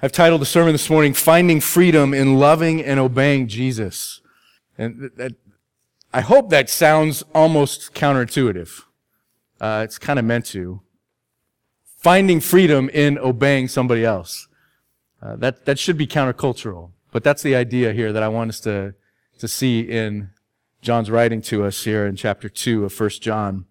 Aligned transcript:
I've 0.00 0.12
titled 0.12 0.40
the 0.40 0.46
sermon 0.46 0.72
this 0.72 0.88
morning, 0.88 1.12
Finding 1.12 1.60
Freedom 1.60 2.14
in 2.14 2.38
Loving 2.38 2.84
and 2.84 3.00
Obeying 3.00 3.48
Jesus. 3.48 4.20
And 4.76 5.10
that, 5.16 5.32
I 6.14 6.20
hope 6.20 6.50
that 6.50 6.70
sounds 6.70 7.24
almost 7.34 7.94
counterintuitive. 7.94 8.82
Uh, 9.60 9.82
it's 9.84 9.98
kind 9.98 10.20
of 10.20 10.24
meant 10.24 10.46
to. 10.46 10.82
Finding 11.96 12.38
freedom 12.38 12.88
in 12.90 13.18
obeying 13.18 13.66
somebody 13.66 14.04
else. 14.04 14.46
Uh, 15.20 15.34
that, 15.34 15.64
that 15.64 15.80
should 15.80 15.98
be 15.98 16.06
countercultural. 16.06 16.92
But 17.10 17.24
that's 17.24 17.42
the 17.42 17.56
idea 17.56 17.92
here 17.92 18.12
that 18.12 18.22
I 18.22 18.28
want 18.28 18.50
us 18.50 18.60
to, 18.60 18.94
to 19.40 19.48
see 19.48 19.80
in 19.80 20.30
John's 20.80 21.10
writing 21.10 21.42
to 21.42 21.64
us 21.64 21.82
here 21.82 22.06
in 22.06 22.14
chapter 22.14 22.48
2 22.48 22.84
of 22.84 23.00
1 23.00 23.10
John. 23.20 23.64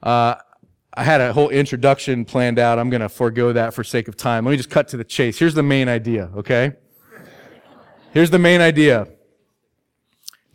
Uh, 0.00 0.36
I 0.96 1.02
had 1.02 1.20
a 1.20 1.32
whole 1.32 1.48
introduction 1.50 2.24
planned 2.24 2.58
out. 2.58 2.78
I'm 2.78 2.88
going 2.88 3.00
to 3.00 3.08
forego 3.08 3.52
that 3.52 3.74
for 3.74 3.82
sake 3.82 4.06
of 4.06 4.16
time. 4.16 4.44
Let 4.44 4.52
me 4.52 4.56
just 4.56 4.70
cut 4.70 4.86
to 4.88 4.96
the 4.96 5.04
chase. 5.04 5.38
Here's 5.38 5.54
the 5.54 5.62
main 5.62 5.88
idea, 5.88 6.30
okay? 6.36 6.74
Here's 8.12 8.30
the 8.30 8.38
main 8.38 8.60
idea. 8.60 9.08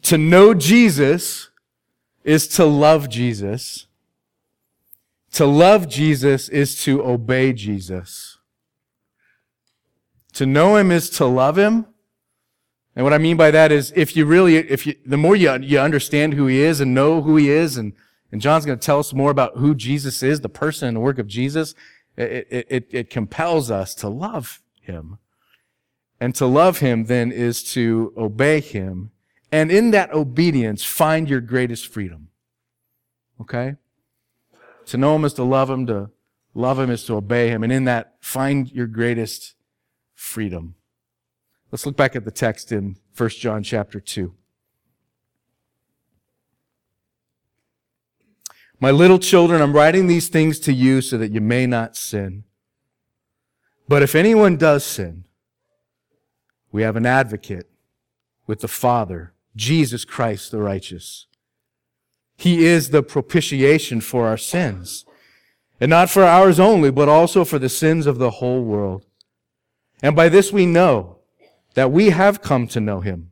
To 0.04 0.18
know 0.18 0.54
Jesus 0.54 1.50
is 2.24 2.48
to 2.50 2.64
love 2.64 3.10
Jesus. 3.10 3.88
To 5.34 5.46
love 5.46 5.90
Jesus 5.90 6.48
is 6.48 6.82
to 6.84 7.04
obey 7.04 7.52
Jesus. 7.52 8.38
To 10.34 10.46
know 10.46 10.78
him 10.78 10.90
is 10.90 11.10
to 11.12 11.26
love 11.26 11.58
him. 11.58 11.86
And 12.96 13.04
what 13.04 13.14
I 13.14 13.18
mean 13.18 13.36
by 13.36 13.52
that 13.52 13.74
is 13.74 13.92
if 13.96 14.16
you 14.16 14.26
really, 14.26 14.56
if 14.56 14.88
you, 14.88 14.96
the 15.06 15.18
more 15.18 15.36
you, 15.36 15.54
you 15.60 15.80
understand 15.80 16.34
who 16.34 16.48
he 16.48 16.62
is 16.62 16.80
and 16.80 16.94
know 16.94 17.22
who 17.22 17.36
he 17.36 17.50
is 17.50 17.76
and 17.76 17.94
and 18.32 18.42
John's 18.42 18.66
going 18.66 18.78
to 18.78 18.86
tell 18.86 19.00
us 19.00 19.14
more 19.14 19.32
about 19.32 19.58
who 19.58 19.74
Jesus 19.74 20.22
is, 20.22 20.42
the 20.42 20.50
person 20.50 20.88
and 20.88 20.98
the 20.98 21.02
work 21.02 21.20
of 21.20 21.28
Jesus. 21.28 21.74
It, 22.16 22.48
it, 22.70 22.88
it, 22.92 23.10
compels 23.10 23.72
us 23.72 23.96
to 23.96 24.10
love 24.10 24.62
him. 24.82 25.20
And 26.20 26.36
to 26.36 26.46
love 26.46 26.80
him 26.80 27.06
then 27.06 27.32
is 27.32 27.64
to 27.74 28.14
obey 28.18 28.60
him. 28.60 29.12
And 29.52 29.72
in 29.72 29.92
that 29.92 30.14
obedience, 30.14 30.84
find 30.84 31.30
your 31.30 31.40
greatest 31.40 31.88
freedom. 31.88 32.28
Okay? 33.40 33.76
To 34.88 34.98
know 34.98 35.16
him 35.16 35.24
is 35.24 35.34
to 35.34 35.44
love 35.44 35.70
him. 35.70 35.88
To 35.88 36.12
love 36.54 36.78
him 36.78 36.90
is 36.90 37.06
to 37.06 37.16
obey 37.16 37.50
him. 37.50 37.64
And 37.64 37.72
in 37.72 37.86
that, 37.86 38.16
find 38.20 38.70
your 38.70 38.88
greatest 38.88 39.56
freedom. 40.14 40.76
Let's 41.72 41.86
look 41.86 41.96
back 41.96 42.16
at 42.16 42.26
the 42.26 42.32
text 42.32 42.72
in 42.72 42.98
1 43.16 43.30
John 43.30 43.64
chapter 43.64 44.00
2. 44.00 44.34
My 48.80 48.92
little 48.92 49.20
children, 49.20 49.62
I'm 49.62 49.74
writing 49.74 50.08
these 50.08 50.30
things 50.30 50.60
to 50.62 50.74
you 50.74 51.02
so 51.02 51.18
that 51.18 51.32
you 51.32 51.42
may 51.42 51.66
not 51.66 51.98
sin. 51.98 52.46
But 53.88 54.04
if 54.04 54.16
anyone 54.16 54.56
does 54.56 54.86
sin, 54.86 55.26
we 56.72 56.84
have 56.84 56.96
an 56.96 57.06
advocate 57.06 57.70
with 58.48 58.62
the 58.62 58.68
Father, 58.68 59.34
Jesus 59.56 60.06
Christ 60.06 60.52
the 60.52 60.60
righteous. 60.60 61.28
He 62.38 62.66
is 62.66 62.92
the 62.92 63.04
propitiation 63.04 64.00
for 64.00 64.28
our 64.28 64.38
sins. 64.38 65.06
And 65.82 65.90
not 65.90 66.10
for 66.10 66.24
ours 66.24 66.60
only, 66.60 66.92
but 66.92 67.10
also 67.10 67.44
for 67.44 67.60
the 67.60 67.70
sins 67.70 68.06
of 68.06 68.18
the 68.18 68.32
whole 68.32 68.64
world. 68.64 69.06
And 70.02 70.16
by 70.16 70.30
this 70.30 70.54
we 70.54 70.66
know 70.66 71.18
that 71.74 71.92
we 71.92 72.12
have 72.12 72.42
come 72.42 72.68
to 72.68 72.80
know 72.80 73.02
him 73.02 73.32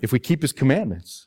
if 0.00 0.12
we 0.12 0.20
keep 0.20 0.42
his 0.42 0.52
commandments. 0.52 1.26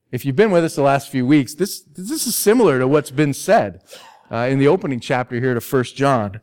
If 0.11 0.25
you've 0.25 0.35
been 0.35 0.51
with 0.51 0.65
us 0.65 0.75
the 0.75 0.81
last 0.81 1.09
few 1.09 1.25
weeks, 1.25 1.53
this, 1.53 1.81
this 1.81 2.27
is 2.27 2.35
similar 2.35 2.79
to 2.79 2.87
what's 2.87 3.11
been 3.11 3.33
said 3.33 3.81
uh, 4.29 4.47
in 4.49 4.59
the 4.59 4.67
opening 4.67 4.99
chapter 4.99 5.39
here 5.39 5.53
to 5.57 5.61
1 5.61 5.83
John. 5.95 6.41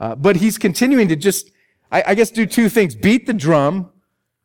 Uh, 0.00 0.14
but 0.14 0.36
he's 0.36 0.56
continuing 0.56 1.06
to 1.08 1.16
just, 1.16 1.50
I, 1.92 2.02
I, 2.08 2.14
guess, 2.14 2.30
do 2.30 2.46
two 2.46 2.70
things. 2.70 2.94
Beat 2.94 3.26
the 3.26 3.34
drum. 3.34 3.90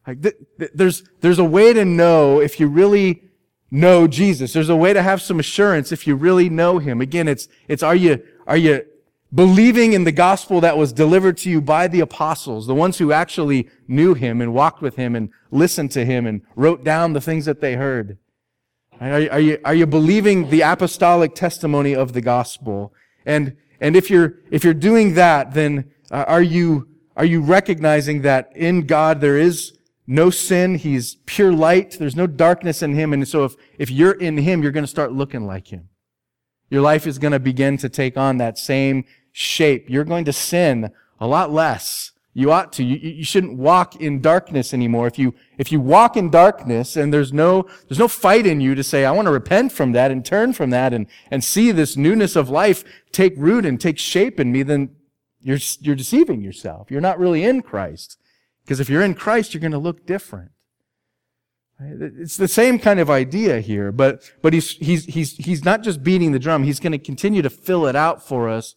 Like 0.05 0.21
th- 0.21 0.35
th- 0.59 0.71
there's, 0.73 1.03
there's 1.21 1.39
a 1.39 1.45
way 1.45 1.71
to 1.71 1.85
know 1.85 2.41
if 2.41 2.59
you 2.59 2.67
really 2.67 3.23
know 3.71 4.07
Jesus. 4.07 4.51
There's 4.51 4.67
a 4.67 4.75
way 4.75 4.91
to 4.91 5.01
have 5.01 5.21
some 5.21 5.39
assurance 5.39 5.93
if 5.93 6.05
you 6.05 6.15
really 6.15 6.49
know 6.49 6.77
him. 6.79 6.99
Again, 6.99 7.29
it's, 7.29 7.47
it's 7.69 7.81
are 7.81 7.95
you, 7.95 8.21
are 8.45 8.57
you 8.57 8.85
believing 9.33 9.93
in 9.93 10.03
the 10.03 10.11
gospel 10.11 10.59
that 10.59 10.77
was 10.77 10.91
delivered 10.91 11.37
to 11.37 11.49
you 11.49 11.61
by 11.61 11.87
the 11.87 12.01
apostles, 12.01 12.67
the 12.67 12.75
ones 12.75 12.97
who 12.97 13.13
actually 13.13 13.69
knew 13.87 14.13
him 14.13 14.41
and 14.41 14.53
walked 14.53 14.81
with 14.81 14.97
him 14.97 15.15
and 15.15 15.29
listened 15.49 15.91
to 15.91 16.03
him 16.03 16.25
and 16.25 16.41
wrote 16.57 16.83
down 16.83 17.13
the 17.13 17.21
things 17.21 17.45
that 17.45 17.61
they 17.61 17.75
heard? 17.75 18.17
Are, 18.99 19.29
are, 19.31 19.39
you, 19.39 19.57
are 19.65 19.75
you 19.75 19.85
believing 19.85 20.49
the 20.49 20.61
apostolic 20.61 21.35
testimony 21.35 21.95
of 21.95 22.13
the 22.13 22.21
gospel? 22.21 22.93
And, 23.25 23.57
and 23.79 23.95
if 23.95 24.09
you're, 24.09 24.35
if 24.51 24.63
you're 24.63 24.73
doing 24.73 25.15
that, 25.15 25.53
then 25.53 25.91
uh, 26.11 26.25
are 26.27 26.41
you, 26.41 26.87
are 27.17 27.25
you 27.25 27.41
recognizing 27.41 28.21
that 28.21 28.55
in 28.55 28.85
God 28.85 29.21
there 29.21 29.37
is 29.37 29.77
no 30.07 30.29
sin? 30.29 30.75
He's 30.75 31.15
pure 31.25 31.51
light. 31.51 31.97
There's 31.99 32.15
no 32.15 32.27
darkness 32.27 32.81
in 32.81 32.93
Him. 32.93 33.13
And 33.13 33.27
so 33.27 33.45
if, 33.45 33.55
if 33.77 33.91
you're 33.91 34.13
in 34.13 34.37
Him, 34.37 34.63
you're 34.63 34.71
going 34.71 34.83
to 34.83 34.87
start 34.87 35.11
looking 35.11 35.45
like 35.45 35.67
Him. 35.67 35.89
Your 36.69 36.81
life 36.81 37.05
is 37.05 37.19
going 37.19 37.33
to 37.33 37.39
begin 37.39 37.77
to 37.77 37.89
take 37.89 38.17
on 38.17 38.37
that 38.37 38.57
same 38.57 39.05
shape. 39.31 39.89
You're 39.89 40.03
going 40.03 40.25
to 40.25 40.33
sin 40.33 40.91
a 41.19 41.27
lot 41.27 41.51
less 41.51 42.11
you 42.37 42.51
ought 42.51 42.73
to. 42.73 42.83
You, 42.83 42.97
you 42.97 43.23
shouldn't 43.23 43.57
walk 43.57 43.95
in 43.95 44.19
darkness 44.21 44.73
anymore. 44.73 45.07
If 45.07 45.17
you, 45.17 45.33
if 45.57 45.71
you 45.71 45.79
walk 45.79 46.17
in 46.17 46.29
darkness 46.29 46.97
and 46.97 47.11
there's 47.11 47.31
no, 47.31 47.65
there's 47.87 47.97
no 47.97 48.09
fight 48.09 48.45
in 48.45 48.59
you 48.59 48.75
to 48.75 48.83
say, 48.83 49.05
I 49.05 49.11
want 49.11 49.27
to 49.27 49.31
repent 49.31 49.71
from 49.71 49.93
that 49.93 50.11
and 50.11 50.23
turn 50.23 50.51
from 50.51 50.69
that 50.71 50.93
and, 50.93 51.07
and 51.31 51.41
see 51.41 51.71
this 51.71 51.95
newness 51.95 52.35
of 52.35 52.49
life 52.49 52.83
take 53.13 53.33
root 53.37 53.65
and 53.65 53.79
take 53.79 53.97
shape 53.97 54.37
in 54.37 54.51
me, 54.51 54.63
then 54.63 54.89
you're, 55.41 55.59
you're 55.79 55.95
deceiving 55.95 56.41
yourself. 56.41 56.91
You're 56.91 56.99
not 56.99 57.19
really 57.19 57.45
in 57.45 57.61
Christ. 57.61 58.17
Because 58.65 58.81
if 58.81 58.89
you're 58.89 59.01
in 59.01 59.13
Christ, 59.13 59.53
you're 59.53 59.61
going 59.61 59.71
to 59.71 59.77
look 59.77 60.05
different. 60.05 60.51
It's 61.79 62.35
the 62.35 62.47
same 62.49 62.79
kind 62.79 62.99
of 62.99 63.09
idea 63.09 63.61
here, 63.61 63.91
but, 63.91 64.29
but 64.41 64.51
he's, 64.53 64.71
he's, 64.71 65.05
he's, 65.05 65.37
he's 65.37 65.63
not 65.63 65.83
just 65.83 66.03
beating 66.03 66.33
the 66.33 66.39
drum. 66.39 66.63
He's 66.63 66.79
going 66.79 66.93
to 66.93 66.97
continue 66.97 67.41
to 67.41 67.49
fill 67.49 67.85
it 67.85 67.95
out 67.95 68.25
for 68.25 68.49
us 68.49 68.75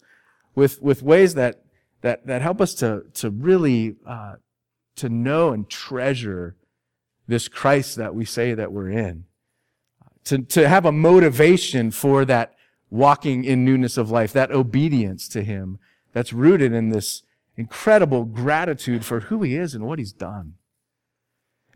with, 0.55 0.81
with 0.81 1.01
ways 1.01 1.33
that 1.35 1.63
that, 2.01 2.25
that 2.27 2.41
help 2.41 2.61
us 2.61 2.73
to, 2.75 3.03
to 3.15 3.29
really 3.29 3.95
uh, 4.05 4.35
to 4.99 5.09
know 5.09 5.51
and 5.51 5.69
treasure 5.69 6.55
this 7.27 7.47
Christ 7.47 7.95
that 7.95 8.13
we 8.13 8.25
say 8.25 8.53
that 8.53 8.71
we're 8.71 8.89
in. 8.89 9.25
To, 10.25 10.39
to 10.39 10.67
have 10.67 10.85
a 10.85 10.91
motivation 10.91 11.91
for 11.91 12.25
that 12.25 12.55
walking 12.89 13.43
in 13.45 13.63
newness 13.63 13.97
of 13.97 14.11
life, 14.11 14.33
that 14.33 14.51
obedience 14.51 15.27
to 15.29 15.43
Him 15.43 15.79
that's 16.11 16.33
rooted 16.33 16.73
in 16.73 16.89
this 16.89 17.23
incredible 17.55 18.25
gratitude 18.25 19.05
for 19.05 19.21
who 19.21 19.41
He 19.43 19.55
is 19.55 19.73
and 19.73 19.85
what 19.85 19.99
He's 19.99 20.13
done. 20.13 20.55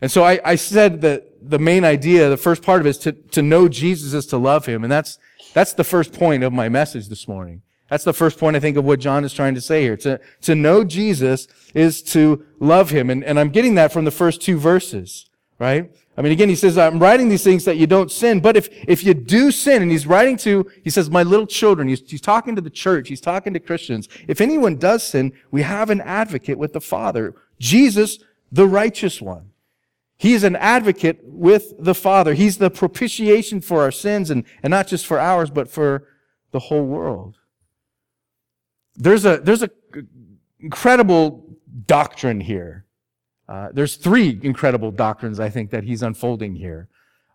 And 0.02 0.10
so 0.10 0.24
I, 0.24 0.40
I 0.44 0.56
said 0.56 1.00
that 1.02 1.24
the 1.40 1.58
main 1.58 1.84
idea, 1.84 2.28
the 2.28 2.36
first 2.36 2.62
part 2.62 2.80
of 2.80 2.86
it 2.86 2.90
is 2.90 2.98
to, 2.98 3.12
to 3.12 3.42
know 3.42 3.68
Jesus 3.68 4.12
is 4.12 4.26
to 4.26 4.36
love 4.36 4.66
Him. 4.66 4.82
And 4.82 4.92
that's, 4.92 5.18
that's 5.54 5.72
the 5.72 5.84
first 5.84 6.12
point 6.12 6.42
of 6.42 6.52
my 6.52 6.68
message 6.68 7.08
this 7.08 7.26
morning. 7.26 7.62
That's 7.90 8.04
the 8.04 8.12
first 8.12 8.38
point 8.38 8.56
I 8.56 8.60
think 8.60 8.76
of 8.76 8.84
what 8.84 8.98
John 8.98 9.24
is 9.24 9.32
trying 9.32 9.54
to 9.54 9.60
say 9.60 9.82
here. 9.82 9.96
To, 9.98 10.20
to 10.42 10.54
know 10.54 10.84
Jesus 10.84 11.46
is 11.74 12.02
to 12.04 12.44
love 12.58 12.90
him. 12.90 13.10
And, 13.10 13.22
and 13.22 13.38
I'm 13.38 13.50
getting 13.50 13.74
that 13.74 13.92
from 13.92 14.04
the 14.04 14.10
first 14.10 14.40
two 14.40 14.58
verses, 14.58 15.26
right? 15.58 15.94
I 16.16 16.22
mean, 16.22 16.32
again, 16.32 16.48
he 16.48 16.54
says, 16.54 16.78
I'm 16.78 16.98
writing 16.98 17.28
these 17.28 17.42
things 17.42 17.64
that 17.64 17.76
you 17.76 17.86
don't 17.86 18.10
sin. 18.10 18.40
But 18.40 18.56
if, 18.56 18.68
if 18.88 19.04
you 19.04 19.14
do 19.14 19.50
sin, 19.50 19.82
and 19.82 19.90
he's 19.90 20.06
writing 20.06 20.36
to, 20.38 20.70
he 20.82 20.90
says, 20.90 21.10
my 21.10 21.24
little 21.24 21.46
children, 21.46 21.88
he's, 21.88 22.08
he's 22.08 22.20
talking 22.20 22.54
to 22.54 22.62
the 22.62 22.70
church, 22.70 23.08
he's 23.08 23.20
talking 23.20 23.52
to 23.52 23.60
Christians. 23.60 24.08
If 24.28 24.40
anyone 24.40 24.76
does 24.76 25.02
sin, 25.02 25.32
we 25.50 25.62
have 25.62 25.90
an 25.90 26.00
advocate 26.00 26.56
with 26.56 26.72
the 26.72 26.80
Father. 26.80 27.34
Jesus, 27.58 28.18
the 28.50 28.66
righteous 28.66 29.20
one. 29.20 29.50
He's 30.16 30.44
an 30.44 30.54
advocate 30.56 31.20
with 31.24 31.74
the 31.78 31.94
Father. 31.94 32.34
He's 32.34 32.58
the 32.58 32.70
propitiation 32.70 33.60
for 33.60 33.82
our 33.82 33.90
sins 33.90 34.30
and, 34.30 34.44
and 34.62 34.70
not 34.70 34.86
just 34.86 35.04
for 35.04 35.18
ours, 35.18 35.50
but 35.50 35.68
for 35.68 36.06
the 36.52 36.60
whole 36.60 36.86
world. 36.86 37.38
There's 38.96 39.24
a, 39.24 39.38
there's 39.38 39.62
a 39.62 39.70
incredible 40.60 41.44
doctrine 41.86 42.40
here. 42.40 42.86
Uh, 43.48 43.68
there's 43.72 43.96
three 43.96 44.38
incredible 44.42 44.90
doctrines, 44.90 45.38
I 45.38 45.50
think, 45.50 45.70
that 45.70 45.84
he's 45.84 46.02
unfolding 46.02 46.54
here. 46.54 46.88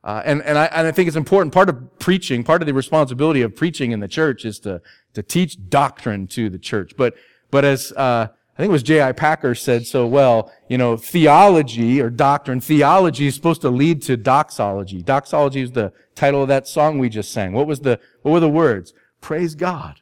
Uh, 0.04 0.22
and, 0.26 0.42
and, 0.44 0.58
I, 0.58 0.66
and 0.66 0.88
I 0.88 0.92
think 0.92 1.08
it's 1.08 1.18
important. 1.18 1.54
Part 1.54 1.70
of 1.70 2.00
preaching, 2.00 2.44
part 2.44 2.62
of 2.62 2.66
the 2.66 2.74
responsibility 2.74 3.42
of 3.42 3.56
preaching 3.56 3.92
in 3.92 4.00
the 4.00 4.08
church 4.08 4.46
is 4.46 4.60
to, 4.62 4.82
to 5.14 5.22
teach 5.22 5.70
doctrine 5.70 6.26
to 6.28 6.50
the 6.50 6.58
church. 6.58 6.94
But, 6.98 7.16
but 7.52 7.66
as, 7.66 7.92
uh, 7.92 8.28
I 8.32 8.58
think 8.62 8.70
it 8.70 8.72
was 8.72 8.84
J.I. 8.84 9.12
Packer 9.12 9.56
said 9.56 9.86
so 9.86 10.08
well, 10.08 10.52
you 10.70 10.78
know, 10.78 10.98
theology 10.98 12.02
or 12.02 12.10
doctrine, 12.10 12.62
theology 12.62 13.28
is 13.28 13.36
supposed 13.36 13.62
to 13.62 13.70
lead 13.70 14.02
to 14.04 14.18
doxology. 14.18 15.02
Doxology 15.02 15.62
is 15.62 15.72
the 15.72 15.94
title 16.16 16.42
of 16.42 16.48
that 16.48 16.68
song 16.68 16.98
we 16.98 17.10
just 17.10 17.32
sang. 17.32 17.54
What 17.54 17.68
was 17.68 17.82
the, 17.82 18.00
what 18.22 18.32
were 18.32 18.40
the 18.40 18.50
words? 18.50 18.94
Praise 19.22 19.54
God, 19.54 20.02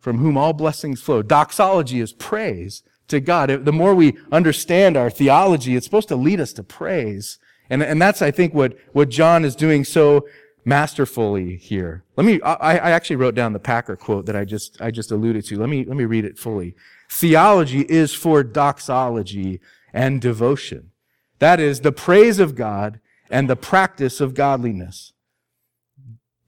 from 0.00 0.18
whom 0.18 0.36
all 0.36 0.52
blessings 0.52 1.00
flow. 1.00 1.22
Doxology 1.22 2.00
is 2.00 2.12
praise 2.12 2.82
to 3.08 3.20
God. 3.20 3.64
The 3.64 3.72
more 3.72 3.94
we 3.94 4.16
understand 4.32 4.96
our 4.96 5.10
theology, 5.10 5.76
it's 5.76 5.86
supposed 5.86 6.08
to 6.08 6.16
lead 6.16 6.40
us 6.40 6.52
to 6.54 6.62
praise. 6.62 7.38
And, 7.68 7.82
and 7.82 8.00
that's, 8.00 8.22
I 8.22 8.30
think, 8.30 8.54
what, 8.54 8.76
what 8.92 9.10
John 9.10 9.44
is 9.44 9.54
doing 9.54 9.84
so 9.84 10.26
masterfully 10.64 11.56
here. 11.56 12.04
Let 12.16 12.26
me, 12.26 12.40
I, 12.42 12.76
I 12.76 12.90
actually 12.90 13.16
wrote 13.16 13.34
down 13.34 13.52
the 13.52 13.58
Packer 13.58 13.96
quote 13.96 14.26
that 14.26 14.36
I 14.36 14.44
just, 14.44 14.80
I 14.80 14.90
just 14.90 15.10
alluded 15.10 15.44
to. 15.46 15.58
Let 15.58 15.68
me, 15.68 15.84
let 15.84 15.96
me 15.96 16.04
read 16.04 16.24
it 16.24 16.38
fully. 16.38 16.74
Theology 17.10 17.80
is 17.82 18.14
for 18.14 18.42
doxology 18.42 19.60
and 19.92 20.20
devotion. 20.20 20.90
That 21.38 21.60
is 21.60 21.80
the 21.80 21.92
praise 21.92 22.38
of 22.38 22.54
God 22.54 23.00
and 23.30 23.48
the 23.48 23.56
practice 23.56 24.20
of 24.20 24.34
godliness. 24.34 25.12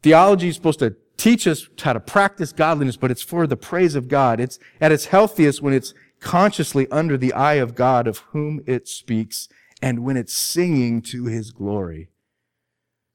Theology 0.02 0.48
is 0.48 0.56
supposed 0.56 0.80
to 0.80 0.96
teach 1.16 1.46
us 1.46 1.68
how 1.80 1.92
to 1.92 2.00
practice 2.00 2.52
godliness, 2.52 2.96
but 2.96 3.10
it's 3.10 3.22
for 3.22 3.46
the 3.46 3.56
praise 3.56 3.94
of 3.94 4.08
God. 4.08 4.40
It's 4.40 4.58
at 4.80 4.92
its 4.92 5.06
healthiest 5.06 5.62
when 5.62 5.74
it's 5.74 5.94
consciously 6.20 6.88
under 6.90 7.16
the 7.16 7.32
eye 7.32 7.54
of 7.54 7.74
God 7.74 8.06
of 8.06 8.18
whom 8.30 8.62
it 8.66 8.88
speaks 8.88 9.48
and 9.82 10.04
when 10.04 10.16
it's 10.16 10.32
singing 10.32 11.02
to 11.02 11.24
his 11.24 11.50
glory. 11.50 12.08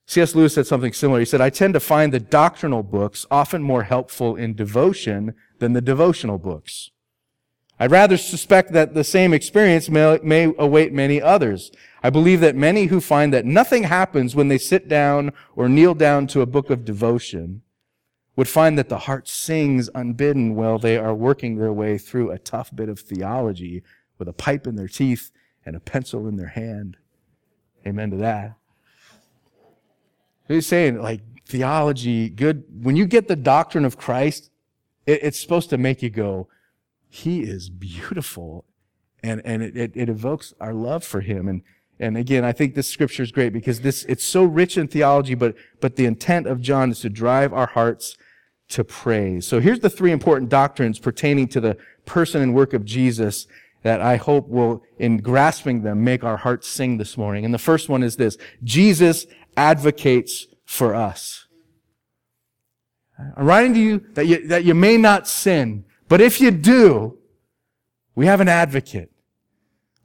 C.S. 0.06 0.36
Lewis 0.36 0.54
said 0.54 0.68
something 0.68 0.94
similar. 0.94 1.20
He 1.20 1.26
said, 1.26 1.42
I 1.42 1.50
tend 1.50 1.74
to 1.74 1.80
find 1.80 2.14
the 2.14 2.20
doctrinal 2.20 2.84
books 2.84 3.26
often 3.30 3.62
more 3.62 3.84
helpful 3.84 4.36
in 4.36 4.56
devotion 4.56 5.34
than 5.60 5.74
the 5.74 5.82
devotional 5.82 6.38
books. 6.38 6.92
I'd 7.80 7.92
rather 7.92 8.18
suspect 8.18 8.72
that 8.72 8.94
the 8.94 9.04
same 9.04 9.34
experience 9.34 9.90
may, 9.90 10.20
may, 10.24 10.54
await 10.58 10.94
many 10.94 11.22
others. 11.22 11.72
I 12.02 12.10
believe 12.10 12.40
that 12.40 12.56
many 12.56 12.86
who 12.86 13.00
find 13.02 13.34
that 13.34 13.46
nothing 13.46 13.84
happens 13.84 14.36
when 14.36 14.48
they 14.48 14.58
sit 14.58 14.88
down 14.88 15.32
or 15.56 15.70
kneel 15.70 15.94
down 15.94 16.26
to 16.28 16.42
a 16.42 16.48
book 16.48 16.70
of 16.70 16.86
devotion 16.86 17.62
would 18.38 18.48
find 18.48 18.78
that 18.78 18.88
the 18.88 19.00
heart 19.00 19.28
sings 19.28 19.89
unbidden 19.95 20.56
while 20.56 20.78
they 20.78 20.95
are 20.95 21.13
working 21.13 21.57
their 21.57 21.74
way 21.74 21.98
through 21.98 22.31
a 22.31 22.38
tough 22.38 22.74
bit 22.74 22.88
of 22.88 23.00
theology 23.00 23.84
with 24.19 24.30
a 24.30 24.34
pipe 24.34 24.68
in 24.68 24.75
their 24.75 24.88
teeth 24.88 25.31
and 25.66 25.75
a 25.75 25.80
pencil 25.80 26.28
in 26.28 26.38
their 26.38 26.48
hand. 26.48 26.98
Amen 27.86 28.12
to 28.12 28.18
that. 28.18 28.54
He's 30.48 30.68
saying, 30.68 31.01
like, 31.01 31.22
theology, 31.48 32.30
good. 32.30 32.63
When 32.84 32.95
you 32.95 33.06
get 33.06 33.28
the 33.28 33.36
doctrine 33.36 33.86
of 33.86 33.98
Christ, 33.98 34.51
it, 35.07 35.19
it's 35.24 35.39
supposed 35.39 35.72
to 35.72 35.78
make 35.78 36.04
you 36.04 36.12
go, 36.12 36.48
he 37.10 37.42
is 37.42 37.69
beautiful. 37.69 38.66
And, 39.24 39.42
and 39.44 39.63
it, 39.63 39.75
it, 39.75 39.92
it 39.95 40.10
evokes 40.10 40.54
our 40.62 40.74
love 40.74 41.04
for 41.04 41.22
him. 41.22 41.48
And, 41.48 41.63
and 42.00 42.16
again, 42.16 42.45
I 42.45 42.51
think 42.51 42.75
this 42.75 42.88
scripture 42.88 43.24
is 43.24 43.31
great 43.31 43.51
because 43.51 43.81
this, 43.81 44.04
it's 44.06 44.24
so 44.24 44.44
rich 44.44 44.78
in 44.78 44.88
theology, 44.88 45.34
but, 45.34 45.56
but 45.81 45.95
the 45.95 46.06
intent 46.06 46.45
of 46.45 46.62
John 46.62 46.92
is 46.92 47.00
to 47.00 47.10
drive 47.10 47.51
our 47.51 47.66
hearts 47.66 48.16
to 48.69 48.84
praise. 48.84 49.48
So 49.48 49.60
here's 49.60 49.80
the 49.80 49.90
three 49.90 50.12
important 50.12 50.50
doctrines 50.50 51.00
pertaining 51.00 51.48
to 51.50 51.62
the 51.62 51.78
person 52.06 52.42
and 52.42 52.54
work 52.54 52.74
of 52.74 52.86
Jesus 52.86 53.48
that 53.84 54.02
I 54.02 54.18
hope 54.18 54.50
will, 54.50 54.84
in 54.98 55.18
grasping 55.18 55.84
them, 55.84 56.04
make 56.04 56.24
our 56.24 56.38
hearts 56.38 56.68
sing 56.68 56.98
this 56.98 57.18
morning. 57.18 57.46
And 57.46 57.54
the 57.54 57.60
first 57.60 57.90
one 57.90 58.04
is 58.04 58.18
this. 58.18 58.38
Jesus 58.64 59.25
advocates 59.56 60.48
for 60.66 60.94
us. 60.94 61.46
I'm 63.36 63.46
writing 63.46 63.74
to 63.74 63.80
you 63.80 64.06
that 64.14 64.28
you, 64.28 64.48
that 64.48 64.64
you 64.64 64.74
may 64.74 64.98
not 64.98 65.28
sin. 65.28 65.86
But 66.10 66.22
if 66.22 66.42
you 66.42 66.52
do, 66.52 67.18
we 68.16 68.25
have 68.25 68.42
an 68.42 68.48
advocate 68.48 69.12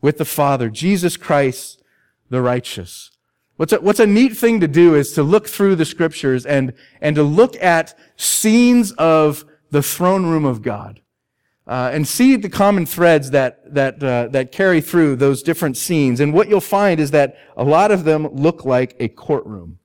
with 0.01 0.19
the 0.19 0.25
Father, 0.25 0.69
Jesus 0.69 1.17
Christ, 1.17 1.83
the 2.29 2.43
righteous. 2.43 3.11
What's 3.57 3.73
a, 3.73 3.81
what's 3.81 4.01
a 4.01 4.07
neat 4.07 4.37
thing 4.37 4.61
to 4.61 4.69
do 4.69 4.95
is 4.95 5.13
to 5.13 5.23
look 5.23 5.49
through 5.49 5.77
the 5.77 5.85
scriptures 5.85 6.47
and, 6.47 6.73
and 7.01 7.17
to 7.17 7.23
look 7.23 7.57
at 7.63 7.97
scenes 8.17 8.93
of 8.93 9.45
the 9.71 9.83
throne 9.83 10.27
room 10.27 10.45
of 10.45 10.63
God. 10.63 11.01
Uh, 11.65 11.91
and 11.93 12.09
see 12.09 12.35
the 12.35 12.49
common 12.49 12.85
threads 12.85 13.31
that 13.31 13.73
that 13.73 14.03
uh, 14.03 14.27
that 14.27 14.51
carry 14.51 14.81
through 14.81 15.15
those 15.15 15.45
different 15.45 15.77
scenes. 15.77 16.19
And 16.19 16.35
what 16.35 16.49
you'll 16.49 16.61
find 16.61 16.99
is 16.99 17.13
that 17.13 17.37
a 17.57 17.63
lot 17.63 17.93
of 17.93 18.03
them 18.03 18.27
look 18.33 18.65
like 18.65 18.97
a 18.99 19.07
courtroom. 19.07 19.79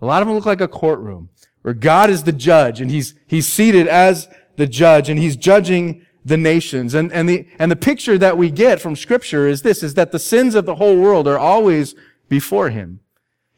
A 0.00 0.06
lot 0.06 0.22
of 0.22 0.28
them 0.28 0.34
look 0.34 0.46
like 0.46 0.62
a 0.62 0.66
courtroom 0.66 1.28
where 1.60 1.74
God 1.74 2.08
is 2.08 2.22
the 2.22 2.32
judge 2.32 2.80
and 2.80 2.90
he's 2.90 3.14
he's 3.26 3.46
seated 3.46 3.86
as 3.86 4.28
the 4.56 4.66
judge 4.66 5.10
and 5.10 5.18
he's 5.18 5.36
judging 5.36 6.06
the 6.26 6.36
nations. 6.36 6.94
And, 6.94 7.12
and 7.12 7.28
the, 7.28 7.46
and 7.60 7.70
the 7.70 7.76
picture 7.76 8.18
that 8.18 8.36
we 8.36 8.50
get 8.50 8.80
from 8.80 8.96
scripture 8.96 9.46
is 9.46 9.62
this, 9.62 9.84
is 9.84 9.94
that 9.94 10.10
the 10.10 10.18
sins 10.18 10.56
of 10.56 10.66
the 10.66 10.74
whole 10.74 10.96
world 10.96 11.28
are 11.28 11.38
always 11.38 11.94
before 12.28 12.70
him. 12.70 13.00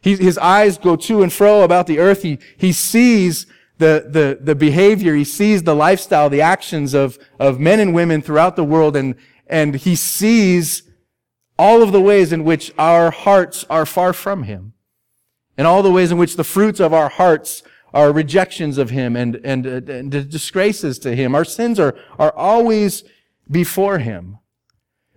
He, 0.01 0.17
his 0.17 0.39
eyes 0.39 0.79
go 0.79 0.97
to 0.97 1.23
and 1.23 1.33
fro 1.33 1.63
about 1.63 1.87
the 1.87 1.99
earth. 1.99 2.23
He, 2.23 2.39
he 2.57 2.73
sees 2.73 3.47
the, 3.79 4.07
the, 4.09 4.39
the 4.41 4.55
behavior. 4.55 5.15
He 5.15 5.25
sees 5.25 5.63
the 5.63 5.75
lifestyle, 5.75 6.31
the 6.31 6.41
actions 6.41 6.95
of, 6.95 7.19
of 7.39 7.59
men 7.59 7.81
and 7.81 7.95
women 7.95 8.23
throughout 8.23 8.57
the 8.57 8.65
world. 8.65 8.97
And, 8.97 9.17
and 9.47 9.75
he 9.75 9.97
sees 9.97 10.83
all 11.59 11.83
of 11.83 11.93
the 11.93 12.01
ways 12.01 12.33
in 12.33 12.45
which 12.45 12.73
our 12.79 13.11
hearts 13.11 13.65
are 13.69 13.87
far 13.87 14.13
from 14.13 14.45
him. 14.45 14.75
And 15.57 15.67
all 15.67 15.83
the 15.83 15.91
ways 15.91 16.13
in 16.13 16.19
which 16.19 16.37
the 16.37 16.45
fruits 16.45 16.79
of 16.79 16.93
our 16.93 17.09
hearts 17.09 17.65
are 17.93 18.13
rejections 18.13 18.79
of 18.79 18.91
Him 18.91 19.17
and, 19.17 19.37
and, 19.45 19.67
and 19.67 20.11
disgraces 20.11 20.99
to 21.01 21.15
Him. 21.15 21.35
Our 21.35 21.45
sins 21.45 21.81
are, 21.81 21.97
are 22.19 22.35
always 22.35 23.05
before 23.51 23.99
Him. 23.99 24.39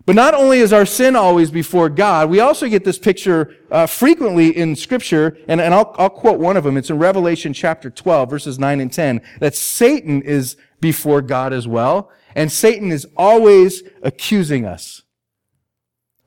But 0.05 0.15
not 0.15 0.33
only 0.33 0.59
is 0.59 0.73
our 0.73 0.85
sin 0.85 1.15
always 1.15 1.51
before 1.51 1.89
God, 1.89 2.29
we 2.29 2.39
also 2.39 2.67
get 2.67 2.83
this 2.83 2.97
picture 2.97 3.55
uh, 3.69 3.85
frequently 3.85 4.55
in 4.55 4.75
Scripture, 4.75 5.37
and, 5.47 5.61
and 5.61 5.73
I'll, 5.73 5.93
I'll 5.97 6.09
quote 6.09 6.39
one 6.39 6.57
of 6.57 6.63
them. 6.63 6.75
It's 6.75 6.89
in 6.89 6.97
Revelation 6.97 7.53
chapter 7.53 7.89
12, 7.89 8.29
verses 8.29 8.57
9 8.57 8.79
and 8.79 8.91
10, 8.91 9.21
that 9.39 9.55
Satan 9.55 10.21
is 10.23 10.57
before 10.79 11.21
God 11.21 11.53
as 11.53 11.67
well, 11.67 12.11
and 12.35 12.51
Satan 12.51 12.91
is 12.91 13.05
always 13.15 13.83
accusing 14.01 14.65
us. 14.65 15.03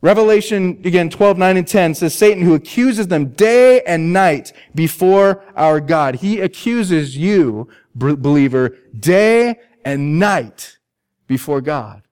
Revelation, 0.00 0.82
again, 0.84 1.08
12, 1.08 1.38
9, 1.38 1.56
and 1.56 1.66
10 1.66 1.94
says 1.94 2.14
Satan 2.14 2.44
who 2.44 2.54
accuses 2.54 3.08
them 3.08 3.30
day 3.30 3.80
and 3.86 4.12
night 4.12 4.52
before 4.74 5.42
our 5.56 5.80
God. 5.80 6.16
He 6.16 6.40
accuses 6.40 7.16
you, 7.16 7.68
believer, 7.94 8.76
day 8.96 9.58
and 9.82 10.18
night 10.18 10.76
before 11.26 11.62
God. 11.62 12.02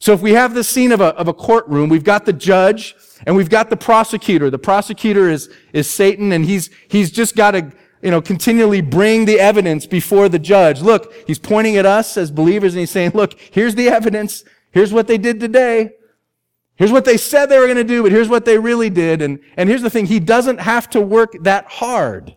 So 0.00 0.14
if 0.14 0.22
we 0.22 0.32
have 0.32 0.54
the 0.54 0.64
scene 0.64 0.92
of 0.92 1.02
a, 1.02 1.14
of 1.16 1.28
a 1.28 1.34
courtroom, 1.34 1.90
we've 1.90 2.04
got 2.04 2.24
the 2.24 2.32
judge 2.32 2.96
and 3.26 3.36
we've 3.36 3.50
got 3.50 3.68
the 3.68 3.76
prosecutor. 3.76 4.48
The 4.48 4.58
prosecutor 4.58 5.28
is, 5.28 5.50
is 5.74 5.88
Satan 5.88 6.32
and 6.32 6.44
he's, 6.44 6.70
he's 6.88 7.10
just 7.10 7.36
got 7.36 7.50
to, 7.50 7.70
you 8.00 8.10
know, 8.10 8.22
continually 8.22 8.80
bring 8.80 9.26
the 9.26 9.38
evidence 9.38 9.86
before 9.86 10.30
the 10.30 10.38
judge. 10.38 10.80
Look, 10.80 11.12
he's 11.26 11.38
pointing 11.38 11.76
at 11.76 11.84
us 11.84 12.16
as 12.16 12.30
believers 12.30 12.72
and 12.72 12.80
he's 12.80 12.90
saying, 12.90 13.12
look, 13.12 13.38
here's 13.38 13.74
the 13.74 13.88
evidence. 13.88 14.42
Here's 14.70 14.90
what 14.90 15.06
they 15.06 15.18
did 15.18 15.38
today. 15.38 15.90
Here's 16.76 16.92
what 16.92 17.04
they 17.04 17.18
said 17.18 17.46
they 17.46 17.58
were 17.58 17.66
going 17.66 17.76
to 17.76 17.84
do, 17.84 18.02
but 18.02 18.10
here's 18.10 18.28
what 18.28 18.46
they 18.46 18.56
really 18.56 18.88
did. 18.88 19.20
And, 19.20 19.40
and 19.58 19.68
here's 19.68 19.82
the 19.82 19.90
thing. 19.90 20.06
He 20.06 20.18
doesn't 20.18 20.60
have 20.60 20.88
to 20.90 21.00
work 21.02 21.36
that 21.42 21.66
hard. 21.66 22.36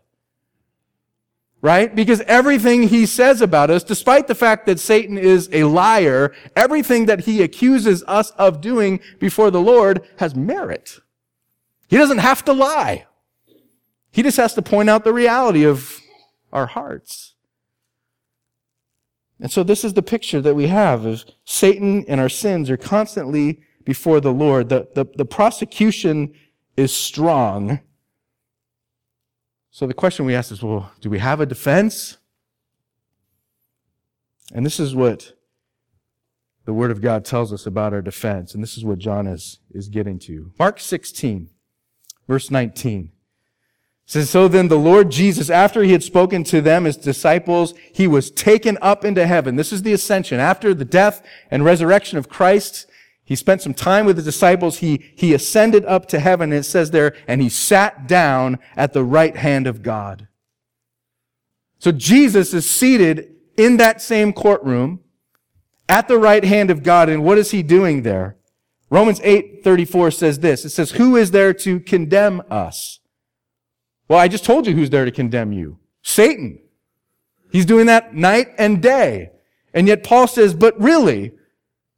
Right? 1.63 1.95
Because 1.95 2.19
everything 2.27 2.89
he 2.89 3.05
says 3.05 3.41
about 3.41 3.69
us, 3.69 3.85
despite 3.85 4.27
the 4.27 4.35
fact 4.35 4.65
that 4.65 4.81
Satan 4.81 5.17
is 5.17 5.49
a 5.53 5.63
liar, 5.63 6.33
everything 6.57 7.05
that 7.05 7.21
he 7.21 7.41
accuses 7.41 8.03
us 8.05 8.31
of 8.31 8.59
doing 8.59 8.99
before 9.17 9.49
the 9.49 9.61
Lord 9.61 10.05
has 10.17 10.35
merit. 10.35 10.99
He 11.87 11.95
doesn't 11.95 12.17
have 12.17 12.43
to 12.45 12.53
lie. 12.53 13.05
He 14.11 14.23
just 14.23 14.35
has 14.35 14.53
to 14.55 14.61
point 14.61 14.89
out 14.89 15.05
the 15.05 15.13
reality 15.13 15.63
of 15.63 16.01
our 16.51 16.65
hearts. 16.65 17.35
And 19.39 19.49
so 19.49 19.63
this 19.63 19.85
is 19.85 19.93
the 19.93 20.03
picture 20.03 20.41
that 20.41 20.55
we 20.55 20.67
have 20.67 21.05
of 21.05 21.23
Satan 21.45 22.03
and 22.09 22.19
our 22.19 22.27
sins 22.27 22.69
are 22.69 22.77
constantly 22.77 23.61
before 23.85 24.19
the 24.19 24.33
Lord. 24.33 24.67
The, 24.67 24.89
the, 24.95 25.05
the 25.15 25.25
prosecution 25.25 26.33
is 26.75 26.93
strong. 26.93 27.79
So 29.73 29.87
the 29.87 29.93
question 29.95 30.25
we 30.25 30.35
ask 30.35 30.51
is, 30.51 30.61
well, 30.61 30.91
do 31.01 31.09
we 31.09 31.17
have 31.17 31.41
a 31.41 31.47
defense? 31.47 32.17
And 34.53 34.63
this 34.63 34.79
is 34.79 34.93
what 34.93 35.33
the 36.65 36.73
Word 36.73 36.91
of 36.91 37.01
God 37.01 37.25
tells 37.25 37.51
us 37.51 37.65
about 37.65 37.91
our 37.91 38.03
defense. 38.03 38.53
And 38.53 38.61
this 38.61 38.77
is 38.77 38.85
what 38.85 38.99
John 38.99 39.25
is, 39.25 39.61
is 39.71 39.89
getting 39.89 40.19
to. 40.19 40.51
Mark 40.59 40.79
16, 40.79 41.49
verse 42.27 42.51
19 42.51 43.13
says, 44.05 44.29
So 44.29 44.47
then 44.47 44.67
the 44.67 44.77
Lord 44.77 45.09
Jesus, 45.09 45.49
after 45.49 45.81
he 45.81 45.91
had 45.91 46.03
spoken 46.03 46.43
to 46.43 46.61
them, 46.61 46.83
his 46.83 46.95
disciples, 46.95 47.73
he 47.91 48.05
was 48.05 48.29
taken 48.29 48.77
up 48.79 49.03
into 49.03 49.25
heaven. 49.25 49.55
This 49.55 49.73
is 49.73 49.81
the 49.81 49.93
ascension. 49.93 50.39
After 50.39 50.75
the 50.75 50.85
death 50.85 51.25
and 51.49 51.65
resurrection 51.65 52.19
of 52.19 52.29
Christ, 52.29 52.85
he 53.25 53.35
spent 53.35 53.61
some 53.61 53.73
time 53.73 54.05
with 54.05 54.17
the 54.17 54.21
disciples. 54.21 54.79
He, 54.79 55.03
he 55.15 55.33
ascended 55.33 55.85
up 55.85 56.07
to 56.07 56.19
heaven, 56.19 56.51
and 56.51 56.59
it 56.59 56.63
says 56.63 56.91
there, 56.91 57.15
and 57.27 57.41
he 57.41 57.49
sat 57.49 58.07
down 58.07 58.59
at 58.75 58.93
the 58.93 59.03
right 59.03 59.37
hand 59.37 59.65
of 59.65 59.81
God. 59.81 60.27
So 61.79 61.91
Jesus 61.91 62.53
is 62.53 62.69
seated 62.69 63.35
in 63.57 63.77
that 63.77 64.01
same 64.01 64.33
courtroom 64.33 65.01
At 65.89 66.07
the 66.07 66.17
right 66.17 66.43
hand 66.43 66.71
of 66.71 66.81
God. 66.81 67.09
And 67.09 67.23
what 67.23 67.37
is 67.37 67.51
he 67.51 67.61
doing 67.61 68.03
there? 68.03 68.37
Romans 68.89 69.19
8:34 69.21 70.11
says 70.11 70.39
this. 70.39 70.63
It 70.65 70.69
says, 70.69 70.91
"Who 70.91 71.17
is 71.17 71.31
there 71.31 71.53
to 71.55 71.79
condemn 71.81 72.41
us?" 72.49 72.99
Well, 74.07 74.19
I 74.19 74.27
just 74.27 74.45
told 74.45 74.65
you 74.65 74.73
who's 74.73 74.91
there 74.91 75.05
to 75.05 75.11
condemn 75.11 75.51
you. 75.51 75.79
Satan. 76.01 76.59
He's 77.51 77.65
doing 77.65 77.85
that 77.87 78.15
night 78.15 78.47
and 78.57 78.81
day. 78.81 79.31
And 79.73 79.87
yet 79.87 80.03
Paul 80.03 80.27
says, 80.27 80.53
"But 80.53 80.79
really, 80.79 81.33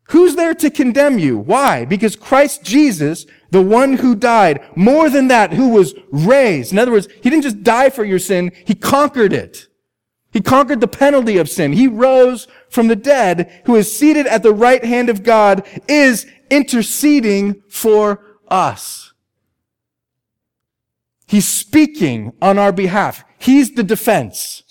who's 0.09 0.35
there 0.35 0.53
to 0.55 0.69
condemn 0.69 1.19
you? 1.19 1.37
Why? 1.37 1.85
Because 1.85 2.15
Christ 2.15 2.63
Jesus, 2.63 3.25
the 3.51 3.61
one 3.61 3.93
who 3.93 4.15
died, 4.15 4.63
more 4.75 5.09
than 5.09 5.27
that, 5.29 5.53
who 5.53 5.69
was 5.69 5.93
raised. 6.11 6.71
In 6.71 6.79
other 6.79 6.91
words, 6.91 7.07
he 7.21 7.29
didn't 7.29 7.43
just 7.43 7.63
die 7.63 7.89
for 7.89 8.03
your 8.03 8.19
sin, 8.19 8.51
he 8.65 8.75
conquered 8.75 9.33
it. 9.33 9.67
He 10.31 10.41
conquered 10.41 10.81
the 10.81 10.87
penalty 10.87 11.37
of 11.37 11.49
sin. 11.49 11.71
He 11.71 11.87
rose 11.87 12.47
from 12.69 12.89
the 12.89 12.95
dead, 12.97 13.61
who 13.65 13.75
is 13.75 13.97
seated 13.97 14.27
at 14.27 14.43
the 14.43 14.53
right 14.53 14.83
hand 14.83 15.09
of 15.09 15.23
God, 15.23 15.65
is 15.87 16.27
interceding 16.49 17.63
for 17.69 18.19
us. 18.49 19.13
He's 21.25 21.47
speaking 21.47 22.33
on 22.41 22.59
our 22.59 22.71
behalf. 22.71 23.23
He's 23.37 23.75
the 23.75 23.83
defense. 23.83 24.63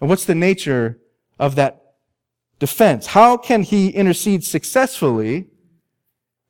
And 0.00 0.10
what's 0.10 0.26
the 0.26 0.34
nature 0.34 1.00
of 1.38 1.54
that 1.54 1.85
defense? 2.58 3.06
How 3.06 3.36
can 3.36 3.62
he 3.62 3.90
intercede 3.90 4.44
successfully 4.44 5.48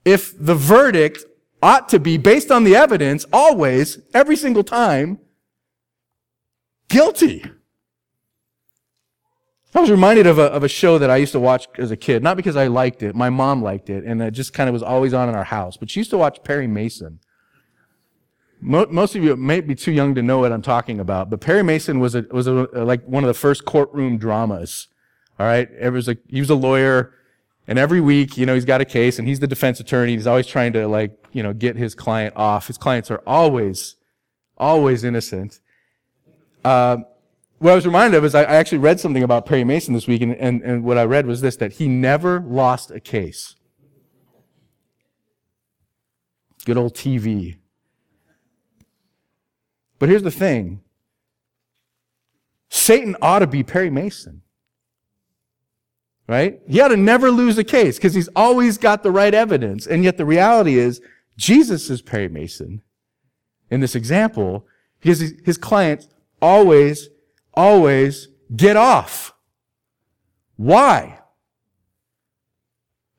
if 0.05 0.35
the 0.39 0.55
verdict 0.55 1.25
ought 1.63 1.89
to 1.89 1.99
be, 1.99 2.17
based 2.17 2.51
on 2.51 2.65
the 2.65 2.77
evidence, 2.77 3.25
always, 3.33 3.99
every 4.15 4.37
single 4.37 4.65
time, 4.65 5.19
guilty? 6.89 7.45
I 9.75 9.81
was 9.81 9.91
reminded 9.91 10.27
of 10.27 10.39
a, 10.39 10.45
of 10.45 10.65
a 10.65 10.69
show 10.69 10.97
that 10.97 11.11
I 11.11 11.17
used 11.17 11.33
to 11.33 11.41
watch 11.41 11.67
as 11.77 11.91
a 11.91 11.99
kid, 11.99 12.23
not 12.23 12.39
because 12.39 12.57
I 12.57 12.67
liked 12.67 13.03
it, 13.03 13.15
my 13.15 13.29
mom 13.29 13.63
liked 13.63 13.91
it, 13.91 14.05
and 14.05 14.23
it 14.23 14.31
just 14.31 14.55
kind 14.55 14.71
of 14.71 14.73
was 14.73 14.83
always 14.83 15.13
on 15.13 15.29
in 15.29 15.35
our 15.35 15.45
house, 15.45 15.77
but 15.77 15.91
she 15.91 16.01
used 16.01 16.09
to 16.11 16.19
watch 16.19 16.43
Perry 16.43 16.67
Mason. 16.67 17.21
Most 18.59 19.15
of 19.15 19.23
you 19.23 19.37
may 19.37 19.61
be 19.61 19.75
too 19.75 19.93
young 19.93 20.15
to 20.15 20.23
know 20.23 20.39
what 20.39 20.51
I'm 20.51 20.63
talking 20.63 20.99
about, 20.99 21.29
but 21.29 21.43
Perry 21.43 21.63
Mason 21.63 22.01
was 22.01 22.15
a, 22.15 22.23
was 22.31 22.47
a, 22.47 22.53
like 22.73 23.05
one 23.05 23.23
of 23.23 23.29
the 23.29 23.35
first 23.35 23.67
courtroom 23.67 24.17
dramas. 24.17 24.89
All 25.38 25.47
right, 25.47 25.69
it 25.78 25.90
was 25.90 26.09
a, 26.09 26.16
he 26.28 26.40
was 26.40 26.50
a 26.50 26.55
lawyer, 26.55 27.12
and 27.66 27.78
every 27.78 28.00
week, 28.00 28.37
you 28.38 28.47
know, 28.47 28.55
he's 28.55 28.64
got 28.64 28.81
a 28.81 28.85
case, 28.85 29.19
and 29.19 29.28
he's 29.28 29.40
the 29.40 29.47
defense 29.47 29.81
attorney. 29.81 30.14
He's 30.14 30.26
always 30.26 30.47
trying 30.47 30.73
to 30.73 30.88
like, 30.88 31.12
you 31.33 31.43
know, 31.43 31.52
get 31.52 31.76
his 31.76 31.95
client 31.95 32.35
off. 32.37 32.69
His 32.69 32.78
clients 32.78 33.11
are 33.11 33.23
always, 33.26 33.97
always 34.57 35.05
innocent. 35.05 35.61
Uh, 36.64 36.99
what 37.59 37.73
I 37.73 37.75
was 37.75 37.87
reminded 37.87 38.16
of 38.16 38.25
is 38.25 38.35
I, 38.35 38.43
I 38.43 38.57
actually 38.57 38.78
read 38.78 39.00
something 39.00 39.23
about 39.23 39.47
Perry 39.47 39.64
Mason 39.64 39.95
this 39.95 40.07
week, 40.07 40.23
and, 40.23 40.35
and, 40.37 40.62
and 40.62 40.85
what 40.85 40.99
I 40.99 41.05
read 41.05 41.26
was 41.26 41.40
this 41.40 41.57
that 41.57 41.73
he 41.73 41.88
never 41.88 42.40
lost 42.40 42.90
a 42.90 43.00
case. 43.00 43.57
Good 46.64 46.76
old 46.76 46.95
TV. 46.95 47.59
But 49.99 50.09
here's 50.09 50.23
the 50.23 50.31
thing 50.31 50.83
Satan 52.69 53.16
ought 53.23 53.40
to 53.40 53.47
be 53.47 53.62
Perry 53.62 53.90
Mason. 53.90 54.43
Right? 56.28 56.61
He 56.66 56.80
ought 56.80 56.88
to 56.88 56.97
never 56.97 57.30
lose 57.30 57.56
a 57.56 57.64
case 57.64 57.97
because 57.97 58.14
he's 58.14 58.28
always 58.35 58.78
got 58.78 59.02
the 59.02 59.12
right 59.12 59.33
evidence. 59.33 59.87
And 59.87 60.02
yet 60.02 60.16
the 60.16 60.25
reality 60.25 60.76
is, 60.76 61.00
Jesus 61.37 61.88
is 61.88 62.02
Perry 62.02 62.28
Mason 62.28 62.83
in 63.71 63.80
this 63.80 63.95
example 63.95 64.66
because 65.00 65.21
his 65.45 65.56
clients 65.56 66.09
always 66.42 67.11
always 67.56 68.28
get 68.54 68.76
off. 68.76 69.35
Why? 70.56 71.21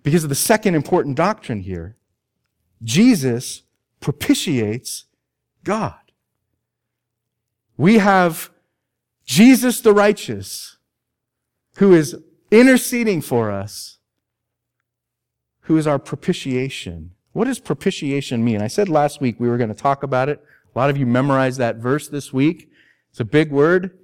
Because 0.03 0.23
of 0.23 0.29
the 0.29 0.35
second 0.35 0.75
important 0.75 1.17
doctrine 1.17 1.61
here. 1.61 1.97
Jesus 2.83 3.63
propitiates 3.99 5.05
God. 5.63 5.95
We 7.75 7.97
have 7.97 8.51
Jesus 9.25 9.81
the 9.81 9.93
righteous 9.93 10.77
who 11.77 11.93
is 11.93 12.15
interceding 12.51 13.21
for 13.21 13.51
us, 13.51 13.97
who 15.61 15.77
is 15.77 15.87
our 15.87 15.99
propitiation. 15.99 17.11
What 17.33 17.45
does 17.45 17.59
propitiation 17.59 18.43
mean? 18.43 18.61
I 18.61 18.67
said 18.67 18.89
last 18.89 19.21
week 19.21 19.39
we 19.39 19.49
were 19.49 19.57
going 19.57 19.69
to 19.69 19.75
talk 19.75 20.03
about 20.03 20.29
it. 20.29 20.43
A 20.73 20.79
lot 20.79 20.89
of 20.89 20.97
you 20.97 21.05
memorized 21.05 21.59
that 21.59 21.77
verse 21.77 22.07
this 22.07 22.31
week. 22.31 22.69
It's 23.11 23.19
a 23.19 23.25
big 23.25 23.51
word. 23.51 23.97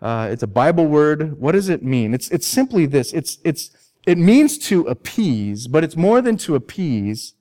Uh, 0.00 0.28
it's 0.30 0.42
a 0.42 0.46
Bible 0.46 0.86
word. 0.86 1.40
What 1.40 1.52
does 1.52 1.68
it 1.68 1.82
mean? 1.82 2.14
It's, 2.14 2.30
it's 2.30 2.46
simply 2.46 2.86
this. 2.86 3.12
It's, 3.12 3.38
it's, 3.44 3.70
it 4.06 4.16
means 4.16 4.58
to 4.58 4.86
appease, 4.86 5.66
but 5.66 5.82
it's 5.82 5.96
more 5.96 6.22
than 6.22 6.36
to 6.38 6.54
appease. 6.54 7.34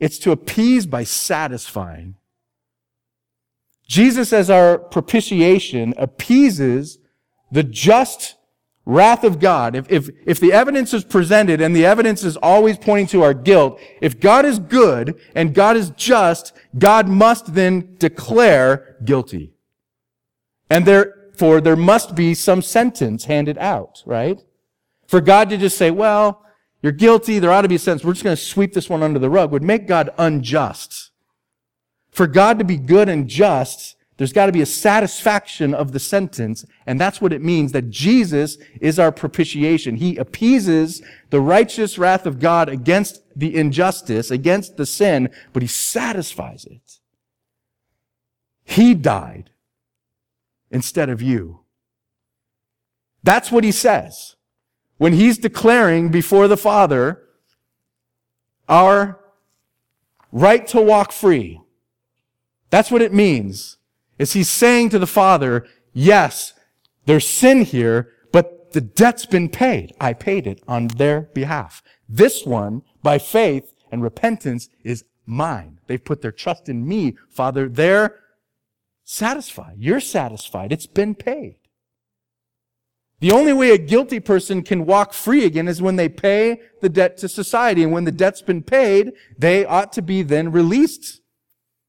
It's 0.00 0.18
to 0.20 0.32
appease 0.32 0.84
by 0.86 1.04
satisfying. 1.04 2.16
Jesus, 3.86 4.32
as 4.32 4.50
our 4.50 4.78
propitiation, 4.78 5.94
appeases 5.96 6.98
the 7.52 7.62
just 7.62 8.34
wrath 8.86 9.24
of 9.24 9.40
God. 9.40 9.74
If, 9.74 9.90
if, 9.90 10.08
if 10.24 10.40
the 10.40 10.52
evidence 10.52 10.94
is 10.94 11.04
presented 11.04 11.60
and 11.60 11.74
the 11.74 11.84
evidence 11.84 12.24
is 12.24 12.36
always 12.38 12.78
pointing 12.78 13.08
to 13.08 13.22
our 13.22 13.34
guilt, 13.34 13.80
if 14.00 14.18
God 14.18 14.46
is 14.46 14.58
good 14.58 15.20
and 15.34 15.52
God 15.52 15.76
is 15.76 15.90
just, 15.90 16.52
God 16.78 17.08
must 17.08 17.54
then 17.54 17.96
declare 17.98 18.96
guilty. 19.04 19.52
And 20.70 20.86
therefore, 20.86 21.60
there 21.60 21.76
must 21.76 22.14
be 22.14 22.32
some 22.32 22.62
sentence 22.62 23.24
handed 23.24 23.58
out, 23.58 24.02
right? 24.06 24.40
For 25.08 25.20
God 25.20 25.50
to 25.50 25.58
just 25.58 25.76
say, 25.76 25.90
well, 25.90 26.42
you're 26.82 26.92
guilty, 26.92 27.38
there 27.38 27.52
ought 27.52 27.62
to 27.62 27.68
be 27.68 27.74
a 27.74 27.80
sentence, 27.80 28.04
we're 28.04 28.12
just 28.12 28.24
going 28.24 28.36
to 28.36 28.42
sweep 28.42 28.72
this 28.72 28.88
one 28.88 29.02
under 29.02 29.18
the 29.18 29.30
rug, 29.30 29.50
would 29.50 29.62
make 29.62 29.88
God 29.88 30.10
unjust. 30.18 31.10
For 32.10 32.26
God 32.26 32.58
to 32.60 32.64
be 32.64 32.76
good 32.76 33.08
and 33.08 33.28
just, 33.28 33.95
there's 34.16 34.32
got 34.32 34.46
to 34.46 34.52
be 34.52 34.62
a 34.62 34.66
satisfaction 34.66 35.74
of 35.74 35.92
the 35.92 36.00
sentence, 36.00 36.64
and 36.86 36.98
that's 37.00 37.20
what 37.20 37.32
it 37.32 37.42
means 37.42 37.72
that 37.72 37.90
Jesus 37.90 38.56
is 38.80 38.98
our 38.98 39.12
propitiation. 39.12 39.96
He 39.96 40.16
appeases 40.16 41.02
the 41.30 41.40
righteous 41.40 41.98
wrath 41.98 42.24
of 42.24 42.40
God 42.40 42.68
against 42.68 43.22
the 43.36 43.54
injustice, 43.54 44.30
against 44.30 44.76
the 44.76 44.86
sin, 44.86 45.28
but 45.52 45.62
he 45.62 45.68
satisfies 45.68 46.64
it. 46.64 46.98
He 48.64 48.94
died 48.94 49.50
instead 50.70 51.10
of 51.10 51.20
you. 51.20 51.60
That's 53.22 53.52
what 53.52 53.64
he 53.64 53.72
says. 53.72 54.36
When 54.96 55.12
he's 55.12 55.36
declaring 55.36 56.08
before 56.08 56.48
the 56.48 56.56
Father 56.56 57.22
our 58.68 59.20
right 60.32 60.66
to 60.68 60.80
walk 60.80 61.12
free. 61.12 61.60
That's 62.70 62.90
what 62.90 63.02
it 63.02 63.12
means. 63.12 63.75
Is 64.18 64.32
he's 64.32 64.48
saying 64.48 64.90
to 64.90 64.98
the 64.98 65.06
Father, 65.06 65.66
yes, 65.92 66.54
there's 67.04 67.26
sin 67.26 67.62
here, 67.62 68.12
but 68.32 68.72
the 68.72 68.80
debt's 68.80 69.26
been 69.26 69.48
paid. 69.48 69.94
I 70.00 70.12
paid 70.12 70.46
it 70.46 70.62
on 70.66 70.88
their 70.88 71.22
behalf. 71.22 71.82
This 72.08 72.44
one, 72.44 72.82
by 73.02 73.18
faith 73.18 73.74
and 73.90 74.02
repentance, 74.02 74.68
is 74.82 75.04
mine. 75.26 75.80
They've 75.86 76.04
put 76.04 76.22
their 76.22 76.32
trust 76.32 76.68
in 76.68 76.86
me. 76.86 77.16
Father, 77.28 77.68
they're 77.68 78.20
satisfied. 79.04 79.76
You're 79.78 80.00
satisfied. 80.00 80.72
It's 80.72 80.86
been 80.86 81.14
paid. 81.14 81.56
The 83.20 83.32
only 83.32 83.52
way 83.52 83.70
a 83.70 83.78
guilty 83.78 84.20
person 84.20 84.62
can 84.62 84.84
walk 84.84 85.14
free 85.14 85.44
again 85.44 85.68
is 85.68 85.80
when 85.80 85.96
they 85.96 86.08
pay 86.08 86.60
the 86.82 86.88
debt 86.88 87.16
to 87.18 87.28
society. 87.28 87.82
And 87.82 87.92
when 87.92 88.04
the 88.04 88.12
debt's 88.12 88.42
been 88.42 88.62
paid, 88.62 89.12
they 89.38 89.64
ought 89.64 89.92
to 89.94 90.02
be 90.02 90.22
then 90.22 90.52
released, 90.52 91.22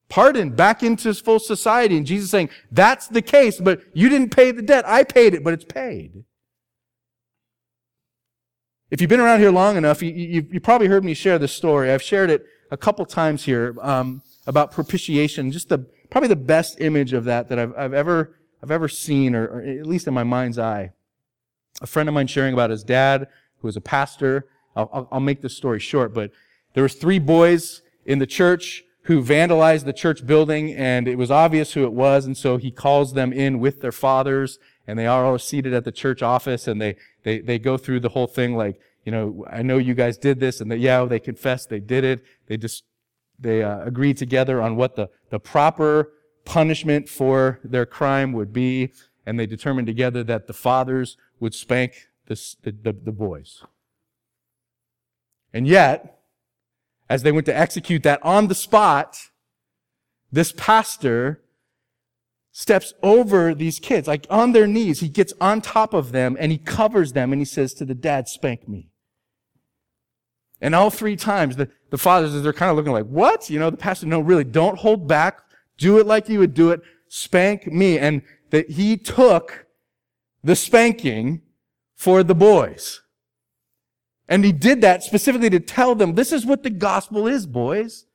pardoned, 0.09 0.55
back 0.55 0.83
into 0.83 1.13
full 1.13 1.39
society. 1.39 1.97
And 1.97 2.05
Jesus 2.05 2.29
saying, 2.29 2.49
that's 2.71 3.07
the 3.07 3.21
case, 3.21 3.59
but 3.59 3.81
you 3.93 4.09
didn't 4.09 4.29
pay 4.29 4.51
the 4.51 4.61
debt. 4.61 4.87
I 4.87 5.03
paid 5.03 5.33
it, 5.33 5.43
but 5.43 5.53
it's 5.53 5.65
paid. 5.65 6.23
If 8.89 9.01
you've 9.01 9.09
been 9.09 9.19
around 9.19 9.39
here 9.39 9.51
long 9.51 9.75
enough, 9.75 10.01
you, 10.01 10.11
you, 10.11 10.47
you 10.49 10.59
probably 10.61 10.87
heard 10.87 11.03
me 11.03 11.13
share 11.13 11.37
this 11.37 11.51
story. 11.51 11.91
I've 11.91 12.01
shared 12.01 12.29
it 12.29 12.45
a 12.71 12.77
couple 12.77 13.05
times 13.05 13.43
here 13.43 13.75
um, 13.81 14.21
about 14.45 14.71
propitiation, 14.71 15.51
just 15.51 15.69
the 15.69 15.85
probably 16.09 16.29
the 16.29 16.37
best 16.37 16.79
image 16.79 17.11
of 17.11 17.25
that 17.25 17.49
that 17.49 17.59
I've, 17.59 17.73
I've 17.77 17.93
ever 17.93 18.35
I've 18.63 18.71
ever 18.71 18.87
seen, 18.87 19.35
or, 19.35 19.45
or, 19.47 19.61
at 19.61 19.85
least 19.85 20.07
in 20.07 20.13
my 20.13 20.23
mind's 20.23 20.57
eye. 20.57 20.91
A 21.81 21.87
friend 21.87 22.07
of 22.09 22.15
mine 22.15 22.27
sharing 22.27 22.53
about 22.53 22.69
his 22.69 22.83
dad, 22.83 23.27
who 23.59 23.67
was 23.67 23.75
a 23.75 23.81
pastor. 23.81 24.47
I'll, 24.75 24.89
I'll, 24.93 25.07
I'll 25.11 25.19
make 25.19 25.41
this 25.41 25.55
story 25.55 25.79
short, 25.79 26.13
but 26.13 26.31
there 26.73 26.83
was 26.83 26.95
three 26.95 27.19
boys 27.19 27.81
in 28.05 28.19
the 28.19 28.25
church 28.25 28.83
who 29.07 29.23
vandalized 29.23 29.85
the 29.85 29.93
church 29.93 30.25
building, 30.25 30.73
and 30.73 31.07
it 31.07 31.17
was 31.17 31.31
obvious 31.31 31.73
who 31.73 31.85
it 31.85 31.93
was, 31.93 32.25
and 32.25 32.37
so 32.37 32.57
he 32.57 32.69
calls 32.71 33.13
them 33.13 33.31
in 33.31 33.57
with 33.59 33.79
their 33.79 33.91
fathers, 33.93 34.59
and 34.85 34.99
they 34.99 35.07
are 35.07 35.25
all 35.25 35.39
seated 35.39 35.73
at 35.73 35.85
the 35.85 35.93
church 35.93 36.21
office, 36.21 36.67
and 36.67 36.81
they 36.81 36.95
they 37.23 37.39
they 37.39 37.57
go 37.57 37.77
through 37.77 38.01
the 38.01 38.09
whole 38.09 38.27
thing 38.27 38.55
like, 38.55 38.79
you 39.05 39.11
know, 39.13 39.45
I 39.49 39.61
know 39.61 39.77
you 39.77 39.93
guys 39.93 40.17
did 40.17 40.41
this, 40.41 40.59
and 40.59 40.69
they, 40.69 40.75
yeah, 40.75 41.05
they 41.05 41.19
confess 41.19 41.65
they 41.65 41.79
did 41.79 42.03
it. 42.03 42.21
They 42.47 42.57
just 42.57 42.83
they 43.39 43.63
uh, 43.63 43.79
agreed 43.85 44.17
together 44.17 44.61
on 44.61 44.75
what 44.75 44.95
the, 44.95 45.09
the 45.29 45.39
proper 45.39 46.11
punishment 46.43 47.07
for 47.07 47.59
their 47.63 47.85
crime 47.85 48.33
would 48.33 48.51
be, 48.51 48.91
and 49.25 49.39
they 49.39 49.45
determined 49.45 49.87
together 49.87 50.23
that 50.25 50.47
the 50.47 50.53
fathers 50.53 51.15
would 51.39 51.53
spank 51.53 52.07
the, 52.25 52.35
the, 52.63 52.91
the 52.91 53.11
boys. 53.11 53.63
And 55.53 55.67
yet, 55.67 56.16
as 57.09 57.23
they 57.23 57.31
went 57.31 57.45
to 57.45 57.57
execute 57.57 58.03
that 58.03 58.23
on 58.23 58.47
the 58.47 58.55
spot, 58.55 59.17
this 60.31 60.51
pastor 60.51 61.41
steps 62.51 62.93
over 63.03 63.53
these 63.53 63.79
kids, 63.79 64.07
like 64.07 64.25
on 64.29 64.51
their 64.51 64.67
knees. 64.67 64.99
He 64.99 65.09
gets 65.09 65.33
on 65.39 65.61
top 65.61 65.93
of 65.93 66.11
them 66.11 66.35
and 66.39 66.51
he 66.51 66.57
covers 66.57 67.13
them 67.13 67.31
and 67.31 67.39
he 67.39 67.45
says 67.45 67.73
to 67.75 67.85
the 67.85 67.93
dad, 67.93 68.27
spank 68.27 68.67
me. 68.67 68.89
And 70.59 70.73
all 70.73 70.89
three 70.89 71.15
times, 71.15 71.55
the, 71.55 71.69
the 71.91 71.99
fathers, 71.99 72.41
they're 72.41 72.53
kind 72.53 72.71
of 72.71 72.75
looking 72.75 72.91
like, 72.91 73.05
what? 73.05 73.49
You 73.49 73.59
know, 73.59 73.69
the 73.69 73.77
pastor, 73.77 74.07
no, 74.07 74.19
really, 74.19 74.43
don't 74.43 74.79
hold 74.79 75.07
back. 75.07 75.39
Do 75.77 75.99
it 75.99 76.07
like 76.07 76.29
you 76.29 76.39
would 76.39 76.55
do 76.55 76.71
it. 76.71 76.81
Spank 77.07 77.67
me. 77.67 77.99
And 77.99 78.23
that 78.49 78.71
he 78.71 78.97
took 78.97 79.67
the 80.43 80.55
spanking 80.55 81.43
for 81.95 82.23
the 82.23 82.33
boys. 82.33 83.01
And 84.27 84.43
he 84.43 84.51
did 84.51 84.81
that 84.81 85.03
specifically 85.03 85.49
to 85.51 85.59
tell 85.59 85.95
them, 85.95 86.15
this 86.15 86.31
is 86.31 86.45
what 86.45 86.63
the 86.63 86.69
gospel 86.69 87.27
is, 87.27 87.45
boys. 87.45 88.05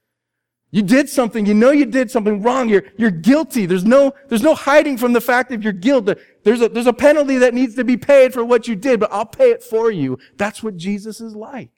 You 0.71 0.83
did 0.83 1.09
something, 1.11 1.45
you 1.45 1.53
know 1.53 1.71
you 1.71 1.85
did 1.85 2.11
something 2.11 2.43
wrong, 2.43 2.71
you're, 2.71 2.85
you're 2.97 3.11
guilty. 3.11 3.67
There's 3.67 3.85
no, 3.85 4.15
there's 4.29 4.43
no 4.43 4.55
hiding 4.55 4.97
from 4.97 5.13
the 5.13 5.21
fact 5.21 5.53
of 5.53 5.63
your 5.63 5.75
guilt. 5.75 6.09
There's 6.45 6.63
a, 6.63 6.69
there's 6.71 6.87
a 6.87 6.95
penalty 6.95 7.37
that 7.39 7.53
needs 7.53 7.75
to 7.75 7.85
be 7.85 7.99
paid 7.99 8.33
for 8.33 8.43
what 8.43 8.67
you 8.67 8.75
did, 8.75 8.99
but 8.99 9.13
I'll 9.13 9.27
pay 9.27 9.51
it 9.51 9.63
for 9.63 9.91
you. 9.91 10.19
That's 10.37 10.63
what 10.63 10.79
Jesus 10.79 11.21
is 11.21 11.37
like. 11.37 11.71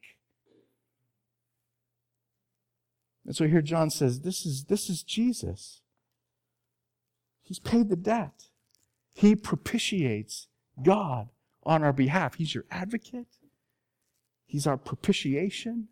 And 3.27 3.35
so 3.35 3.49
here 3.49 3.63
John 3.63 3.91
says, 3.91 4.21
this 4.21 4.47
is, 4.47 4.65
this 4.65 4.89
is 4.89 5.03
Jesus. 5.03 5.81
He's 7.43 7.59
paid 7.59 7.89
the 7.89 7.97
debt. 7.97 8.45
He 9.13 9.35
propitiates 9.35 10.47
God 10.83 11.31
on 11.65 11.83
our 11.83 11.93
behalf. 11.93 12.35
He's 12.35 12.55
your 12.55 12.65
advocate. 12.71 13.27
He's 14.47 14.67
our 14.67 14.77
propitiation. 14.77 15.89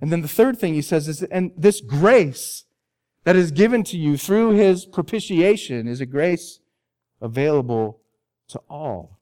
And 0.00 0.10
then 0.10 0.22
the 0.22 0.28
third 0.28 0.58
thing 0.58 0.74
he 0.74 0.82
says 0.82 1.06
is, 1.06 1.22
and 1.22 1.52
this 1.56 1.80
grace 1.80 2.64
that 3.24 3.36
is 3.36 3.52
given 3.52 3.84
to 3.84 3.96
you 3.96 4.16
through 4.16 4.52
his 4.52 4.84
propitiation 4.84 5.86
is 5.86 6.00
a 6.00 6.06
grace 6.06 6.60
available 7.20 8.00
to 8.48 8.60
all. 8.68 9.20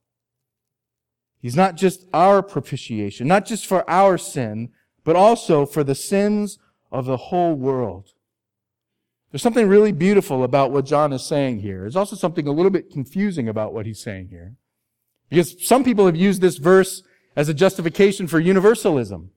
He's 1.40 1.56
not 1.56 1.76
just 1.76 2.06
our 2.12 2.42
propitiation, 2.42 3.26
not 3.26 3.46
just 3.46 3.66
for 3.66 3.88
our 3.88 4.18
sin, 4.18 4.70
but 5.04 5.16
also 5.16 5.66
for 5.66 5.84
the 5.84 5.94
sins 5.94 6.58
of 6.90 7.06
the 7.06 7.16
whole 7.16 7.54
world. 7.54 8.08
There's 9.30 9.42
something 9.42 9.68
really 9.68 9.92
beautiful 9.92 10.42
about 10.42 10.72
what 10.72 10.86
John 10.86 11.12
is 11.12 11.22
saying 11.22 11.60
here. 11.60 11.82
There's 11.82 11.96
also 11.96 12.16
something 12.16 12.46
a 12.46 12.52
little 12.52 12.70
bit 12.70 12.90
confusing 12.90 13.48
about 13.48 13.72
what 13.72 13.86
he's 13.86 14.02
saying 14.02 14.28
here. 14.28 14.56
Because 15.28 15.66
some 15.66 15.84
people 15.84 16.06
have 16.06 16.16
used 16.16 16.40
this 16.40 16.56
verse 16.56 17.02
as 17.36 17.48
a 17.48 17.54
justification 17.54 18.26
for 18.26 18.40
universalism. 18.40 19.30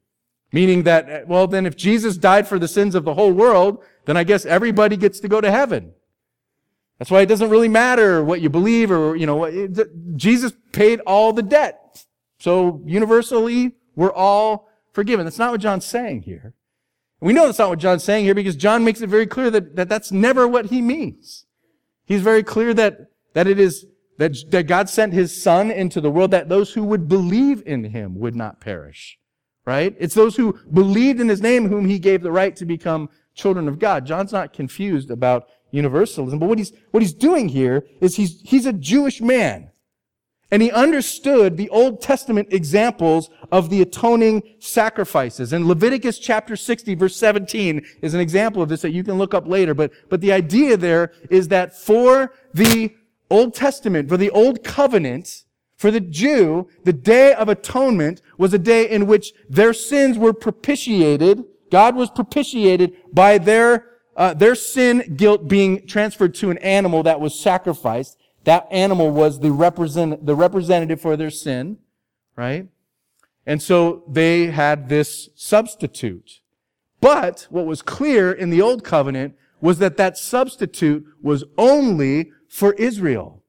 Meaning 0.51 0.83
that, 0.83 1.09
eh, 1.09 1.23
well, 1.25 1.47
then 1.47 1.65
if 1.65 1.75
Jesus 1.75 2.17
died 2.17 2.47
for 2.47 2.59
the 2.59 2.67
sins 2.67 2.95
of 2.95 3.05
the 3.05 3.15
whole 3.15 3.31
world, 3.31 3.83
then 4.05 4.17
I 4.17 4.23
guess 4.23 4.45
everybody 4.45 4.97
gets 4.97 5.19
to 5.21 5.27
go 5.27 5.41
to 5.41 5.49
heaven. 5.49 5.93
That's 6.99 7.09
why 7.09 7.21
it 7.21 7.25
doesn't 7.25 7.49
really 7.49 7.67
matter 7.67 8.23
what 8.23 8.39
you 8.39 8.49
believe 8.49 8.91
or, 8.91 9.15
you 9.15 9.25
know, 9.25 9.67
Jesus 10.15 10.53
paid 10.71 10.99
all 11.01 11.33
the 11.33 11.41
debt. 11.41 12.05
So 12.39 12.81
universally, 12.85 13.73
we're 13.95 14.13
all 14.13 14.69
forgiven. 14.91 15.25
That's 15.25 15.39
not 15.39 15.51
what 15.51 15.61
John's 15.61 15.85
saying 15.85 16.21
here. 16.21 16.53
We 17.19 17.33
know 17.33 17.45
that's 17.45 17.59
not 17.59 17.69
what 17.69 17.79
John's 17.79 18.03
saying 18.03 18.25
here 18.25 18.35
because 18.35 18.55
John 18.55 18.83
makes 18.83 19.01
it 19.01 19.09
very 19.09 19.25
clear 19.25 19.49
that, 19.49 19.75
that 19.75 19.89
that's 19.89 20.11
never 20.11 20.47
what 20.47 20.67
he 20.67 20.81
means. 20.81 21.45
He's 22.05 22.21
very 22.21 22.43
clear 22.43 22.73
that, 22.73 23.07
that 23.33 23.47
it 23.47 23.59
is, 23.59 23.85
that, 24.17 24.35
that 24.51 24.67
God 24.67 24.89
sent 24.89 25.13
his 25.13 25.41
son 25.41 25.71
into 25.71 26.01
the 26.01 26.11
world 26.11 26.31
that 26.31 26.49
those 26.49 26.73
who 26.73 26.83
would 26.83 27.07
believe 27.07 27.63
in 27.65 27.83
him 27.85 28.19
would 28.19 28.35
not 28.35 28.59
perish. 28.59 29.17
Right? 29.65 29.95
It's 29.97 30.15
those 30.15 30.35
who 30.35 30.59
believed 30.73 31.21
in 31.21 31.29
his 31.29 31.41
name 31.41 31.69
whom 31.69 31.85
he 31.85 31.97
gave 31.97 32.21
the 32.21 32.31
right 32.31 32.55
to 32.57 32.65
become 32.65 33.09
children 33.33 33.67
of 33.67 33.79
God. 33.79 34.05
John's 34.05 34.33
not 34.33 34.53
confused 34.53 35.09
about 35.09 35.47
universalism, 35.71 36.37
but 36.37 36.49
what 36.49 36.57
he's, 36.57 36.73
what 36.91 37.01
he's 37.01 37.13
doing 37.13 37.49
here 37.49 37.85
is 38.01 38.15
he's, 38.15 38.41
he's 38.41 38.65
a 38.65 38.73
Jewish 38.73 39.21
man. 39.21 39.71
And 40.51 40.61
he 40.61 40.69
understood 40.69 41.57
the 41.57 41.69
Old 41.69 41.99
Testament 41.99 42.49
examples 42.51 43.31
of 43.51 43.71
the 43.71 43.81
atoning 43.81 44.43
sacrifices. 44.59 45.51
And 45.51 45.65
Leviticus 45.65 46.19
chapter 46.19 46.55
60 46.55 46.93
verse 46.93 47.15
17 47.15 47.83
is 48.03 48.13
an 48.13 48.19
example 48.19 48.61
of 48.61 48.69
this 48.69 48.83
that 48.83 48.91
you 48.91 49.03
can 49.03 49.17
look 49.17 49.33
up 49.33 49.47
later. 49.47 49.73
But, 49.73 49.91
but 50.09 50.21
the 50.21 50.31
idea 50.31 50.77
there 50.77 51.11
is 51.31 51.47
that 51.47 51.75
for 51.75 52.33
the 52.53 52.93
Old 53.29 53.53
Testament, 53.53 54.09
for 54.09 54.17
the 54.17 54.29
Old 54.29 54.63
Covenant, 54.63 55.43
for 55.77 55.91
the 55.91 55.99
Jew, 55.99 56.69
the 56.83 56.93
Day 56.93 57.33
of 57.33 57.49
Atonement 57.49 58.21
was 58.37 58.53
a 58.53 58.59
day 58.59 58.89
in 58.89 59.05
which 59.05 59.33
their 59.49 59.73
sins 59.73 60.17
were 60.17 60.33
propitiated. 60.33 61.43
God 61.71 61.95
was 61.95 62.09
propitiated 62.09 62.93
by 63.11 63.37
their, 63.37 63.87
uh, 64.15 64.33
their 64.33 64.55
sin 64.55 65.15
guilt 65.17 65.47
being 65.47 65.85
transferred 65.87 66.35
to 66.35 66.51
an 66.51 66.57
animal 66.59 67.03
that 67.03 67.19
was 67.19 67.37
sacrificed. 67.37 68.17
That 68.43 68.67
animal 68.71 69.11
was 69.11 69.39
the 69.39 69.51
represent, 69.51 70.25
the 70.25 70.35
representative 70.35 71.01
for 71.01 71.17
their 71.17 71.29
sin, 71.29 71.79
right? 72.35 72.67
And 73.45 73.61
so 73.61 74.03
they 74.07 74.47
had 74.47 74.89
this 74.89 75.29
substitute. 75.35 76.39
But 77.01 77.47
what 77.49 77.65
was 77.65 77.81
clear 77.81 78.31
in 78.31 78.49
the 78.49 78.61
old 78.61 78.83
covenant 78.83 79.35
was 79.59 79.79
that 79.79 79.97
that 79.97 80.17
substitute 80.17 81.05
was 81.21 81.43
only 81.57 82.31
for 82.53 82.73
Israel. 82.73 83.41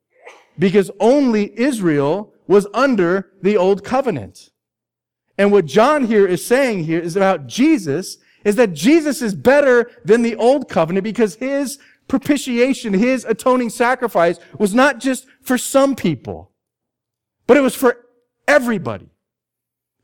Because 0.58 0.90
only 0.98 1.58
Israel 1.60 2.32
was 2.46 2.66
under 2.72 3.32
the 3.42 3.54
old 3.54 3.84
covenant. 3.84 4.48
And 5.36 5.52
what 5.52 5.66
John 5.66 6.06
here 6.06 6.26
is 6.26 6.44
saying 6.44 6.84
here 6.84 7.00
is 7.00 7.14
about 7.14 7.46
Jesus 7.46 8.16
is 8.44 8.56
that 8.56 8.72
Jesus 8.72 9.20
is 9.20 9.34
better 9.34 9.90
than 10.06 10.22
the 10.22 10.36
old 10.36 10.70
covenant 10.70 11.04
because 11.04 11.34
his 11.34 11.78
propitiation, 12.08 12.94
his 12.94 13.26
atoning 13.26 13.68
sacrifice 13.68 14.38
was 14.58 14.74
not 14.74 15.00
just 15.00 15.26
for 15.42 15.58
some 15.58 15.94
people, 15.94 16.52
but 17.46 17.58
it 17.58 17.62
was 17.62 17.74
for 17.74 18.06
everybody. 18.48 19.10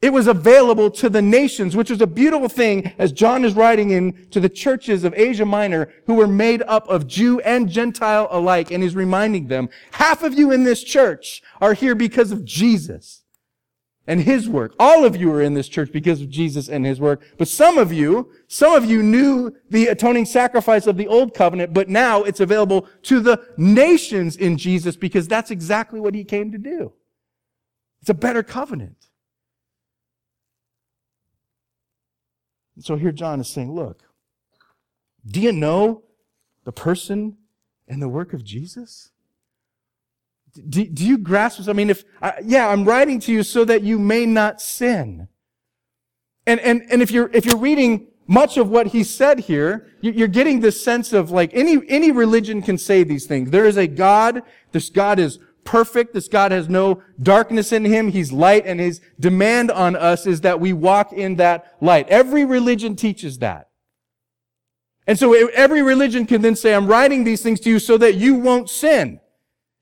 It 0.03 0.15
was 0.15 0.27
available 0.27 0.91
to 0.93 1.11
the 1.11 1.21
nations, 1.21 1.77
which 1.77 1.91
was 1.91 2.01
a 2.01 2.07
beautiful 2.07 2.49
thing 2.49 2.93
as 2.97 3.13
John 3.13 3.45
is 3.45 3.55
writing 3.55 3.91
in 3.91 4.29
to 4.31 4.41
the 4.41 4.49
churches 4.49 5.05
of 5.05 5.13
Asia 5.15 5.45
Minor 5.45 5.93
who 6.07 6.15
were 6.15 6.27
made 6.27 6.63
up 6.63 6.89
of 6.89 7.07
Jew 7.07 7.39
and 7.41 7.69
Gentile 7.69 8.27
alike. 8.31 8.71
And 8.71 8.83
he's 8.83 8.97
reminding 8.97 9.49
them, 9.49 9.69
half 9.93 10.23
of 10.23 10.33
you 10.33 10.53
in 10.53 10.65
this 10.65 10.83
church 10.83 11.43
are 11.61 11.75
here 11.75 11.95
because 11.95 12.33
of 12.33 12.47
Jesus 12.47 13.25
and 14.07 14.23
his 14.23 14.49
work. 14.49 14.75
All 14.79 15.05
of 15.05 15.17
you 15.17 15.31
are 15.33 15.43
in 15.43 15.53
this 15.53 15.69
church 15.69 15.93
because 15.93 16.23
of 16.23 16.31
Jesus 16.31 16.71
and 16.71 16.87
his 16.87 16.99
work. 16.99 17.23
But 17.37 17.49
some 17.49 17.77
of 17.77 17.93
you, 17.93 18.33
some 18.49 18.73
of 18.73 18.87
you 18.87 19.03
knew 19.03 19.55
the 19.69 19.89
atoning 19.89 20.25
sacrifice 20.25 20.87
of 20.87 20.97
the 20.97 21.09
old 21.09 21.35
covenant, 21.35 21.75
but 21.75 21.91
now 21.91 22.23
it's 22.23 22.41
available 22.41 22.89
to 23.03 23.21
the 23.21 23.47
nations 23.59 24.35
in 24.37 24.57
Jesus 24.57 24.97
because 24.97 25.29
that's 25.29 25.51
exactly 25.51 26.01
what 26.01 26.15
he 26.15 26.25
came 26.25 26.51
to 26.53 26.59
do. 26.59 26.95
It's 28.01 28.09
a 28.09 28.15
better 28.15 28.43
covenant. 28.43 29.10
So 32.81 32.97
here 32.97 33.13
John 33.13 33.41
is 33.41 33.49
saying, 33.49 33.73
look, 33.73 34.03
do 35.27 35.41
you 35.41 35.53
know 35.53 36.03
the 36.65 36.73
person 36.73 37.37
and 37.89 38.01
the 38.01 38.09
work 38.09 38.33
of 38.33 38.45
Jesus? 38.45 39.11
Do, 40.69 40.85
do 40.85 41.07
you 41.07 41.19
grasp 41.19 41.59
this? 41.59 41.69
I 41.69 41.73
mean, 41.73 41.91
if, 41.91 42.05
uh, 42.21 42.33
yeah, 42.43 42.69
I'm 42.69 42.85
writing 42.85 43.21
to 43.21 43.33
you 43.33 43.43
so 43.43 43.65
that 43.65 43.83
you 43.83 43.99
may 43.99 44.27
not 44.27 44.61
sin. 44.61 45.29
And, 46.47 46.59
and, 46.61 46.83
and 46.91 47.03
if 47.03 47.11
you're, 47.11 47.31
if 47.33 47.45
you're 47.45 47.57
reading 47.59 48.09
much 48.27 48.57
of 48.57 48.71
what 48.71 48.89
he 48.89 49.05
said 49.05 49.41
here, 49.41 49.89
you're 50.01 50.29
getting 50.29 50.61
this 50.61 50.83
sense 50.83 51.13
of 51.13 51.31
like 51.31 51.51
any, 51.53 51.79
any 51.89 52.11
religion 52.11 52.63
can 52.63 52.79
say 52.79 53.03
these 53.05 53.27
things. 53.27 53.51
There 53.51 53.67
is 53.67 53.77
a 53.77 53.87
God. 53.87 54.43
This 54.73 54.89
God 54.89 55.19
is 55.19 55.39
perfect. 55.71 56.15
This 56.15 56.27
God 56.27 56.51
has 56.51 56.69
no 56.69 57.01
darkness 57.23 57.71
in 57.71 57.85
him. 57.85 58.11
He's 58.11 58.33
light 58.33 58.67
and 58.67 58.81
his 58.81 59.01
demand 59.21 59.71
on 59.71 59.95
us 59.95 60.27
is 60.27 60.41
that 60.41 60.59
we 60.59 60.73
walk 60.73 61.13
in 61.13 61.37
that 61.37 61.77
light. 61.81 62.09
Every 62.09 62.45
religion 62.45 62.97
teaches 62.97 63.39
that. 63.39 63.69
And 65.07 65.17
so 65.17 65.33
every 65.33 65.81
religion 65.81 66.27
can 66.27 66.43
then 66.43 66.57
say, 66.57 66.75
I'm 66.75 66.89
writing 66.89 67.23
these 67.23 67.41
things 67.41 67.61
to 67.61 67.71
you 67.71 67.79
so 67.79 67.97
that 67.99 68.17
you 68.17 68.35
won't 68.35 68.69
sin. 68.69 69.21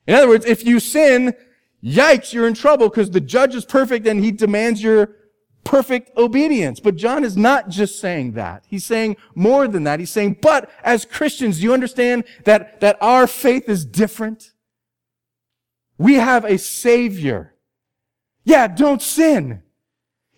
In 0.06 0.14
other 0.14 0.28
words, 0.28 0.44
if 0.44 0.62
you 0.62 0.78
sin, 0.78 1.34
yikes, 1.82 2.34
you're 2.34 2.46
in 2.46 2.52
trouble 2.52 2.90
because 2.90 3.10
the 3.10 3.20
judge 3.20 3.54
is 3.54 3.64
perfect 3.64 4.06
and 4.06 4.22
he 4.22 4.30
demands 4.30 4.82
your 4.82 5.16
perfect 5.64 6.14
obedience. 6.18 6.80
But 6.80 6.96
John 6.96 7.24
is 7.24 7.34
not 7.34 7.70
just 7.70 7.98
saying 7.98 8.32
that. 8.32 8.64
He's 8.68 8.84
saying 8.84 9.16
more 9.34 9.66
than 9.66 9.84
that. 9.84 10.00
He's 10.00 10.10
saying, 10.10 10.36
but 10.42 10.70
as 10.84 11.06
Christians, 11.06 11.62
you 11.62 11.72
understand 11.72 12.24
that, 12.44 12.80
that 12.80 12.98
our 13.00 13.26
faith 13.26 13.70
is 13.70 13.86
different? 13.86 14.52
We 15.98 16.14
have 16.14 16.44
a 16.44 16.56
savior. 16.56 17.54
Yeah, 18.44 18.68
don't 18.68 19.02
sin. 19.02 19.62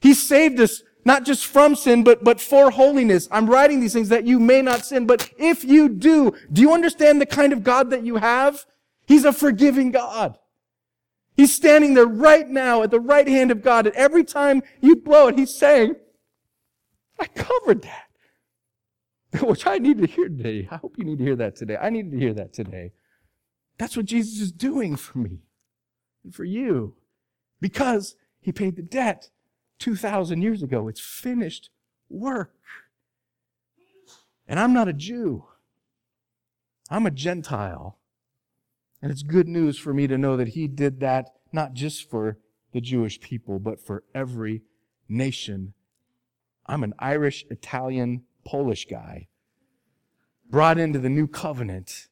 He 0.01 0.15
saved 0.15 0.59
us 0.59 0.83
not 1.05 1.25
just 1.25 1.47
from 1.47 1.77
sin, 1.77 2.03
but, 2.03 2.25
but 2.25 2.41
for 2.41 2.71
holiness. 2.71 3.29
I'm 3.31 3.49
writing 3.49 3.81
these 3.81 3.93
things 3.93 4.09
that 4.09 4.27
you 4.27 4.41
may 4.41 4.63
not 4.63 4.85
sin, 4.85 5.07
but 5.07 5.31
if 5.39 5.65
you 5.65 5.89
do, 5.89 6.35
do 6.53 6.61
you 6.63 6.73
understand 6.73 7.21
the 7.21 7.27
kind 7.27 7.53
of 7.53 7.63
God 7.63 7.91
that 7.91 8.05
you 8.05 8.17
have? 8.17 8.67
He's 9.07 9.25
a 9.25 9.33
forgiving 9.33 9.91
God. 9.91 10.39
He's 11.37 11.55
standing 11.55 11.95
there 11.95 12.07
right 12.07 12.49
now 12.49 12.83
at 12.83 12.91
the 12.91 13.01
right 13.01 13.29
hand 13.29 13.51
of 13.51 13.63
God. 13.63 13.87
And 13.87 13.95
every 13.97 14.25
time 14.25 14.63
you 14.81 14.97
blow 14.97 15.29
it, 15.29 15.39
he's 15.39 15.55
saying, 15.55 15.97
I 17.19 17.27
covered 17.27 17.83
that. 17.83 19.43
Which 19.47 19.67
I 19.67 19.79
need 19.79 19.99
to 19.99 20.07
hear 20.07 20.29
today. 20.29 20.69
I 20.71 20.77
hope 20.77 20.97
you 20.99 21.05
need 21.05 21.19
to 21.19 21.25
hear 21.25 21.37
that 21.37 21.57
today. 21.57 21.77
I 21.81 21.91
needed 21.91 22.13
to 22.13 22.19
hear 22.19 22.35
that 22.35 22.53
today. 22.53 22.93
That's 23.79 23.97
what 23.97 24.07
Jesus 24.07 24.41
is 24.41 24.53
doing 24.53 24.97
for 24.97 25.19
me 25.19 25.41
and 26.25 26.35
for 26.35 26.45
you. 26.45 26.95
Because 27.61 28.17
he 28.41 28.53
paid 28.53 28.77
the 28.77 28.83
debt 28.83 29.31
2,000 29.79 30.43
years 30.43 30.63
ago. 30.63 30.89
It's 30.89 31.01
finished 31.01 31.71
work. 32.09 32.55
And 34.49 34.59
I'm 34.59 34.73
not 34.73 34.89
a 34.89 34.93
Jew. 34.93 35.45
I'm 36.91 37.07
a 37.07 37.11
Gentile. 37.11 37.99
And 39.03 39.11
it's 39.11 39.23
good 39.23 39.49
news 39.49 39.79
for 39.79 39.95
me 39.95 40.07
to 40.07 40.19
know 40.19 40.37
that 40.37 40.49
he 40.49 40.67
did 40.67 41.01
that 41.01 41.31
not 41.53 41.75
just 41.75 42.11
for 42.11 42.39
the 42.73 42.81
Jewish 42.81 43.21
people, 43.21 43.59
but 43.59 43.81
for 43.81 44.05
every 44.15 44.63
nation. 45.09 45.75
I'm 46.67 46.85
an 46.85 46.95
Irish, 46.99 47.45
Italian, 47.51 48.23
Polish 48.45 48.87
guy 48.89 49.29
brought 50.49 50.79
into 50.79 50.99
the 50.99 51.09
new 51.09 51.29
covenant 51.29 52.09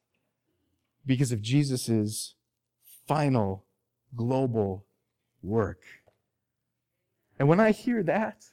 because 1.05 1.31
of 1.31 1.41
Jesus' 1.41 2.35
final 3.07 3.65
global 4.15 4.85
work. 5.41 5.81
And 7.37 7.47
when 7.47 7.59
I 7.59 7.71
hear 7.71 8.03
that, 8.03 8.45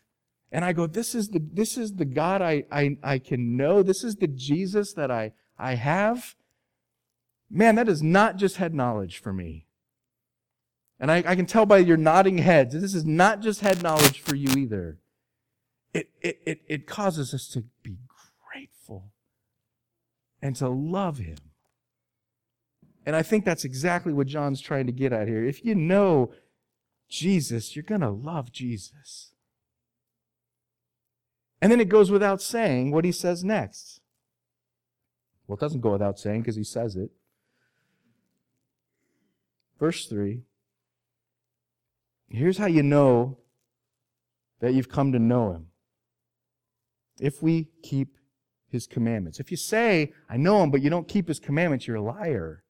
and 0.52 0.64
I 0.64 0.72
go, 0.72 0.86
this 0.86 1.14
is 1.14 1.28
the, 1.28 1.42
this 1.52 1.76
is 1.76 1.94
the 1.94 2.04
God 2.04 2.40
I, 2.40 2.64
I, 2.70 2.96
I 3.02 3.18
can 3.18 3.56
know. 3.56 3.82
This 3.82 4.04
is 4.04 4.16
the 4.16 4.28
Jesus 4.28 4.92
that 4.94 5.10
I, 5.10 5.32
I 5.58 5.74
have. 5.74 6.36
Man, 7.50 7.74
that 7.74 7.88
is 7.88 8.02
not 8.02 8.36
just 8.36 8.56
head 8.56 8.74
knowledge 8.74 9.18
for 9.18 9.32
me. 9.32 9.66
And 10.98 11.10
I, 11.10 11.22
I 11.26 11.36
can 11.36 11.46
tell 11.46 11.66
by 11.66 11.78
your 11.78 11.96
nodding 11.96 12.38
heads, 12.38 12.74
this 12.74 12.94
is 12.94 13.04
not 13.04 13.40
just 13.40 13.60
head 13.60 13.82
knowledge 13.82 14.20
for 14.20 14.34
you 14.34 14.48
either. 14.56 14.98
It, 15.92 16.10
it, 16.20 16.40
it, 16.46 16.60
it 16.68 16.86
causes 16.86 17.34
us 17.34 17.48
to 17.48 17.64
be 17.82 17.98
grateful 18.52 19.12
and 20.40 20.56
to 20.56 20.68
love 20.68 21.18
Him. 21.18 21.38
And 23.06 23.14
I 23.14 23.22
think 23.22 23.44
that's 23.44 23.64
exactly 23.64 24.12
what 24.12 24.26
John's 24.26 24.60
trying 24.60 24.86
to 24.86 24.92
get 24.92 25.12
at 25.12 25.28
here. 25.28 25.44
If 25.44 25.64
you 25.64 25.76
know 25.76 26.32
Jesus, 27.08 27.76
you're 27.76 27.84
going 27.84 28.00
to 28.00 28.10
love 28.10 28.50
Jesus. 28.50 29.32
And 31.62 31.70
then 31.70 31.80
it 31.80 31.88
goes 31.88 32.10
without 32.10 32.42
saying 32.42 32.90
what 32.90 33.04
he 33.04 33.12
says 33.12 33.44
next. 33.44 34.00
Well, 35.46 35.56
it 35.56 35.60
doesn't 35.60 35.80
go 35.80 35.92
without 35.92 36.18
saying 36.18 36.42
because 36.42 36.56
he 36.56 36.64
says 36.64 36.96
it. 36.96 37.10
Verse 39.78 40.06
3 40.06 40.42
Here's 42.28 42.58
how 42.58 42.66
you 42.66 42.82
know 42.82 43.38
that 44.58 44.74
you've 44.74 44.88
come 44.88 45.12
to 45.12 45.18
know 45.20 45.52
him. 45.52 45.66
If 47.20 47.40
we 47.40 47.68
keep 47.84 48.16
his 48.68 48.86
commandments. 48.86 49.40
If 49.40 49.50
you 49.50 49.56
say, 49.56 50.12
I 50.28 50.36
know 50.36 50.62
him, 50.62 50.70
but 50.70 50.82
you 50.82 50.90
don't 50.90 51.08
keep 51.08 51.28
his 51.28 51.38
commandments, 51.38 51.86
you're 51.86 51.96
a 51.96 52.02
liar. 52.02 52.64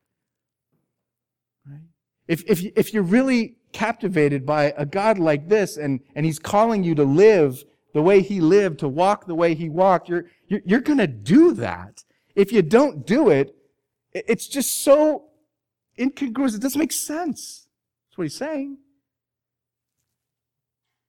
Right? 1.68 1.80
If, 2.28 2.44
if, 2.46 2.64
if 2.76 2.94
you're 2.94 3.02
really 3.02 3.56
captivated 3.72 4.44
by 4.46 4.74
a 4.76 4.86
God 4.86 5.18
like 5.18 5.48
this 5.48 5.76
and, 5.76 6.00
and 6.14 6.24
he's 6.24 6.38
calling 6.38 6.82
you 6.82 6.94
to 6.94 7.04
live 7.04 7.64
the 7.94 8.02
way 8.02 8.20
he 8.20 8.40
lived, 8.40 8.78
to 8.80 8.88
walk 8.88 9.26
the 9.26 9.34
way 9.34 9.54
he 9.54 9.68
walked, 9.68 10.08
you're, 10.08 10.26
you're, 10.48 10.60
you're 10.64 10.80
going 10.80 10.98
to 10.98 11.06
do 11.06 11.52
that. 11.54 12.04
If 12.34 12.52
you 12.52 12.62
don't 12.62 13.06
do 13.06 13.30
it, 13.30 13.54
it's 14.12 14.48
just 14.48 14.82
so 14.82 15.24
incongruous. 15.98 16.54
It 16.54 16.62
doesn't 16.62 16.78
make 16.78 16.92
sense. 16.92 17.68
That's 18.08 18.18
what 18.18 18.24
he's 18.24 18.36
saying. 18.36 18.78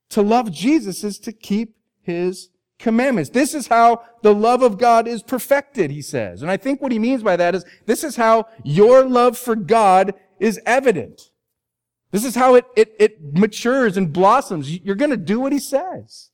To 0.09 0.21
love 0.21 0.51
Jesus 0.51 1.03
is 1.03 1.19
to 1.19 1.31
keep 1.31 1.75
his 2.01 2.49
commandments. 2.79 3.29
This 3.29 3.53
is 3.53 3.67
how 3.67 4.03
the 4.21 4.33
love 4.33 4.61
of 4.61 4.77
God 4.77 5.07
is 5.07 5.23
perfected, 5.23 5.91
he 5.91 6.01
says. 6.01 6.41
And 6.41 6.51
I 6.51 6.57
think 6.57 6.81
what 6.81 6.91
he 6.91 6.99
means 6.99 7.23
by 7.23 7.35
that 7.35 7.55
is 7.55 7.65
this 7.85 8.03
is 8.03 8.15
how 8.15 8.45
your 8.63 9.03
love 9.03 9.37
for 9.37 9.55
God 9.55 10.13
is 10.39 10.59
evident. 10.65 11.31
This 12.11 12.23
is 12.23 12.35
how 12.35 12.55
it, 12.55 12.65
it, 12.75 12.95
it 12.99 13.37
matures 13.37 13.97
and 13.97 14.11
blossoms. 14.11 14.69
You're 14.69 14.95
going 14.95 15.11
to 15.11 15.17
do 15.17 15.39
what 15.39 15.51
he 15.51 15.59
says. 15.59 16.29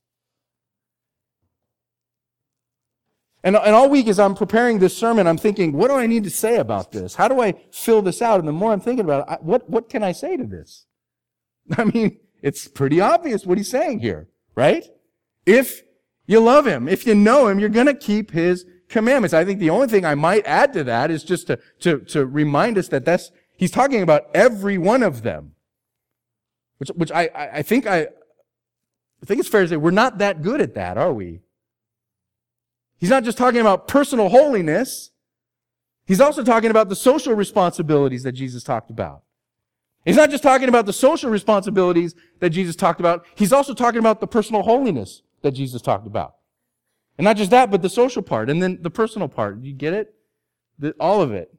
And, 3.44 3.58
and 3.58 3.76
all 3.76 3.90
week 3.90 4.08
as 4.08 4.20
I'm 4.20 4.36
preparing 4.36 4.80
this 4.80 4.96
sermon, 4.96 5.28
I'm 5.28 5.38
thinking, 5.38 5.74
what 5.74 5.90
do 5.90 5.96
I 5.96 6.08
need 6.08 6.24
to 6.24 6.30
say 6.30 6.58
about 6.58 6.92
this? 6.92 7.16
How 7.16 7.28
do 7.28 7.42
I 7.42 7.54
fill 7.72 8.02
this 8.02 8.22
out? 8.22 8.40
And 8.40 8.48
the 8.48 8.54
more 8.54 8.72
I'm 8.72 8.80
thinking 8.80 9.04
about 9.04 9.28
it, 9.28 9.32
I, 9.32 9.38
what, 9.42 9.70
what 9.70 9.90
can 9.90 10.04
I 10.04 10.14
say 10.14 10.38
to 10.38 10.46
this? 10.46 10.86
I 11.78 11.84
mean, 11.86 12.20
it's 12.42 12.68
pretty 12.68 13.02
obvious 13.02 13.46
what 13.46 13.58
he's 13.58 13.70
saying 13.70 14.00
here, 14.00 14.30
right? 14.56 14.86
If 15.46 15.82
you 16.26 16.40
love 16.40 16.66
him, 16.66 16.88
if 16.88 17.06
you 17.06 17.16
know 17.16 17.48
him, 17.48 17.60
you're 17.60 17.70
going 17.70 17.88
to 17.88 17.94
keep 17.94 18.32
his 18.32 18.66
commandments. 18.88 19.34
I 19.34 19.44
think 19.44 19.60
the 19.60 19.72
only 19.72 19.88
thing 19.88 20.06
I 20.06 20.16
might 20.16 20.46
add 20.46 20.72
to 20.74 20.84
that 20.86 21.12
is 21.12 21.24
just 21.24 21.48
to, 21.48 21.60
to, 21.80 22.00
to 22.00 22.26
remind 22.26 22.78
us 22.78 22.88
that 22.90 23.04
that's, 23.04 23.32
he's 23.64 23.72
talking 23.72 24.02
about 24.02 24.24
every 24.34 24.78
one 24.78 25.04
of 25.04 25.24
them. 25.24 25.54
Which, 26.80 26.90
which 26.90 27.12
I, 27.14 27.30
I 27.54 27.62
think 27.62 27.88
I, 27.88 28.02
I 28.02 29.26
think 29.26 29.40
it's 29.40 29.48
fair 29.48 29.62
to 29.62 29.70
say 29.70 29.78
we're 29.78 29.92
not 29.92 30.18
that 30.18 30.42
good 30.42 30.60
at 30.60 30.76
that, 30.76 30.98
are 30.98 31.14
we? 31.14 31.40
He's 32.98 33.10
not 33.10 33.24
just 33.24 33.38
talking 33.38 33.62
about 33.62 33.88
personal 33.88 34.28
holiness. 34.28 35.12
He's 36.06 36.20
also 36.20 36.44
talking 36.44 36.72
about 36.72 36.90
the 36.90 36.96
social 36.98 37.34
responsibilities 37.36 38.24
that 38.24 38.34
Jesus 38.34 38.64
talked 38.64 38.90
about. 38.90 39.24
He's 40.06 40.18
not 40.18 40.30
just 40.30 40.44
talking 40.44 40.68
about 40.68 40.86
the 40.86 40.92
social 40.92 41.30
responsibilities 41.30 42.16
that 42.42 42.50
Jesus 42.50 42.76
talked 42.76 43.00
about. 43.00 43.26
He's 43.34 43.54
also 43.54 43.74
talking 43.74 44.00
about 44.00 44.20
the 44.20 44.28
personal 44.28 44.64
holiness 44.64 45.22
that 45.42 45.52
Jesus 45.52 45.82
talked 45.82 46.06
about. 46.06 46.36
And 47.18 47.24
not 47.24 47.38
just 47.38 47.52
that, 47.52 47.72
but 47.72 47.82
the 47.82 47.90
social 47.90 48.24
part 48.24 48.50
and 48.50 48.62
then 48.62 48.80
the 48.82 48.90
personal 48.90 49.30
part. 49.30 49.62
You 49.62 49.72
get 49.72 49.94
it? 49.94 50.16
The, 50.80 50.92
all 51.00 51.22
of 51.22 51.32
it. 51.32 51.58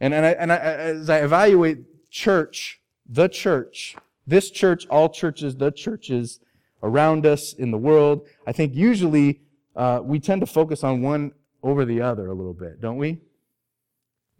And, 0.00 0.14
and, 0.14 0.24
I, 0.24 0.30
and 0.30 0.52
I, 0.52 0.56
as 0.56 1.10
I 1.10 1.18
evaluate 1.18 2.10
church, 2.10 2.80
the 3.08 3.28
church, 3.28 3.96
this 4.26 4.50
church, 4.50 4.86
all 4.88 5.08
churches, 5.08 5.56
the 5.56 5.70
churches 5.70 6.40
around 6.82 7.26
us 7.26 7.52
in 7.52 7.70
the 7.70 7.78
world, 7.78 8.26
I 8.46 8.52
think 8.52 8.74
usually 8.74 9.40
uh, 9.74 10.00
we 10.02 10.20
tend 10.20 10.40
to 10.42 10.46
focus 10.46 10.84
on 10.84 11.02
one 11.02 11.32
over 11.62 11.84
the 11.84 12.00
other 12.00 12.28
a 12.28 12.34
little 12.34 12.54
bit, 12.54 12.80
don't 12.80 12.98
we? 12.98 13.18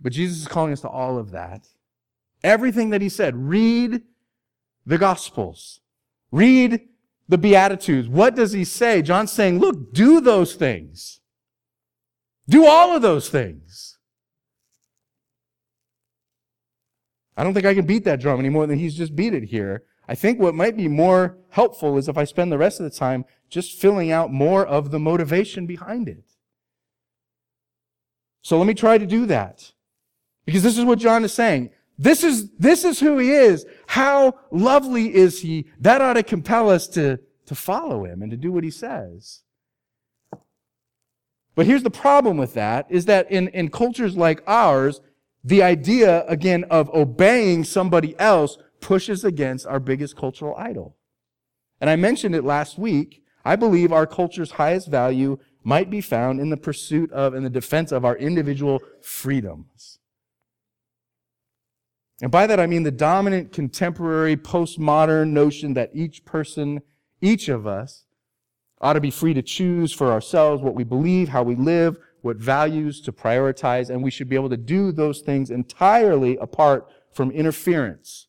But 0.00 0.12
Jesus 0.12 0.38
is 0.38 0.48
calling 0.48 0.72
us 0.72 0.80
to 0.82 0.88
all 0.88 1.18
of 1.18 1.32
that. 1.32 1.66
Everything 2.44 2.90
that 2.90 3.02
he 3.02 3.08
said. 3.08 3.34
Read 3.34 4.02
the 4.86 4.98
Gospels. 4.98 5.80
Read 6.30 6.88
the 7.28 7.38
Beatitudes. 7.38 8.08
What 8.08 8.36
does 8.36 8.52
he 8.52 8.64
say? 8.64 9.02
John's 9.02 9.32
saying, 9.32 9.58
look, 9.58 9.92
do 9.92 10.20
those 10.20 10.54
things. 10.54 11.20
Do 12.48 12.66
all 12.66 12.94
of 12.94 13.02
those 13.02 13.28
things. 13.28 13.97
I 17.38 17.44
don't 17.44 17.54
think 17.54 17.66
I 17.66 17.74
can 17.74 17.86
beat 17.86 18.02
that 18.04 18.20
drum 18.20 18.40
any 18.40 18.48
more 18.48 18.66
than 18.66 18.80
he's 18.80 18.96
just 18.96 19.14
beat 19.14 19.32
it 19.32 19.44
here. 19.44 19.84
I 20.08 20.16
think 20.16 20.40
what 20.40 20.56
might 20.56 20.76
be 20.76 20.88
more 20.88 21.38
helpful 21.50 21.96
is 21.96 22.08
if 22.08 22.18
I 22.18 22.24
spend 22.24 22.50
the 22.50 22.58
rest 22.58 22.80
of 22.80 22.84
the 22.84 22.98
time 22.98 23.24
just 23.48 23.80
filling 23.80 24.10
out 24.10 24.32
more 24.32 24.66
of 24.66 24.90
the 24.90 24.98
motivation 24.98 25.64
behind 25.64 26.08
it. 26.08 26.24
So 28.42 28.58
let 28.58 28.66
me 28.66 28.74
try 28.74 28.98
to 28.98 29.06
do 29.06 29.24
that. 29.26 29.72
Because 30.46 30.64
this 30.64 30.76
is 30.76 30.84
what 30.84 30.98
John 30.98 31.22
is 31.24 31.32
saying. 31.32 31.70
This 31.96 32.24
is, 32.24 32.50
this 32.58 32.84
is 32.84 32.98
who 32.98 33.18
he 33.18 33.30
is. 33.30 33.66
How 33.86 34.34
lovely 34.50 35.14
is 35.14 35.42
he? 35.42 35.66
That 35.78 36.00
ought 36.00 36.14
to 36.14 36.24
compel 36.24 36.68
us 36.68 36.88
to, 36.88 37.20
to 37.46 37.54
follow 37.54 38.04
him 38.04 38.20
and 38.20 38.32
to 38.32 38.36
do 38.36 38.50
what 38.50 38.64
he 38.64 38.70
says. 38.70 39.42
But 41.54 41.66
here's 41.66 41.84
the 41.84 41.90
problem 41.90 42.36
with 42.36 42.54
that 42.54 42.86
is 42.88 43.04
that 43.04 43.30
in, 43.30 43.48
in 43.48 43.68
cultures 43.68 44.16
like 44.16 44.42
ours, 44.46 45.00
the 45.44 45.62
idea, 45.62 46.24
again, 46.26 46.64
of 46.64 46.90
obeying 46.90 47.64
somebody 47.64 48.18
else 48.18 48.58
pushes 48.80 49.24
against 49.24 49.66
our 49.66 49.80
biggest 49.80 50.16
cultural 50.16 50.54
idol. 50.56 50.96
And 51.80 51.88
I 51.88 51.96
mentioned 51.96 52.34
it 52.34 52.44
last 52.44 52.78
week 52.78 53.22
I 53.44 53.56
believe 53.56 53.92
our 53.92 54.06
culture's 54.06 54.52
highest 54.52 54.88
value 54.88 55.38
might 55.64 55.88
be 55.88 56.02
found 56.02 56.38
in 56.38 56.50
the 56.50 56.56
pursuit 56.58 57.10
of 57.12 57.32
and 57.32 57.46
the 57.46 57.50
defense 57.50 57.92
of 57.92 58.04
our 58.04 58.14
individual 58.16 58.80
freedoms. 59.00 59.98
And 62.20 62.30
by 62.30 62.46
that 62.46 62.60
I 62.60 62.66
mean 62.66 62.82
the 62.82 62.90
dominant 62.90 63.52
contemporary 63.52 64.36
postmodern 64.36 65.30
notion 65.30 65.72
that 65.74 65.90
each 65.94 66.26
person, 66.26 66.82
each 67.22 67.48
of 67.48 67.66
us, 67.66 68.04
ought 68.80 68.92
to 68.92 69.00
be 69.00 69.10
free 69.10 69.32
to 69.34 69.42
choose 69.42 69.92
for 69.92 70.12
ourselves 70.12 70.62
what 70.62 70.74
we 70.74 70.84
believe, 70.84 71.30
how 71.30 71.42
we 71.42 71.54
live, 71.54 71.96
what 72.28 72.36
values 72.36 73.00
to 73.00 73.10
prioritize, 73.12 73.90
and 73.90 74.02
we 74.02 74.10
should 74.10 74.28
be 74.28 74.36
able 74.36 74.50
to 74.50 74.56
do 74.56 74.92
those 74.92 75.20
things 75.22 75.50
entirely 75.50 76.36
apart 76.36 76.86
from 77.10 77.30
interference 77.32 78.28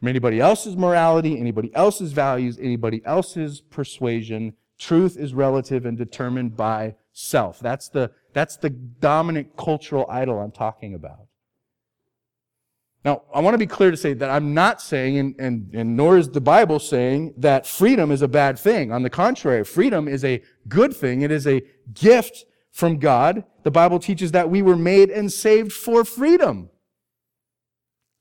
from 0.00 0.08
anybody 0.08 0.40
else's 0.40 0.76
morality, 0.76 1.38
anybody 1.38 1.70
else's 1.74 2.12
values, 2.12 2.58
anybody 2.58 3.02
else's 3.04 3.60
persuasion. 3.60 4.54
Truth 4.78 5.18
is 5.18 5.34
relative 5.34 5.84
and 5.84 5.96
determined 5.96 6.56
by 6.56 6.96
self. 7.12 7.60
That's 7.60 7.88
the, 7.90 8.10
that's 8.32 8.56
the 8.56 8.70
dominant 8.70 9.56
cultural 9.58 10.06
idol 10.08 10.40
I'm 10.40 10.52
talking 10.52 10.94
about. 10.94 11.26
Now, 13.04 13.22
I 13.34 13.40
want 13.40 13.54
to 13.54 13.58
be 13.58 13.66
clear 13.66 13.90
to 13.90 13.96
say 13.96 14.14
that 14.14 14.30
I'm 14.30 14.54
not 14.54 14.80
saying, 14.80 15.18
and, 15.18 15.34
and, 15.38 15.74
and 15.74 15.96
nor 15.96 16.16
is 16.16 16.30
the 16.30 16.40
Bible 16.40 16.78
saying, 16.78 17.34
that 17.36 17.66
freedom 17.66 18.10
is 18.10 18.22
a 18.22 18.28
bad 18.28 18.58
thing. 18.58 18.92
On 18.92 19.02
the 19.02 19.10
contrary, 19.10 19.64
freedom 19.64 20.08
is 20.08 20.24
a 20.24 20.42
good 20.68 20.94
thing. 20.94 21.22
It 21.22 21.30
is 21.30 21.46
a 21.46 21.62
gift 21.92 22.44
from 22.70 22.98
God. 22.98 23.44
The 23.62 23.70
Bible 23.70 23.98
teaches 23.98 24.32
that 24.32 24.50
we 24.50 24.62
were 24.62 24.76
made 24.76 25.10
and 25.10 25.32
saved 25.32 25.72
for 25.72 26.04
freedom. 26.04 26.70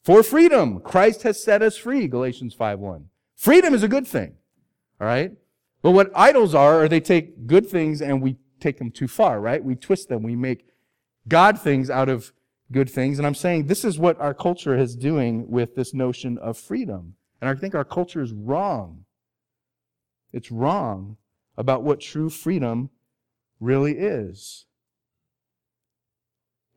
For 0.03 0.23
freedom. 0.23 0.79
Christ 0.79 1.23
has 1.23 1.43
set 1.43 1.62
us 1.62 1.77
free, 1.77 2.07
Galatians 2.07 2.55
5.1. 2.55 3.05
Freedom 3.35 3.73
is 3.73 3.83
a 3.83 3.88
good 3.88 4.07
thing. 4.07 4.35
All 4.99 5.07
right? 5.07 5.31
But 5.81 5.91
what 5.91 6.12
idols 6.13 6.53
are, 6.53 6.83
are 6.83 6.88
they 6.88 6.99
take 6.99 7.47
good 7.47 7.67
things 7.67 8.01
and 8.01 8.21
we 8.21 8.38
take 8.59 8.77
them 8.77 8.91
too 8.91 9.07
far, 9.07 9.39
right? 9.39 9.63
We 9.63 9.75
twist 9.75 10.09
them. 10.09 10.23
We 10.23 10.35
make 10.35 10.65
God 11.27 11.59
things 11.59 11.89
out 11.89 12.09
of 12.09 12.33
good 12.71 12.89
things. 12.89 13.17
And 13.17 13.25
I'm 13.25 13.35
saying 13.35 13.67
this 13.67 13.85
is 13.85 13.97
what 13.97 14.19
our 14.19 14.33
culture 14.33 14.75
is 14.77 14.95
doing 14.95 15.49
with 15.49 15.75
this 15.75 15.93
notion 15.93 16.38
of 16.39 16.57
freedom. 16.57 17.15
And 17.41 17.49
I 17.49 17.55
think 17.55 17.75
our 17.75 17.85
culture 17.85 18.21
is 18.21 18.33
wrong. 18.33 19.05
It's 20.33 20.51
wrong 20.51 21.17
about 21.57 21.83
what 21.83 22.01
true 22.01 22.29
freedom 22.29 22.89
really 23.60 23.93
is. 23.93 24.65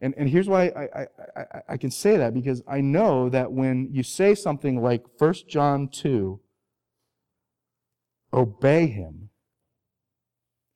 And, 0.01 0.15
and 0.17 0.29
here's 0.29 0.49
why 0.49 0.67
I, 0.67 0.83
I, 0.83 1.07
I, 1.37 1.63
I, 1.69 1.77
can 1.77 1.93
say 1.93 2.17
that 2.17 2.35
because 2.35 2.61
I 2.67 2.81
know 2.81 3.29
that 3.29 3.53
when 3.53 3.89
you 3.93 4.03
say 4.03 4.35
something 4.35 4.83
like 4.83 5.05
1 5.19 5.35
John 5.49 5.89
2, 5.89 6.41
obey 8.35 8.89
him, 8.89 9.31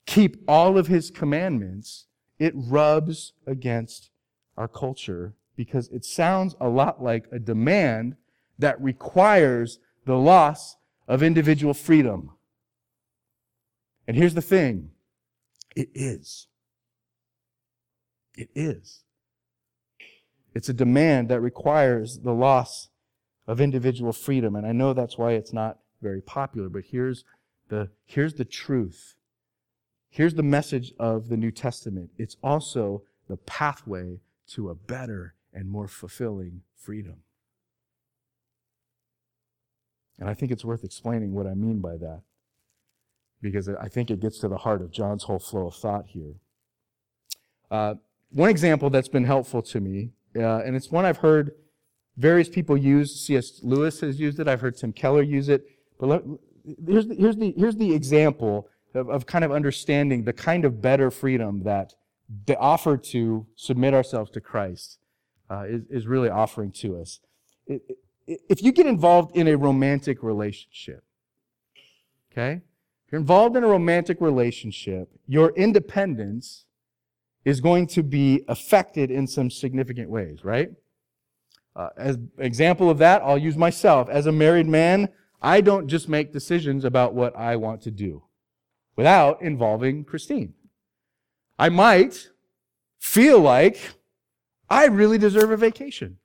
keep 0.06 0.36
all 0.46 0.78
of 0.78 0.86
his 0.86 1.10
commandments, 1.10 2.06
it 2.38 2.52
rubs 2.54 3.32
against 3.48 4.10
our 4.56 4.68
culture 4.68 5.34
because 5.56 5.88
it 5.88 6.04
sounds 6.04 6.54
a 6.60 6.68
lot 6.68 7.02
like 7.02 7.26
a 7.32 7.40
demand 7.40 8.14
that 8.58 8.80
requires 8.80 9.80
the 10.04 10.16
loss 10.16 10.76
of 11.08 11.22
individual 11.22 11.74
freedom. 11.74 12.30
And 14.06 14.16
here's 14.16 14.34
the 14.34 14.42
thing 14.42 14.90
it 15.76 15.90
is. 15.94 16.48
It 18.34 18.48
is. 18.54 19.04
It's 20.54 20.70
a 20.70 20.74
demand 20.74 21.28
that 21.28 21.40
requires 21.40 22.20
the 22.20 22.32
loss 22.32 22.88
of 23.46 23.60
individual 23.60 24.12
freedom. 24.12 24.56
And 24.56 24.66
I 24.66 24.72
know 24.72 24.94
that's 24.94 25.18
why 25.18 25.32
it's 25.32 25.52
not 25.52 25.78
very 26.02 26.22
popular, 26.22 26.68
but 26.68 26.84
here's 26.90 27.24
the, 27.68 27.90
here's 28.06 28.34
the 28.34 28.44
truth. 28.44 29.14
Here's 30.08 30.34
the 30.34 30.42
message 30.42 30.92
of 30.98 31.28
the 31.28 31.36
New 31.36 31.50
Testament. 31.50 32.10
It's 32.16 32.36
also 32.42 33.02
the 33.28 33.36
pathway 33.36 34.20
to 34.48 34.70
a 34.70 34.74
better 34.74 35.34
and 35.52 35.68
more 35.68 35.88
fulfilling 35.88 36.62
freedom. 36.74 37.16
And 40.18 40.28
I 40.28 40.34
think 40.34 40.50
it's 40.50 40.64
worth 40.64 40.84
explaining 40.84 41.34
what 41.34 41.46
I 41.46 41.54
mean 41.54 41.80
by 41.80 41.96
that 41.98 42.22
because 43.50 43.68
I 43.68 43.88
think 43.88 44.10
it 44.10 44.20
gets 44.20 44.38
to 44.40 44.48
the 44.48 44.58
heart 44.58 44.82
of 44.82 44.90
John's 44.90 45.24
whole 45.24 45.38
flow 45.38 45.68
of 45.68 45.74
thought 45.74 46.06
here. 46.06 46.34
Uh, 47.70 47.94
one 48.30 48.50
example 48.50 48.90
that's 48.90 49.08
been 49.08 49.24
helpful 49.24 49.62
to 49.62 49.80
me, 49.80 50.10
uh, 50.36 50.58
and 50.58 50.76
it's 50.76 50.90
one 50.90 51.04
I've 51.04 51.18
heard 51.18 51.52
various 52.16 52.48
people 52.48 52.76
use. 52.76 53.14
C.S. 53.24 53.60
Lewis 53.62 54.00
has 54.00 54.18
used 54.18 54.40
it. 54.40 54.48
I've 54.48 54.60
heard 54.60 54.76
Tim 54.76 54.92
Keller 54.92 55.22
use 55.22 55.48
it. 55.48 55.66
But 55.98 56.24
here's, 56.86 57.06
the, 57.06 57.14
here's, 57.14 57.36
the, 57.36 57.54
here's 57.56 57.76
the 57.76 57.94
example 57.94 58.68
of, 58.94 59.08
of 59.08 59.26
kind 59.26 59.44
of 59.44 59.52
understanding 59.52 60.24
the 60.24 60.32
kind 60.32 60.64
of 60.64 60.80
better 60.80 61.10
freedom 61.10 61.62
that 61.64 61.94
the 62.46 62.58
offer 62.58 62.96
to 62.96 63.46
submit 63.54 63.94
ourselves 63.94 64.30
to 64.32 64.40
Christ 64.40 64.98
uh, 65.50 65.64
is, 65.68 65.82
is 65.88 66.06
really 66.06 66.28
offering 66.28 66.72
to 66.72 67.00
us. 67.00 67.20
It, 67.66 67.82
it, 68.26 68.40
if 68.48 68.62
you 68.62 68.72
get 68.72 68.86
involved 68.86 69.36
in 69.36 69.46
a 69.46 69.56
romantic 69.56 70.22
relationship, 70.22 71.04
okay, 72.32 72.62
if 73.06 73.12
you're 73.12 73.20
involved 73.20 73.56
in 73.56 73.62
a 73.62 73.68
romantic 73.68 74.20
relationship, 74.20 75.08
your 75.28 75.50
independence 75.50 76.64
is 77.44 77.60
going 77.60 77.86
to 77.86 78.02
be 78.02 78.44
affected 78.48 79.10
in 79.10 79.28
some 79.28 79.48
significant 79.48 80.10
ways, 80.10 80.44
right? 80.44 80.70
Uh, 81.76 81.90
as 81.96 82.18
example 82.38 82.90
of 82.90 82.98
that, 82.98 83.22
I'll 83.22 83.38
use 83.38 83.56
myself. 83.56 84.08
As 84.08 84.26
a 84.26 84.32
married 84.32 84.66
man, 84.66 85.08
I 85.40 85.60
don't 85.60 85.86
just 85.86 86.08
make 86.08 86.32
decisions 86.32 86.84
about 86.84 87.14
what 87.14 87.36
I 87.36 87.54
want 87.54 87.82
to 87.82 87.92
do 87.92 88.24
without 88.96 89.40
involving 89.40 90.02
Christine. 90.02 90.54
I 91.58 91.68
might 91.68 92.30
feel 92.98 93.38
like 93.38 93.78
I 94.68 94.86
really 94.86 95.18
deserve 95.18 95.52
a 95.52 95.56
vacation, 95.56 96.18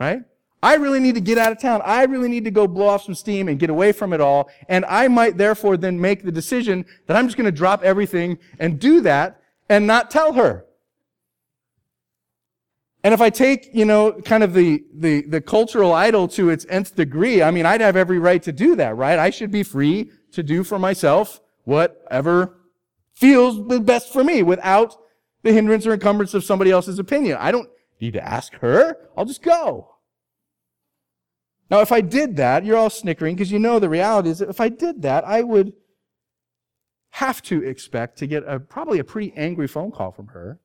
right? 0.00 0.22
I 0.62 0.74
really 0.74 1.00
need 1.00 1.14
to 1.14 1.20
get 1.20 1.38
out 1.38 1.52
of 1.52 1.60
town. 1.60 1.82
I 1.84 2.04
really 2.04 2.28
need 2.28 2.44
to 2.44 2.50
go 2.50 2.66
blow 2.66 2.86
off 2.86 3.04
some 3.04 3.14
steam 3.14 3.48
and 3.48 3.58
get 3.58 3.70
away 3.70 3.92
from 3.92 4.12
it 4.12 4.20
all. 4.20 4.48
And 4.68 4.84
I 4.86 5.08
might 5.08 5.36
therefore 5.36 5.76
then 5.76 6.00
make 6.00 6.22
the 6.22 6.32
decision 6.32 6.86
that 7.06 7.16
I'm 7.16 7.26
just 7.26 7.36
going 7.36 7.44
to 7.44 7.52
drop 7.52 7.82
everything 7.82 8.38
and 8.58 8.80
do 8.80 9.00
that 9.02 9.40
and 9.68 9.86
not 9.86 10.10
tell 10.10 10.32
her. 10.32 10.64
And 13.04 13.14
if 13.14 13.20
I 13.20 13.30
take, 13.30 13.70
you 13.72 13.84
know, 13.84 14.20
kind 14.22 14.42
of 14.42 14.52
the, 14.52 14.82
the, 14.92 15.22
the 15.22 15.40
cultural 15.40 15.92
idol 15.92 16.26
to 16.28 16.50
its 16.50 16.66
nth 16.68 16.96
degree, 16.96 17.40
I 17.42 17.52
mean, 17.52 17.64
I'd 17.64 17.80
have 17.80 17.94
every 17.94 18.18
right 18.18 18.42
to 18.42 18.50
do 18.50 18.74
that, 18.76 18.96
right? 18.96 19.18
I 19.18 19.30
should 19.30 19.52
be 19.52 19.62
free 19.62 20.10
to 20.32 20.42
do 20.42 20.64
for 20.64 20.78
myself 20.78 21.40
whatever 21.64 22.58
feels 23.14 23.68
the 23.68 23.78
best 23.78 24.12
for 24.12 24.24
me 24.24 24.42
without 24.42 24.96
the 25.42 25.52
hindrance 25.52 25.86
or 25.86 25.92
encumbrance 25.92 26.34
of 26.34 26.42
somebody 26.42 26.72
else's 26.72 26.98
opinion. 26.98 27.38
I 27.40 27.52
don't 27.52 27.68
need 28.00 28.14
to 28.14 28.24
ask 28.26 28.54
her. 28.54 28.96
I'll 29.16 29.24
just 29.24 29.42
go. 29.42 29.95
Now, 31.70 31.80
if 31.80 31.90
I 31.90 32.00
did 32.00 32.36
that, 32.36 32.64
you're 32.64 32.76
all 32.76 32.90
snickering 32.90 33.34
because 33.34 33.50
you 33.50 33.58
know 33.58 33.78
the 33.78 33.88
reality 33.88 34.30
is 34.30 34.38
that 34.38 34.48
if 34.48 34.60
I 34.60 34.68
did 34.68 35.02
that, 35.02 35.26
I 35.26 35.42
would 35.42 35.72
have 37.10 37.42
to 37.42 37.62
expect 37.62 38.18
to 38.18 38.26
get 38.26 38.44
a, 38.46 38.60
probably 38.60 38.98
a 38.98 39.04
pretty 39.04 39.32
angry 39.36 39.66
phone 39.66 39.90
call 39.90 40.12
from 40.12 40.28
her 40.28 40.60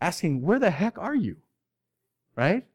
asking, 0.00 0.42
Where 0.42 0.58
the 0.58 0.70
heck 0.70 0.98
are 0.98 1.14
you? 1.14 1.36
Right? 2.36 2.66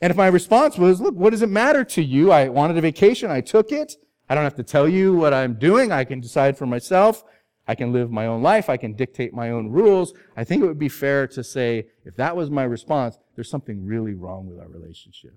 And 0.00 0.10
if 0.10 0.16
my 0.16 0.26
response 0.26 0.76
was, 0.76 1.00
Look, 1.00 1.14
what 1.14 1.30
does 1.30 1.42
it 1.42 1.50
matter 1.50 1.84
to 1.84 2.02
you? 2.02 2.32
I 2.32 2.48
wanted 2.48 2.76
a 2.76 2.80
vacation, 2.80 3.30
I 3.30 3.40
took 3.40 3.70
it. 3.70 3.94
I 4.28 4.34
don't 4.34 4.44
have 4.44 4.56
to 4.56 4.62
tell 4.62 4.88
you 4.88 5.14
what 5.14 5.34
I'm 5.34 5.54
doing. 5.54 5.92
I 5.92 6.04
can 6.04 6.20
decide 6.20 6.56
for 6.56 6.66
myself. 6.66 7.22
I 7.66 7.74
can 7.74 7.92
live 7.92 8.10
my 8.10 8.26
own 8.26 8.42
life. 8.42 8.68
I 8.68 8.76
can 8.76 8.94
dictate 8.94 9.34
my 9.34 9.50
own 9.50 9.68
rules. 9.68 10.14
I 10.36 10.44
think 10.44 10.62
it 10.62 10.66
would 10.66 10.78
be 10.78 10.88
fair 10.88 11.26
to 11.28 11.44
say, 11.44 11.86
if 12.04 12.16
that 12.16 12.36
was 12.36 12.50
my 12.50 12.64
response, 12.64 13.18
there's 13.34 13.50
something 13.50 13.84
really 13.84 14.14
wrong 14.14 14.46
with 14.46 14.58
our 14.58 14.68
relationship. 14.68 15.36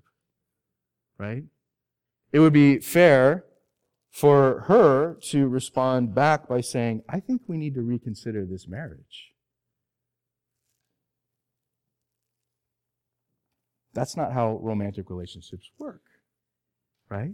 Right? 1.17 1.43
It 2.31 2.39
would 2.39 2.53
be 2.53 2.79
fair 2.79 3.45
for 4.11 4.61
her 4.67 5.15
to 5.29 5.47
respond 5.47 6.13
back 6.15 6.47
by 6.47 6.61
saying, 6.61 7.03
I 7.07 7.19
think 7.19 7.43
we 7.47 7.57
need 7.57 7.75
to 7.75 7.81
reconsider 7.81 8.45
this 8.45 8.67
marriage. 8.67 9.33
That's 13.93 14.15
not 14.15 14.33
how 14.33 14.59
romantic 14.61 15.09
relationships 15.09 15.71
work, 15.79 16.03
right? 17.09 17.33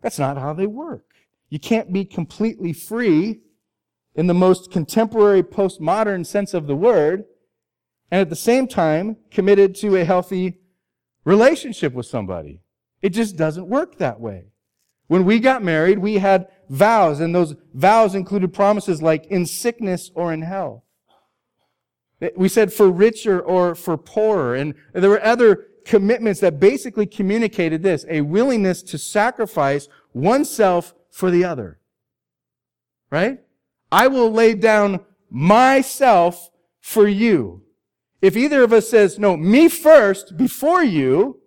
That's 0.00 0.18
not 0.18 0.38
how 0.38 0.54
they 0.54 0.66
work. 0.66 1.04
You 1.50 1.58
can't 1.58 1.92
be 1.92 2.04
completely 2.04 2.72
free 2.72 3.40
in 4.14 4.26
the 4.26 4.34
most 4.34 4.70
contemporary 4.70 5.42
postmodern 5.42 6.24
sense 6.24 6.54
of 6.54 6.66
the 6.66 6.76
word 6.76 7.24
and 8.10 8.20
at 8.20 8.30
the 8.30 8.36
same 8.36 8.66
time 8.66 9.16
committed 9.30 9.74
to 9.76 9.96
a 9.96 10.04
healthy 10.04 10.58
relationship 11.24 11.92
with 11.92 12.06
somebody. 12.06 12.60
It 13.02 13.10
just 13.10 13.36
doesn't 13.36 13.68
work 13.68 13.98
that 13.98 14.20
way. 14.20 14.46
When 15.06 15.24
we 15.24 15.40
got 15.40 15.62
married, 15.62 15.98
we 15.98 16.18
had 16.18 16.48
vows, 16.68 17.20
and 17.20 17.34
those 17.34 17.54
vows 17.72 18.14
included 18.14 18.52
promises 18.52 19.00
like 19.00 19.26
in 19.26 19.46
sickness 19.46 20.10
or 20.14 20.32
in 20.32 20.42
health. 20.42 20.82
We 22.36 22.48
said 22.48 22.72
for 22.72 22.90
richer 22.90 23.40
or 23.40 23.74
for 23.74 23.96
poorer. 23.96 24.54
And 24.54 24.74
there 24.92 25.10
were 25.10 25.24
other 25.24 25.66
commitments 25.84 26.40
that 26.40 26.60
basically 26.60 27.06
communicated 27.06 27.82
this, 27.82 28.04
a 28.08 28.20
willingness 28.20 28.82
to 28.82 28.98
sacrifice 28.98 29.88
oneself 30.12 30.94
for 31.10 31.30
the 31.30 31.44
other. 31.44 31.78
Right? 33.10 33.40
I 33.90 34.08
will 34.08 34.30
lay 34.30 34.54
down 34.54 35.00
myself 35.30 36.50
for 36.80 37.08
you. 37.08 37.62
If 38.20 38.36
either 38.36 38.62
of 38.64 38.72
us 38.72 38.90
says, 38.90 39.18
no, 39.18 39.36
me 39.36 39.68
first 39.68 40.36
before 40.36 40.82
you, 40.82 41.37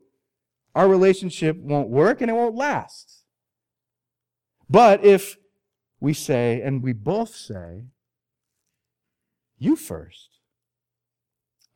our 0.76 0.88
relationship 0.88 1.58
won't 1.58 1.90
work 1.90 2.22
and 2.22 2.30
it 2.30 2.34
won't 2.34 2.56
last. 2.56 3.24
But 4.70 5.04
if 5.04 5.38
we 6.00 6.14
say, 6.14 6.62
and 6.62 6.82
we 6.82 6.94
both 6.94 7.36
say, 7.36 7.86
you 9.58 9.76
first, 9.76 10.40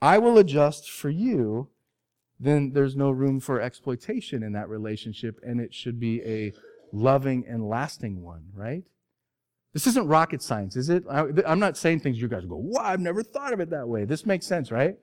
I 0.01 0.17
will 0.17 0.37
adjust 0.37 0.89
for 0.89 1.09
you 1.09 1.69
then 2.39 2.71
there's 2.73 2.95
no 2.95 3.11
room 3.11 3.39
for 3.39 3.61
exploitation 3.61 4.43
in 4.43 4.53
that 4.53 4.69
relationship, 4.69 5.39
and 5.43 5.61
it 5.61 5.73
should 5.73 5.99
be 5.99 6.21
a 6.23 6.53
loving 6.91 7.45
and 7.47 7.67
lasting 7.67 8.21
one, 8.21 8.43
right? 8.53 8.83
This 9.73 9.87
isn't 9.87 10.07
rocket 10.07 10.41
science, 10.41 10.75
is 10.75 10.89
it? 10.89 11.03
I, 11.09 11.25
am 11.45 11.59
not 11.59 11.77
saying 11.77 11.99
things 11.99 12.19
you 12.19 12.27
guys 12.27 12.45
go, 12.45 12.55
wow, 12.55 12.81
I've 12.83 12.99
never 12.99 13.23
thought 13.23 13.53
of 13.53 13.59
it 13.59 13.69
that 13.71 13.87
way. 13.87 14.05
This 14.05 14.25
makes 14.25 14.45
sense, 14.45 14.71
right? 14.71 14.97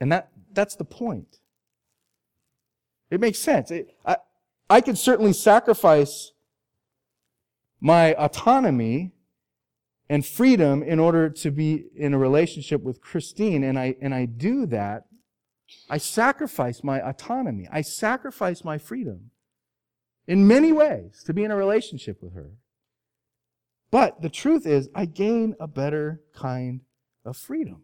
And 0.00 0.12
that, 0.12 0.30
that's 0.52 0.76
the 0.76 0.84
point. 0.84 1.37
It 3.10 3.20
makes 3.20 3.38
sense. 3.38 3.70
It, 3.70 3.96
I, 4.04 4.16
I 4.68 4.80
could 4.80 4.98
certainly 4.98 5.32
sacrifice 5.32 6.32
my 7.80 8.14
autonomy 8.14 9.12
and 10.10 10.24
freedom 10.24 10.82
in 10.82 10.98
order 10.98 11.28
to 11.28 11.50
be 11.50 11.84
in 11.94 12.14
a 12.14 12.18
relationship 12.18 12.82
with 12.82 13.00
Christine, 13.00 13.62
and 13.62 13.78
I, 13.78 13.94
and 14.00 14.14
I 14.14 14.24
do 14.24 14.66
that. 14.66 15.04
I 15.90 15.98
sacrifice 15.98 16.82
my 16.82 17.00
autonomy. 17.06 17.68
I 17.70 17.82
sacrifice 17.82 18.64
my 18.64 18.78
freedom 18.78 19.30
in 20.26 20.46
many 20.46 20.72
ways 20.72 21.22
to 21.26 21.34
be 21.34 21.44
in 21.44 21.50
a 21.50 21.56
relationship 21.56 22.22
with 22.22 22.34
her. 22.34 22.52
But 23.90 24.22
the 24.22 24.30
truth 24.30 24.66
is, 24.66 24.88
I 24.94 25.06
gain 25.06 25.56
a 25.60 25.66
better 25.66 26.22
kind 26.34 26.82
of 27.24 27.36
freedom. 27.36 27.82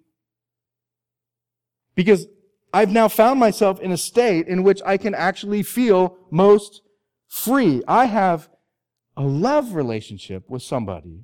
Because 1.95 2.27
I've 2.75 2.91
now 2.91 3.07
found 3.07 3.39
myself 3.39 3.79
in 3.79 3.93
a 3.93 3.97
state 3.97 4.49
in 4.49 4.65
which 4.65 4.83
I 4.85 4.97
can 4.97 5.15
actually 5.15 5.63
feel 5.63 6.19
most 6.33 6.83
free. 7.29 7.85
I 7.87 8.07
have 8.07 8.49
a 9.17 9.23
love 9.23 9.75
relationship 9.77 10.51
with 10.51 10.61
somebody 10.61 11.21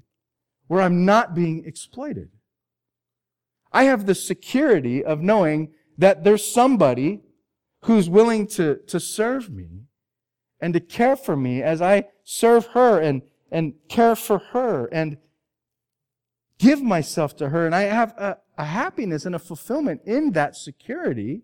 where 0.69 0.81
I'm 0.81 1.05
not 1.05 1.35
being 1.35 1.65
exploited. 1.67 2.29
I 3.73 3.83
have 3.85 4.07
the 4.07 4.15
security 4.15 5.05
of 5.05 5.23
knowing 5.23 5.73
that 5.99 6.23
there's 6.23 6.47
somebody 6.47 7.23
who's 7.83 8.09
willing 8.09 8.47
to, 8.47 8.77
to 8.87 9.01
serve 9.01 9.51
me 9.51 9.87
and 10.61 10.73
to 10.75 10.79
care 10.79 11.17
for 11.17 11.35
me 11.35 11.63
as 11.63 11.83
I 11.83 12.05
serve 12.23 12.67
her 12.67 13.01
and, 13.01 13.23
and 13.51 13.75
care 13.89 14.15
for 14.15 14.39
her 14.53 14.87
and 14.93 15.19
give 16.61 16.81
myself 16.81 17.37
to 17.39 17.49
her. 17.49 17.67
And 17.67 17.75
I 17.75 17.83
have 17.83 18.15
a, 18.17 18.37
a 18.61 18.65
happiness 18.65 19.25
and 19.25 19.35
a 19.35 19.39
fulfillment 19.39 20.03
in 20.05 20.33
that 20.33 20.55
security 20.55 21.41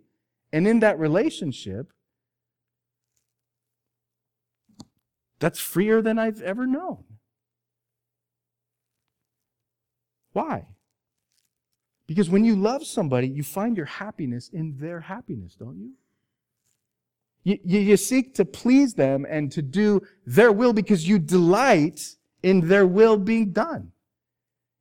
and 0.53 0.69
in 0.69 0.81
that 0.81 0.99
relationship 0.99 1.91
that's 5.39 5.59
freer 5.59 6.03
than 6.03 6.19
I've 6.19 6.43
ever 6.43 6.67
known. 6.67 7.05
Why? 10.35 10.67
Because 12.07 12.29
when 12.29 12.45
you 12.45 12.55
love 12.55 12.87
somebody, 12.87 13.29
you 13.29 13.43
find 13.43 13.79
your 13.79 13.87
happiness 13.87 14.51
in 14.53 14.77
their 14.79 15.01
happiness, 15.01 15.57
don't 15.59 15.79
you? 15.79 15.93
You, 17.45 17.59
you, 17.65 17.81
you 17.81 17.97
seek 17.97 18.35
to 18.35 18.45
please 18.45 18.93
them 18.93 19.27
and 19.27 19.51
to 19.53 19.63
do 19.63 20.03
their 20.27 20.53
will 20.53 20.75
because 20.75 21.09
you 21.09 21.19
delight 21.19 22.17
in 22.43 22.69
their 22.69 22.87
will 22.87 23.17
being 23.17 23.53
done. 23.53 23.93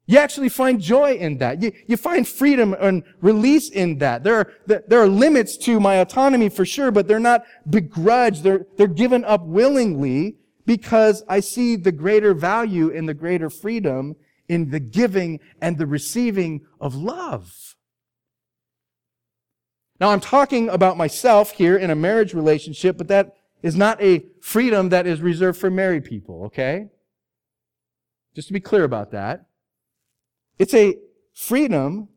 You 0.08 0.20
actually 0.20 0.50
find 0.50 0.80
joy 0.80 1.14
in 1.14 1.40
that. 1.40 1.62
You, 1.64 1.72
you 1.88 1.98
find 1.98 2.28
freedom 2.28 2.76
and 2.80 3.04
release 3.22 3.70
in 3.70 3.98
that. 4.00 4.24
There 4.24 4.36
are, 4.36 4.54
there 4.88 5.02
are 5.02 5.08
limits 5.08 5.58
to 5.58 5.80
my 5.80 5.96
autonomy 5.96 6.50
for 6.50 6.66
sure, 6.66 6.92
but 6.92 7.08
they're 7.08 7.20
not 7.20 7.44
begrudged. 7.68 8.44
They're, 8.44 8.68
they're 8.78 8.88
given 8.88 9.26
up 9.26 9.44
willingly 9.46 10.38
because 10.66 11.24
I 11.28 11.40
see 11.40 11.76
the 11.76 11.92
greater 11.92 12.34
value 12.36 12.96
and 12.96 13.10
the 13.10 13.14
greater 13.16 13.50
freedom 13.50 14.16
in 14.48 14.70
the 14.70 14.80
giving 14.80 15.40
and 15.60 15.78
the 15.78 15.88
receiving 15.88 16.66
of 16.80 16.94
love. 16.94 17.76
Now, 20.00 20.10
I'm 20.10 20.20
talking 20.20 20.70
about 20.70 20.98
myself 20.98 21.52
here 21.52 21.78
in 21.78 21.90
a 21.90 21.96
marriage 21.96 22.34
relationship, 22.34 22.98
but 22.98 23.08
that 23.08 23.34
is 23.64 23.76
not 23.76 24.00
a 24.02 24.26
freedom 24.42 24.90
that 24.90 25.08
is 25.08 25.22
reserved 25.22 25.60
for 25.60 25.72
married 25.72 26.04
people, 26.04 26.44
okay? 26.46 26.90
Just 28.36 28.50
to 28.50 28.54
be 28.54 28.60
clear 28.60 28.84
about 28.84 29.12
that. 29.12 29.45
It's 30.58 30.74
a 30.74 30.98
freedom 31.34 32.10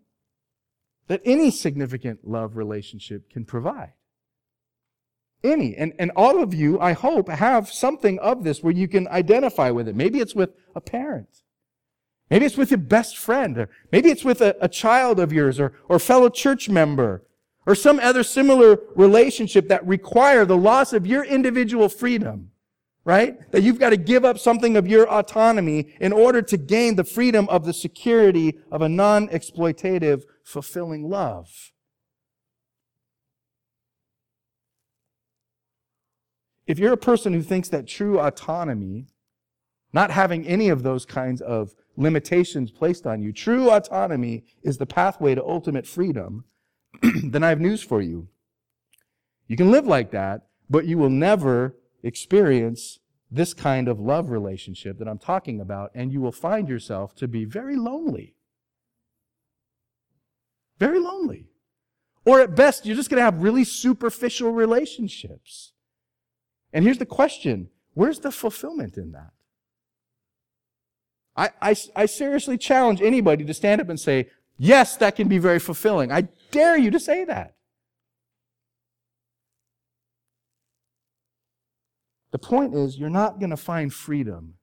that 1.08 1.20
any 1.24 1.50
significant 1.50 2.26
love 2.26 2.56
relationship 2.56 3.30
can 3.30 3.44
provide. 3.44 3.92
Any. 5.42 5.76
And, 5.76 5.92
and 5.98 6.10
all 6.16 6.42
of 6.42 6.52
you, 6.52 6.80
I 6.80 6.92
hope, 6.92 7.28
have 7.28 7.70
something 7.70 8.18
of 8.18 8.44
this 8.44 8.62
where 8.62 8.72
you 8.72 8.88
can 8.88 9.08
identify 9.08 9.70
with 9.70 9.88
it. 9.88 9.96
Maybe 9.96 10.20
it's 10.20 10.34
with 10.34 10.50
a 10.74 10.80
parent. 10.80 11.42
Maybe 12.30 12.44
it's 12.44 12.56
with 12.56 12.70
your 12.70 12.78
best 12.78 13.16
friend. 13.16 13.56
Or 13.56 13.70
maybe 13.90 14.10
it's 14.10 14.24
with 14.24 14.40
a, 14.40 14.56
a 14.60 14.68
child 14.68 15.20
of 15.20 15.32
yours 15.32 15.58
or, 15.58 15.72
or 15.88 15.98
fellow 15.98 16.28
church 16.28 16.68
member 16.68 17.24
or 17.66 17.74
some 17.74 18.00
other 18.00 18.22
similar 18.22 18.78
relationship 18.96 19.68
that 19.68 19.86
require 19.86 20.44
the 20.44 20.56
loss 20.56 20.92
of 20.92 21.06
your 21.06 21.22
individual 21.22 21.88
freedom, 21.88 22.50
right? 23.04 23.50
That 23.52 23.62
you've 23.62 23.78
got 23.78 23.90
to 23.90 23.96
give 23.96 24.24
up 24.24 24.38
something 24.38 24.76
of 24.76 24.86
your 24.86 25.08
autonomy 25.08 25.94
in 26.00 26.12
order 26.12 26.42
to 26.42 26.56
gain 26.56 26.96
the 26.96 27.04
freedom 27.04 27.48
of 27.48 27.64
the 27.64 27.72
security 27.72 28.58
of 28.70 28.82
a 28.82 28.88
non-exploitative, 28.88 30.22
fulfilling 30.44 31.08
love. 31.08 31.72
If 36.66 36.78
you're 36.78 36.92
a 36.92 36.98
person 36.98 37.32
who 37.32 37.42
thinks 37.42 37.70
that 37.70 37.86
true 37.86 38.20
autonomy, 38.20 39.06
not 39.94 40.10
having 40.10 40.46
any 40.46 40.68
of 40.68 40.82
those 40.82 41.06
kinds 41.06 41.40
of 41.40 41.74
limitations 41.96 42.70
placed 42.70 43.06
on 43.06 43.22
you, 43.22 43.32
true 43.32 43.70
autonomy 43.70 44.44
is 44.62 44.76
the 44.76 44.84
pathway 44.84 45.34
to 45.34 45.42
ultimate 45.42 45.86
freedom, 45.86 46.44
then 47.22 47.42
I 47.42 47.48
have 47.48 47.60
news 47.60 47.82
for 47.82 48.02
you. 48.02 48.28
You 49.46 49.56
can 49.56 49.70
live 49.70 49.86
like 49.86 50.10
that, 50.10 50.48
but 50.68 50.84
you 50.84 50.98
will 50.98 51.08
never 51.08 51.74
experience 52.02 52.98
this 53.30 53.54
kind 53.54 53.88
of 53.88 54.00
love 54.00 54.30
relationship 54.30 54.98
that 54.98 55.08
I'm 55.08 55.18
talking 55.18 55.60
about, 55.60 55.90
and 55.94 56.12
you 56.12 56.20
will 56.20 56.32
find 56.32 56.68
yourself 56.68 57.14
to 57.16 57.28
be 57.28 57.44
very 57.44 57.76
lonely. 57.76 58.34
Very 60.78 60.98
lonely. 60.98 61.46
Or 62.24 62.40
at 62.40 62.54
best, 62.54 62.86
you're 62.86 62.96
just 62.96 63.10
going 63.10 63.18
to 63.18 63.24
have 63.24 63.42
really 63.42 63.64
superficial 63.64 64.52
relationships. 64.52 65.72
And 66.72 66.84
here's 66.84 66.98
the 66.98 67.06
question 67.06 67.70
where's 67.94 68.20
the 68.20 68.30
fulfillment 68.30 68.96
in 68.96 69.12
that? 69.12 69.32
I, 71.36 71.50
I, 71.62 71.76
I, 71.94 72.06
seriously 72.06 72.58
challenge 72.58 73.00
anybody 73.00 73.44
to 73.44 73.54
stand 73.54 73.80
up 73.80 73.88
and 73.88 73.98
say, 73.98 74.28
yes, 74.58 74.96
that 74.96 75.14
can 75.14 75.28
be 75.28 75.38
very 75.38 75.60
fulfilling. 75.60 76.10
I 76.10 76.22
dare 76.50 76.76
you 76.76 76.90
to 76.90 76.98
say 76.98 77.24
that. 77.24 77.54
The 82.30 82.38
point 82.38 82.74
is, 82.74 82.98
you're 82.98 83.08
not 83.08 83.40
going 83.40 83.50
to 83.50 83.56
find 83.56 83.92
freedom 83.92 84.54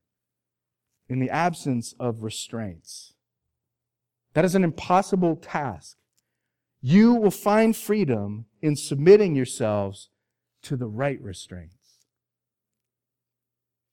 in 1.09 1.19
the 1.19 1.29
absence 1.29 1.93
of 1.99 2.23
restraints. 2.23 3.13
That 4.33 4.45
is 4.45 4.55
an 4.55 4.63
impossible 4.63 5.35
task. 5.35 5.97
You 6.81 7.13
will 7.13 7.31
find 7.31 7.75
freedom 7.75 8.45
in 8.61 8.75
submitting 8.75 9.35
yourselves 9.35 10.09
to 10.63 10.75
the 10.75 10.87
right 10.87 11.19
restraints. 11.21 11.73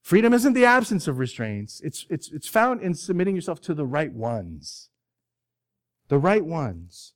Freedom 0.03 0.33
isn't 0.33 0.53
the 0.53 0.65
absence 0.65 1.07
of 1.07 1.17
restraints. 1.17 1.79
It's, 1.81 2.05
it's, 2.09 2.29
it's 2.31 2.47
found 2.47 2.81
in 2.81 2.93
submitting 2.93 3.35
yourself 3.35 3.61
to 3.61 3.73
the 3.73 3.85
right 3.85 4.11
ones. 4.11 4.89
The 6.09 6.17
right 6.17 6.45
ones. 6.45 7.13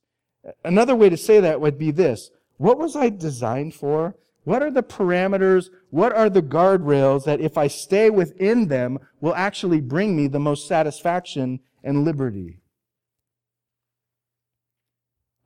Another 0.64 0.96
way 0.96 1.10
to 1.10 1.16
say 1.16 1.38
that 1.38 1.60
would 1.60 1.78
be 1.78 1.90
this. 1.90 2.30
What 2.56 2.78
was 2.78 2.96
I 2.96 3.10
designed 3.10 3.74
for? 3.74 4.16
What 4.48 4.62
are 4.62 4.70
the 4.70 4.82
parameters? 4.82 5.68
What 5.90 6.14
are 6.14 6.30
the 6.30 6.40
guardrails 6.40 7.26
that 7.26 7.38
if 7.38 7.58
I 7.58 7.66
stay 7.66 8.08
within 8.08 8.68
them 8.68 8.98
will 9.20 9.34
actually 9.34 9.82
bring 9.82 10.16
me 10.16 10.26
the 10.26 10.40
most 10.40 10.66
satisfaction 10.66 11.60
and 11.84 12.02
liberty? 12.02 12.62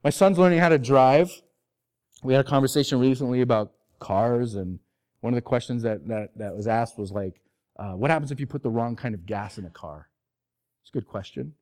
My 0.05 0.09
son's 0.09 0.39
learning 0.39 0.59
how 0.59 0.69
to 0.69 0.79
drive. 0.79 1.41
We 2.23 2.33
had 2.33 2.45
a 2.45 2.47
conversation 2.47 2.97
recently 2.97 3.41
about 3.41 3.73
cars 3.99 4.55
and 4.55 4.79
one 5.19 5.33
of 5.33 5.35
the 5.35 5.41
questions 5.41 5.83
that, 5.83 6.07
that, 6.07 6.29
that 6.37 6.55
was 6.55 6.65
asked 6.65 6.97
was 6.97 7.11
like, 7.11 7.41
uh, 7.77 7.95
what 7.95 8.09
happens 8.09 8.31
if 8.31 8.39
you 8.39 8.47
put 8.47 8.63
the 8.63 8.69
wrong 8.69 8.95
kind 8.95 9.13
of 9.13 9.25
gas 9.25 9.57
in 9.57 9.65
a 9.65 9.69
car? 9.69 10.07
It's 10.81 10.91
a 10.91 10.93
good 10.93 11.07
question. 11.07 11.55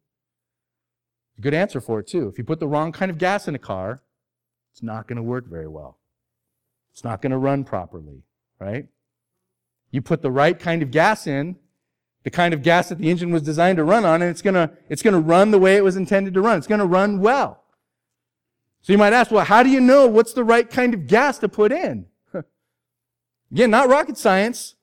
Good 1.40 1.56
answer 1.56 1.82
for 1.82 2.02
it, 2.02 2.08
too. 2.08 2.28
If 2.28 2.38
you 2.38 2.44
put 2.44 2.60
the 2.60 2.68
wrong 2.68 2.92
kind 2.92 3.10
of 3.10 3.18
gas 3.18 3.48
in 3.48 3.56
a 3.56 3.60
car, 3.60 4.04
it's 4.72 4.84
not 4.84 5.08
going 5.08 5.18
to 5.18 5.24
work 5.24 5.48
very 5.50 5.68
well. 5.68 5.98
It's 6.94 7.04
not 7.04 7.22
going 7.22 7.32
to 7.32 7.38
run 7.38 7.64
properly, 7.64 8.24
right? 8.60 8.88
You 9.92 10.02
put 10.02 10.22
the 10.22 10.32
right 10.32 10.58
kind 10.58 10.82
of 10.82 10.92
gas 10.92 11.28
in, 11.28 11.58
the 12.24 12.30
kind 12.30 12.54
of 12.54 12.62
gas 12.62 12.90
that 12.90 12.98
the 12.98 13.10
engine 13.10 13.32
was 13.32 13.42
designed 13.42 13.78
to 13.78 13.84
run 13.84 14.06
on, 14.06 14.22
and 14.22 14.30
it's 14.30 14.42
going 14.42 14.54
to, 14.54 14.72
it's 14.90 15.02
going 15.02 15.14
to 15.14 15.20
run 15.20 15.52
the 15.52 15.60
way 15.60 15.76
it 15.76 15.84
was 15.84 15.96
intended 15.96 16.34
to 16.34 16.42
run. 16.42 16.58
It's 16.58 16.68
going 16.68 16.80
to 16.80 16.86
run 16.86 17.20
well. 17.20 17.64
So 18.82 18.94
you 18.94 18.98
might 18.98 19.14
ask, 19.14 19.32
well, 19.32 19.46
how 19.46 19.64
do 19.64 19.70
you 19.70 19.80
know 19.80 20.08
what's 20.08 20.34
the 20.34 20.44
right 20.44 20.70
kind 20.70 20.94
of 20.94 21.08
gas 21.08 21.38
to 21.40 21.50
put 21.50 21.72
in? 21.72 22.06
Again, 23.52 23.70
not 23.70 23.90
rocket 23.90 24.18
science. 24.18 24.76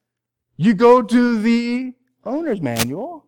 You 0.57 0.75
go 0.75 1.03
to 1.03 1.41
the 1.41 1.95
owner's 2.25 2.61
manual 2.61 3.27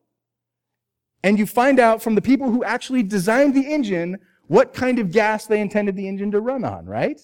and 1.22 1.38
you 1.38 1.46
find 1.46 1.78
out 1.78 2.02
from 2.02 2.14
the 2.14 2.22
people 2.22 2.50
who 2.50 2.64
actually 2.64 3.02
designed 3.02 3.54
the 3.54 3.72
engine 3.72 4.18
what 4.46 4.74
kind 4.74 4.98
of 4.98 5.12
gas 5.12 5.46
they 5.46 5.60
intended 5.60 5.96
the 5.96 6.08
engine 6.08 6.30
to 6.32 6.40
run 6.40 6.64
on, 6.64 6.86
right? 6.86 7.20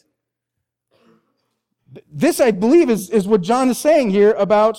This, 2.11 2.41
I 2.41 2.51
believe, 2.51 2.91
is, 2.91 3.11
is 3.11 3.27
what 3.27 3.43
John 3.43 3.69
is 3.69 3.79
saying 3.79 4.11
here 4.11 4.33
about 4.33 4.79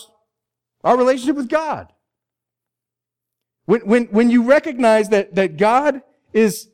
our 0.83 0.97
relationship 0.97 1.35
with 1.35 1.49
God. 1.49 1.91
When, 3.65 3.81
when, 3.81 4.05
when 4.05 4.29
you 4.29 4.43
recognize 4.43 5.09
that, 5.09 5.35
that 5.35 5.57
God 5.57 6.01
is 6.33 6.69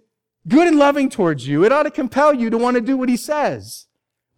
good 0.47 0.67
and 0.67 0.77
loving 0.77 1.09
towards 1.09 1.47
you. 1.47 1.63
It 1.63 1.71
ought 1.71 1.83
to 1.83 1.91
compel 1.91 2.33
you 2.33 2.49
to 2.49 2.57
want 2.57 2.75
to 2.75 2.81
do 2.81 2.97
what 2.97 3.09
he 3.09 3.17
says. 3.17 3.87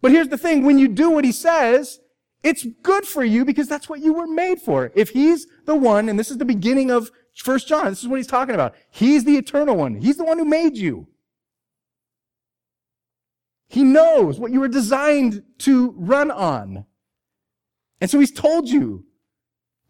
But 0.00 0.12
here's 0.12 0.28
the 0.28 0.38
thing. 0.38 0.64
When 0.64 0.78
you 0.78 0.88
do 0.88 1.10
what 1.10 1.24
he 1.24 1.32
says, 1.32 2.00
it's 2.42 2.66
good 2.82 3.06
for 3.06 3.24
you 3.24 3.44
because 3.44 3.68
that's 3.68 3.88
what 3.88 4.00
you 4.00 4.12
were 4.12 4.26
made 4.26 4.60
for. 4.60 4.92
If 4.94 5.10
he's 5.10 5.46
the 5.64 5.74
one, 5.74 6.08
and 6.08 6.18
this 6.18 6.30
is 6.30 6.38
the 6.38 6.44
beginning 6.44 6.90
of 6.90 7.10
First 7.34 7.68
John, 7.68 7.86
this 7.86 8.02
is 8.02 8.08
what 8.08 8.16
he's 8.16 8.26
talking 8.26 8.54
about. 8.54 8.74
He's 8.90 9.24
the 9.24 9.36
eternal 9.36 9.76
one. 9.76 9.96
He's 9.96 10.16
the 10.16 10.24
one 10.24 10.38
who 10.38 10.44
made 10.44 10.76
you. 10.76 11.08
He 13.68 13.82
knows 13.82 14.38
what 14.38 14.52
you 14.52 14.60
were 14.60 14.68
designed 14.68 15.42
to 15.58 15.90
run 15.96 16.30
on. 16.30 16.86
And 18.00 18.10
so 18.10 18.20
he's 18.20 18.32
told 18.32 18.68
you, 18.68 19.04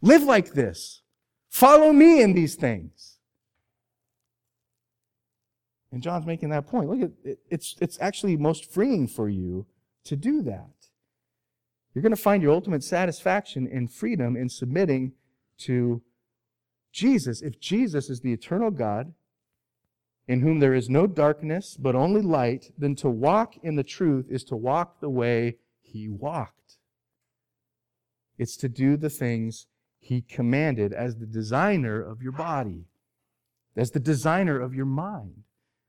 live 0.01 0.23
like 0.23 0.53
this. 0.53 1.03
Follow 1.49 1.93
me 1.93 2.23
in 2.23 2.35
these 2.35 2.55
things. 2.55 3.19
And 5.93 6.03
John's 6.03 6.27
making 6.27 6.51
that 6.51 6.67
point. 6.67 6.91
Look 6.91 7.11
at 7.25 7.37
it's 7.49 7.77
it's 7.81 7.99
actually 8.01 8.37
most 8.37 8.71
freeing 8.71 9.07
for 9.07 9.29
you 9.29 9.67
to 10.05 10.17
do 10.17 10.43
that. 10.43 10.71
You're 11.95 12.03
going 12.03 12.15
to 12.15 12.21
find 12.21 12.43
your 12.43 12.53
ultimate 12.53 12.85
satisfaction 12.85 13.67
in 13.67 13.89
freedom 13.89 14.37
in 14.37 14.51
submitting 14.51 15.13
to 15.61 16.03
Jesus. 16.93 17.41
If 17.41 17.59
Jesus 17.59 18.11
is 18.11 18.21
the 18.21 18.33
eternal 18.33 18.71
God, 18.71 19.15
in 20.29 20.41
whom 20.41 20.59
there 20.59 20.75
is 20.75 20.91
no 20.91 21.07
darkness, 21.07 21.77
but 21.77 21.95
only 21.95 22.21
light, 22.21 22.73
then 22.77 22.97
to 22.97 23.09
walk 23.09 23.55
in 23.63 23.77
the 23.77 23.85
truth 23.85 24.27
is 24.29 24.43
to 24.45 24.57
walk 24.57 25.01
the 25.01 25.11
way 25.11 25.57
he 25.83 26.09
walked. 26.09 26.79
It's 28.39 28.57
to 28.59 28.69
do 28.69 28.97
the 28.97 29.11
things 29.11 29.67
he 29.99 30.21
commanded 30.21 30.93
as 30.93 31.17
the 31.17 31.27
designer 31.27 32.03
of 32.03 32.23
your 32.23 32.33
body, 32.33 32.87
as 33.77 33.93
the 33.93 34.01
designer 34.01 34.61
of 34.61 34.75
your 34.75 34.87
mind, 34.87 35.45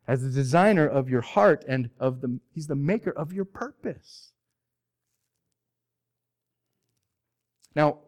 as 0.08 0.22
the 0.22 0.30
designer 0.30 0.88
of 0.88 1.10
your 1.10 1.22
heart, 1.22 1.66
and 1.68 1.90
of 2.00 2.22
the, 2.22 2.40
he's 2.54 2.68
the 2.68 2.76
maker 2.76 3.12
of 3.12 3.34
your 3.34 3.46
purpose. 3.46 4.32
Now, 7.76 8.00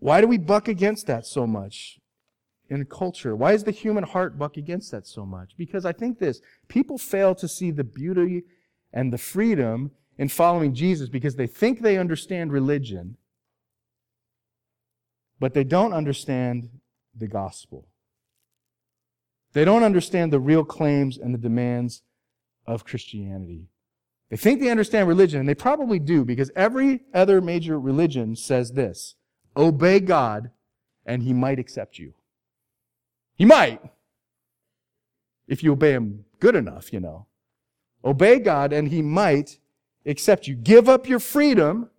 why 0.00 0.20
do 0.20 0.26
we 0.26 0.38
buck 0.38 0.66
against 0.68 1.06
that 1.06 1.26
so 1.26 1.46
much? 1.46 1.98
In 2.74 2.84
culture. 2.86 3.36
Why 3.36 3.52
is 3.52 3.64
the 3.64 3.70
human 3.70 4.04
heart 4.04 4.38
buck 4.38 4.56
against 4.56 4.90
that 4.90 5.06
so 5.06 5.24
much? 5.24 5.52
Because 5.56 5.84
I 5.84 5.92
think 5.92 6.18
this 6.18 6.40
people 6.68 6.98
fail 6.98 7.34
to 7.36 7.48
see 7.48 7.70
the 7.70 7.84
beauty 7.84 8.44
and 8.92 9.12
the 9.12 9.18
freedom 9.18 9.90
in 10.18 10.28
following 10.28 10.74
Jesus 10.74 11.08
because 11.08 11.36
they 11.36 11.46
think 11.46 11.80
they 11.80 11.98
understand 11.98 12.52
religion, 12.52 13.16
but 15.40 15.54
they 15.54 15.64
don't 15.64 15.92
understand 15.92 16.70
the 17.14 17.28
gospel. 17.28 17.88
They 19.52 19.64
don't 19.64 19.84
understand 19.84 20.32
the 20.32 20.40
real 20.40 20.64
claims 20.64 21.16
and 21.16 21.32
the 21.32 21.38
demands 21.38 22.02
of 22.66 22.84
Christianity. 22.84 23.68
They 24.30 24.36
think 24.36 24.60
they 24.60 24.70
understand 24.70 25.06
religion, 25.06 25.40
and 25.40 25.48
they 25.48 25.54
probably 25.54 25.98
do 25.98 26.24
because 26.24 26.50
every 26.56 27.02
other 27.12 27.40
major 27.40 27.78
religion 27.78 28.36
says 28.36 28.72
this 28.72 29.14
obey 29.56 30.00
God, 30.00 30.50
and 31.06 31.22
he 31.22 31.32
might 31.32 31.60
accept 31.60 31.98
you. 31.98 32.14
He 33.36 33.44
might. 33.44 33.80
If 35.46 35.62
you 35.62 35.72
obey 35.72 35.92
him 35.92 36.24
good 36.40 36.54
enough, 36.54 36.92
you 36.92 37.00
know. 37.00 37.26
Obey 38.04 38.38
God 38.38 38.72
and 38.72 38.88
he 38.88 39.02
might 39.02 39.58
accept 40.06 40.46
you. 40.46 40.54
Give 40.54 40.88
up 40.88 41.08
your 41.08 41.18
freedom 41.18 41.90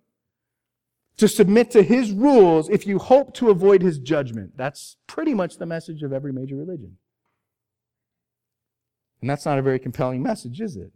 to 1.16 1.28
submit 1.28 1.70
to 1.72 1.82
his 1.82 2.12
rules 2.12 2.68
if 2.68 2.86
you 2.86 2.98
hope 2.98 3.34
to 3.34 3.50
avoid 3.50 3.82
his 3.82 3.98
judgment. 3.98 4.56
That's 4.56 4.96
pretty 5.06 5.34
much 5.34 5.58
the 5.58 5.66
message 5.66 6.02
of 6.02 6.12
every 6.12 6.32
major 6.32 6.56
religion. 6.56 6.98
And 9.20 9.30
that's 9.30 9.46
not 9.46 9.58
a 9.58 9.62
very 9.62 9.78
compelling 9.78 10.22
message, 10.22 10.60
is 10.60 10.76
it? 10.76 10.92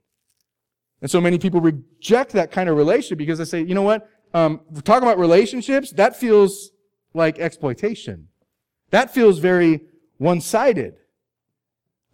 And 1.01 1.11
so 1.11 1.21
many 1.21 1.39
people 1.39 1.61
reject 1.61 2.33
that 2.33 2.53
kind 2.53 2.69
of 2.69 2.77
relationship 2.77 3.19
because 3.19 3.39
they 3.39 3.45
say, 3.45 3.63
you 3.63 3.75
know 3.75 3.83
what? 3.83 4.09
Um, 4.35 4.61
we're 4.71 4.83
talking 4.83 5.09
about 5.09 5.19
relationships. 5.19 5.91
That 5.93 6.15
feels 6.15 6.71
like 7.15 7.39
exploitation. 7.39 8.29
That 8.91 9.13
feels 9.13 9.39
very 9.39 9.81
one 10.21 10.41
sided. 10.41 10.97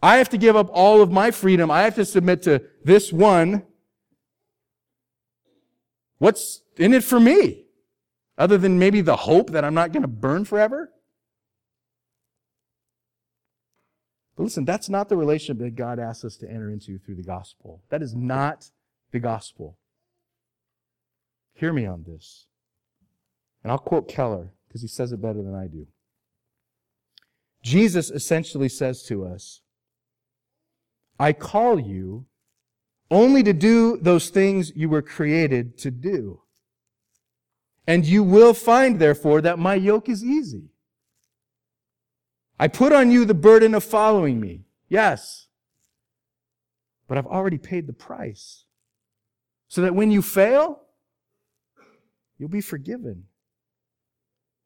I 0.01 0.17
have 0.17 0.29
to 0.29 0.37
give 0.37 0.55
up 0.55 0.69
all 0.71 1.01
of 1.01 1.11
my 1.11 1.29
freedom. 1.29 1.69
I 1.69 1.81
have 1.81 1.95
to 1.95 2.05
submit 2.05 2.41
to 2.43 2.63
this 2.83 3.11
one. 3.11 3.63
What's 6.17 6.61
in 6.77 6.93
it 6.93 7.03
for 7.03 7.19
me? 7.19 7.65
Other 8.37 8.57
than 8.57 8.79
maybe 8.79 9.01
the 9.01 9.17
hope 9.17 9.49
that 9.51 9.65
I'm 9.65 9.73
not 9.73 9.91
going 9.91 10.03
to 10.03 10.07
burn 10.07 10.45
forever? 10.45 10.91
But 14.37 14.43
listen, 14.43 14.63
that's 14.63 14.87
not 14.87 15.09
the 15.09 15.17
relationship 15.17 15.61
that 15.63 15.75
God 15.75 15.99
asks 15.99 16.23
us 16.23 16.37
to 16.37 16.49
enter 16.49 16.69
into 16.69 16.99
through 16.99 17.15
the 17.15 17.23
gospel. 17.23 17.81
That 17.89 18.01
is 18.01 18.15
not 18.15 18.69
the 19.11 19.19
gospel. 19.19 19.77
Hear 21.55 21.73
me 21.73 21.85
on 21.85 22.05
this. 22.07 22.45
And 23.63 23.71
I'll 23.71 23.79
quote 23.79 24.07
Keller 24.07 24.53
because 24.67 24.81
he 24.81 24.87
says 24.87 25.11
it 25.11 25.21
better 25.21 25.41
than 25.41 25.55
I 25.55 25.67
do. 25.67 25.87
Jesus 27.67 28.09
essentially 28.09 28.69
says 28.69 29.03
to 29.03 29.25
us, 29.25 29.59
I 31.19 31.33
call 31.33 31.77
you 31.77 32.25
only 33.11 33.43
to 33.43 33.51
do 33.51 33.97
those 33.97 34.29
things 34.29 34.71
you 34.73 34.87
were 34.87 35.01
created 35.01 35.77
to 35.79 35.91
do. 35.91 36.43
And 37.85 38.05
you 38.05 38.23
will 38.23 38.53
find, 38.53 38.99
therefore, 38.99 39.41
that 39.41 39.59
my 39.59 39.75
yoke 39.75 40.07
is 40.07 40.23
easy. 40.23 40.69
I 42.57 42.69
put 42.69 42.93
on 42.93 43.11
you 43.11 43.25
the 43.25 43.33
burden 43.33 43.75
of 43.75 43.83
following 43.83 44.39
me. 44.39 44.61
Yes. 44.87 45.47
But 47.09 47.17
I've 47.17 47.27
already 47.27 47.57
paid 47.57 47.85
the 47.85 47.93
price. 47.93 48.63
So 49.67 49.81
that 49.81 49.93
when 49.93 50.09
you 50.09 50.21
fail, 50.21 50.83
you'll 52.37 52.47
be 52.47 52.61
forgiven. 52.61 53.25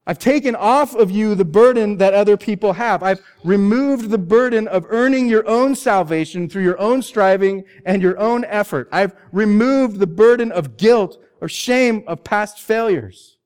I've 0.08 0.18
taken 0.18 0.56
off 0.56 0.96
of 0.96 1.12
you 1.12 1.36
the 1.36 1.46
burden 1.46 1.98
that 1.98 2.16
other 2.16 2.36
people 2.36 2.74
have. 2.74 3.04
I've 3.04 3.22
removed 3.44 4.10
the 4.10 4.18
burden 4.18 4.68
of 4.68 4.86
earning 4.90 5.28
your 5.28 5.48
own 5.48 5.76
salvation 5.76 6.50
through 6.50 6.64
your 6.64 6.80
own 6.80 7.04
striving 7.04 7.64
and 7.86 8.02
your 8.02 8.18
own 8.18 8.44
effort. 8.46 8.90
I've 8.92 9.16
removed 9.32 10.00
the 10.00 10.08
burden 10.08 10.52
of 10.52 10.78
guilt 10.78 11.22
or 11.40 11.48
shame 11.48 12.04
of 12.08 12.24
past 12.24 12.60
failures. 12.60 13.38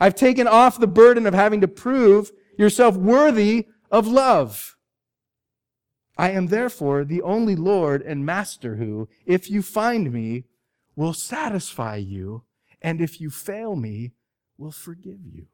I've 0.00 0.14
taken 0.14 0.48
off 0.48 0.80
the 0.80 0.86
burden 0.86 1.26
of 1.26 1.34
having 1.34 1.60
to 1.60 1.68
prove 1.68 2.32
yourself 2.58 2.96
worthy 2.96 3.68
of 3.90 4.06
love. 4.06 4.76
I 6.16 6.30
am 6.30 6.46
therefore 6.46 7.04
the 7.04 7.22
only 7.22 7.56
Lord 7.56 8.02
and 8.02 8.24
Master 8.24 8.76
who, 8.76 9.08
if 9.26 9.50
you 9.50 9.62
find 9.62 10.12
me, 10.12 10.44
will 10.96 11.14
satisfy 11.14 11.96
you, 11.96 12.44
and 12.80 13.00
if 13.00 13.20
you 13.20 13.30
fail 13.30 13.76
me, 13.76 14.12
will 14.62 14.70
forgive 14.70 15.18
you. 15.26 15.46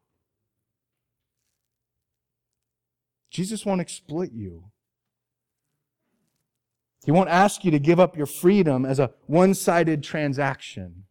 Jesus 3.31 3.65
won't 3.65 3.81
exploit 3.81 4.31
you. 4.31 4.65
He 7.05 7.11
won't 7.11 7.29
ask 7.29 7.65
you 7.65 7.71
to 7.71 7.79
give 7.79 7.99
up 7.99 8.15
your 8.15 8.27
freedom 8.27 8.85
as 8.85 8.99
a 8.99 9.11
one 9.25 9.55
sided 9.55 10.03
transaction. 10.03 11.05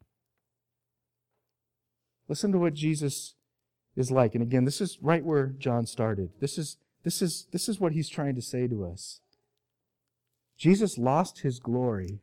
Listen 2.29 2.53
to 2.53 2.59
what 2.59 2.75
Jesus 2.75 3.35
is 3.97 4.11
like. 4.11 4.35
And 4.35 4.43
again, 4.43 4.65
this 4.65 4.81
is 4.81 4.99
right 5.01 5.25
where 5.25 5.47
John 5.47 5.87
started. 5.87 6.31
This 6.41 6.57
is, 6.57 6.77
this 7.03 7.21
is, 7.21 7.47
this 7.53 7.69
is 7.69 7.81
what 7.81 7.93
he's 7.93 8.09
trying 8.09 8.37
to 8.37 8.43
say 8.43 8.69
to 8.69 8.85
us. 8.85 9.21
Jesus 10.57 10.99
lost 10.99 11.41
his 11.41 11.59
glory. 11.59 12.21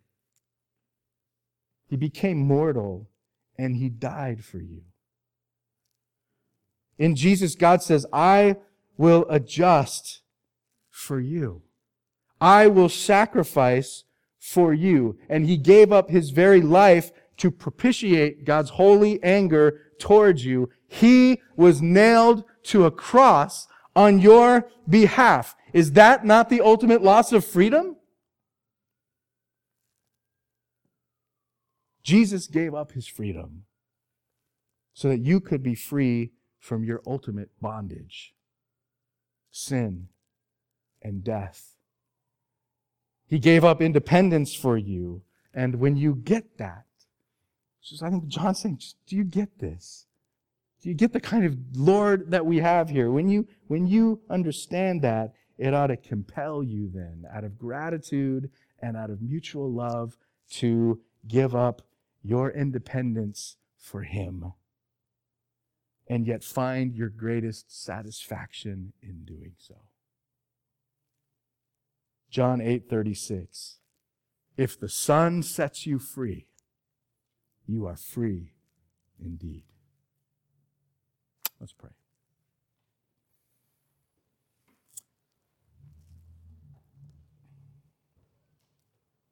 He 1.90 1.98
became 1.98 2.38
mortal 2.38 3.10
and 3.58 3.76
he 3.76 3.90
died 3.90 4.46
for 4.46 4.60
you. 4.60 4.84
In 6.98 7.16
Jesus, 7.16 7.56
God 7.56 7.84
says, 7.84 8.06
I 8.14 8.58
will 8.98 9.26
adjust 9.30 10.22
for 10.90 11.20
you. 11.20 11.64
I 12.40 12.68
will 12.68 12.90
sacrifice 12.90 14.04
for 14.40 14.74
you. 14.74 15.18
And 15.30 15.46
he 15.46 15.58
gave 15.58 15.92
up 15.92 16.10
his 16.10 16.30
very 16.30 16.62
life 16.62 17.12
to 17.38 17.52
propitiate 17.52 18.46
God's 18.46 18.72
holy 18.72 19.22
anger 19.24 19.82
towards 20.00 20.46
you. 20.46 20.70
He 20.88 21.42
was 21.56 21.82
nailed 21.82 22.44
to 22.64 22.86
a 22.86 22.92
cross 22.92 23.68
on 23.96 24.20
your 24.20 24.70
behalf. 24.88 25.56
Is 25.74 25.94
that 25.94 26.26
not 26.26 26.50
the 26.50 26.62
ultimate 26.62 27.02
loss 27.02 27.32
of 27.34 27.46
freedom? 27.46 27.98
Jesus 32.04 32.48
gave 32.48 32.74
up 32.74 32.92
his 32.92 33.08
freedom 33.08 33.64
so 34.94 35.10
that 35.10 35.20
you 35.20 35.40
could 35.40 35.64
be 35.64 35.76
free 35.76 36.32
from 36.66 36.84
your 36.84 37.00
ultimate 37.06 37.52
bondage 37.62 38.34
sin 39.52 40.08
and 41.00 41.24
death. 41.24 41.76
He 43.28 43.38
gave 43.38 43.64
up 43.64 43.84
independence 43.84 44.56
for 44.56 44.76
you. 44.76 45.22
And 45.54 45.76
when 45.76 45.96
you 45.96 46.16
get 46.16 46.58
that, 46.58 46.86
just, 47.84 48.02
I 48.02 48.10
think 48.10 48.28
John's 48.28 48.62
saying, 48.62 48.80
do 49.06 49.16
you 49.16 49.24
get 49.24 49.60
this? 49.60 50.08
Do 50.82 50.90
you 50.90 50.96
get 50.96 51.14
the 51.14 51.20
kind 51.20 51.46
of 51.46 51.56
Lord 51.76 52.32
that 52.32 52.48
we 52.48 52.58
have 52.58 52.90
here? 52.90 53.12
When 53.12 53.30
you, 53.30 53.48
when 53.68 53.86
you 53.86 54.22
understand 54.28 55.04
that, 55.04 55.34
it 55.60 55.76
ought 55.76 55.88
to 55.88 55.98
compel 55.98 56.64
you 56.64 56.90
then, 56.92 57.26
out 57.32 57.44
of 57.44 57.60
gratitude 57.60 58.50
and 58.80 58.98
out 58.98 59.12
of 59.12 59.22
mutual 59.22 59.72
love, 59.72 60.18
to 60.54 61.00
give 61.28 61.56
up 61.56 61.84
your 62.24 62.50
independence 62.50 63.58
for 63.78 64.02
Him 64.02 64.54
and 66.08 66.28
yet 66.28 66.44
find 66.44 66.96
your 66.96 67.10
greatest 67.10 67.84
satisfaction 67.84 68.94
in 69.02 69.24
doing 69.24 69.54
so. 69.58 69.76
John 72.30 72.60
8:36 72.60 73.80
If 74.58 74.80
the 74.80 74.90
Son 74.90 75.42
sets 75.42 75.86
you 75.86 76.00
free, 76.00 76.48
you 77.66 77.86
are 77.86 77.98
free 77.98 78.54
indeed. 79.20 79.64
Let's 81.60 81.74
pray. 81.74 81.92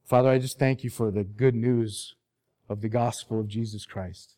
Father, 0.05 0.30
I 0.30 0.39
just 0.39 0.59
thank 0.59 0.84
you 0.84 0.89
for 0.89 1.11
the 1.11 1.24
good 1.24 1.55
news 1.55 2.15
of 2.69 2.82
the 2.82 2.89
gospel 2.89 3.39
of 3.39 3.47
Jesus 3.47 3.86
Christ. 3.86 4.36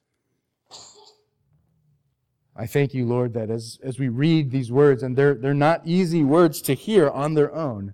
I 2.55 2.65
thank 2.67 2.93
you, 2.93 3.05
Lord, 3.05 3.33
that 3.33 3.49
as, 3.49 3.79
as 3.83 3.99
we 3.99 4.07
read 4.07 4.51
these 4.51 4.71
words, 4.71 5.03
and 5.03 5.17
they're, 5.17 5.33
they're 5.33 5.53
not 5.53 5.81
easy 5.85 6.23
words 6.23 6.61
to 6.63 6.73
hear 6.73 7.09
on 7.09 7.33
their 7.33 7.53
own, 7.53 7.93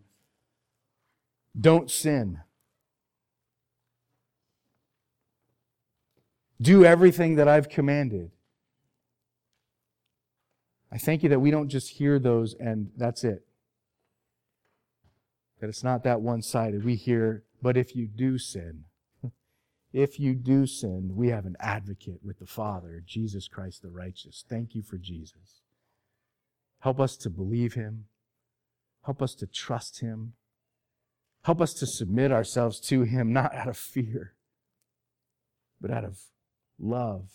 don't 1.60 1.90
sin. 1.90 2.42
Do 6.62 6.86
everything 6.86 7.36
that 7.36 7.48
I've 7.48 7.70
commanded. 7.70 8.32
I 10.92 11.00
thank 11.00 11.24
you 11.24 11.30
that 11.30 11.40
we 11.40 11.50
don't 11.50 11.70
just 11.70 11.90
hear 11.90 12.20
those 12.20 12.54
and 12.54 12.92
that's 12.96 13.24
it. 13.24 13.46
That 15.60 15.70
it's 15.70 15.84
not 15.84 16.04
that 16.04 16.22
one 16.22 16.42
sided. 16.44 16.86
We 16.86 16.96
hear, 16.96 17.44
but 17.62 17.78
if 17.78 17.96
you 17.96 18.06
do 18.08 18.38
sin, 18.38 18.86
if 19.94 20.20
you 20.20 20.36
do 20.36 20.66
sin, 20.66 21.12
we 21.16 21.30
have 21.30 21.46
an 21.46 21.58
advocate 21.60 22.20
with 22.24 22.40
the 22.40 22.46
Father, 22.46 23.04
Jesus 23.06 23.48
Christ 23.48 23.82
the 23.82 23.90
righteous. 23.90 24.46
Thank 24.48 24.74
you 24.74 24.82
for 24.82 24.98
Jesus. 24.98 25.62
Help 26.80 27.00
us 27.00 27.18
to 27.18 27.30
believe 27.30 27.74
him. 27.74 28.06
Help 29.06 29.22
us 29.22 29.34
to 29.36 29.48
trust 29.48 30.00
him. 30.00 30.34
Help 31.44 31.60
us 31.60 31.74
to 31.74 31.88
submit 31.88 32.32
ourselves 32.32 32.80
to 32.80 33.02
him, 33.02 33.34
not 33.34 33.54
out 33.54 33.68
of 33.68 33.78
fear, 33.78 34.34
but 35.80 35.92
out 35.92 36.04
of 36.04 36.20
love. 36.80 37.30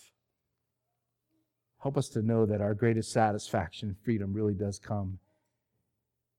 Help 1.83 1.99
us 1.99 2.09
to 2.09 2.23
know 2.23 2.47
that 2.47 2.61
our 2.61 2.75
greatest 2.75 3.13
satisfaction 3.13 3.89
and 3.89 3.99
freedom 3.99 4.33
really 4.33 4.55
does 4.55 4.79
come 4.79 5.19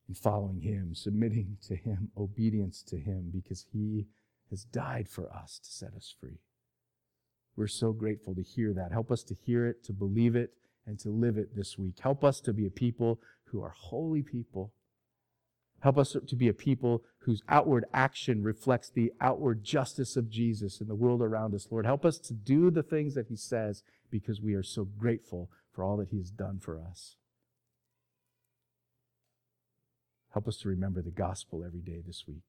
in 0.09 0.15
following 0.15 0.61
him, 0.61 0.95
submitting 0.95 1.57
to 1.67 1.75
him, 1.75 2.09
obedience 2.17 2.81
to 2.81 2.97
him, 2.97 3.29
because 3.31 3.65
he 3.71 4.07
has 4.49 4.63
died 4.63 5.07
for 5.09 5.31
us 5.31 5.59
to 5.59 5.69
set 5.69 5.93
us 5.93 6.13
free. 6.19 6.39
We're 7.55 7.67
so 7.67 7.91
grateful 7.91 8.35
to 8.35 8.43
hear 8.43 8.73
that. 8.73 8.91
Help 8.91 9.11
us 9.11 9.23
to 9.23 9.33
hear 9.33 9.65
it, 9.65 9.83
to 9.85 9.93
believe 9.93 10.35
it, 10.35 10.51
and 10.85 10.99
to 10.99 11.09
live 11.09 11.37
it 11.37 11.55
this 11.55 11.77
week. 11.77 11.99
Help 11.99 12.23
us 12.23 12.39
to 12.41 12.53
be 12.53 12.65
a 12.65 12.71
people 12.71 13.19
who 13.45 13.61
are 13.61 13.73
holy 13.75 14.21
people. 14.21 14.71
Help 15.81 15.97
us 15.97 16.15
to 16.25 16.35
be 16.35 16.47
a 16.47 16.53
people 16.53 17.03
whose 17.19 17.41
outward 17.49 17.85
action 17.93 18.43
reflects 18.43 18.89
the 18.89 19.11
outward 19.19 19.63
justice 19.63 20.15
of 20.15 20.29
Jesus 20.29 20.79
in 20.79 20.87
the 20.87 20.95
world 20.95 21.21
around 21.21 21.53
us, 21.53 21.67
Lord. 21.69 21.85
Help 21.85 22.05
us 22.05 22.17
to 22.19 22.33
do 22.33 22.71
the 22.71 22.83
things 22.83 23.15
that 23.15 23.27
He 23.27 23.35
says 23.35 23.83
because 24.09 24.41
we 24.41 24.53
are 24.53 24.63
so 24.63 24.85
grateful 24.85 25.49
for 25.71 25.83
all 25.83 25.97
that 25.97 26.09
He 26.09 26.17
has 26.17 26.31
done 26.31 26.59
for 26.59 26.79
us. 26.79 27.15
Help 30.33 30.47
us 30.47 30.57
to 30.57 30.69
remember 30.69 31.01
the 31.01 31.11
gospel 31.11 31.63
every 31.65 31.81
day 31.81 32.01
this 32.05 32.25
week. 32.27 32.43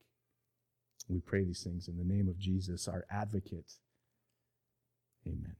We 1.09 1.21
pray 1.21 1.45
these 1.45 1.63
things 1.63 1.89
in 1.89 1.97
the 1.97 2.05
name 2.05 2.29
of 2.29 2.39
Jesus, 2.39 2.89
our 2.89 3.05
advocate. 3.11 3.73
Amen. 5.27 5.57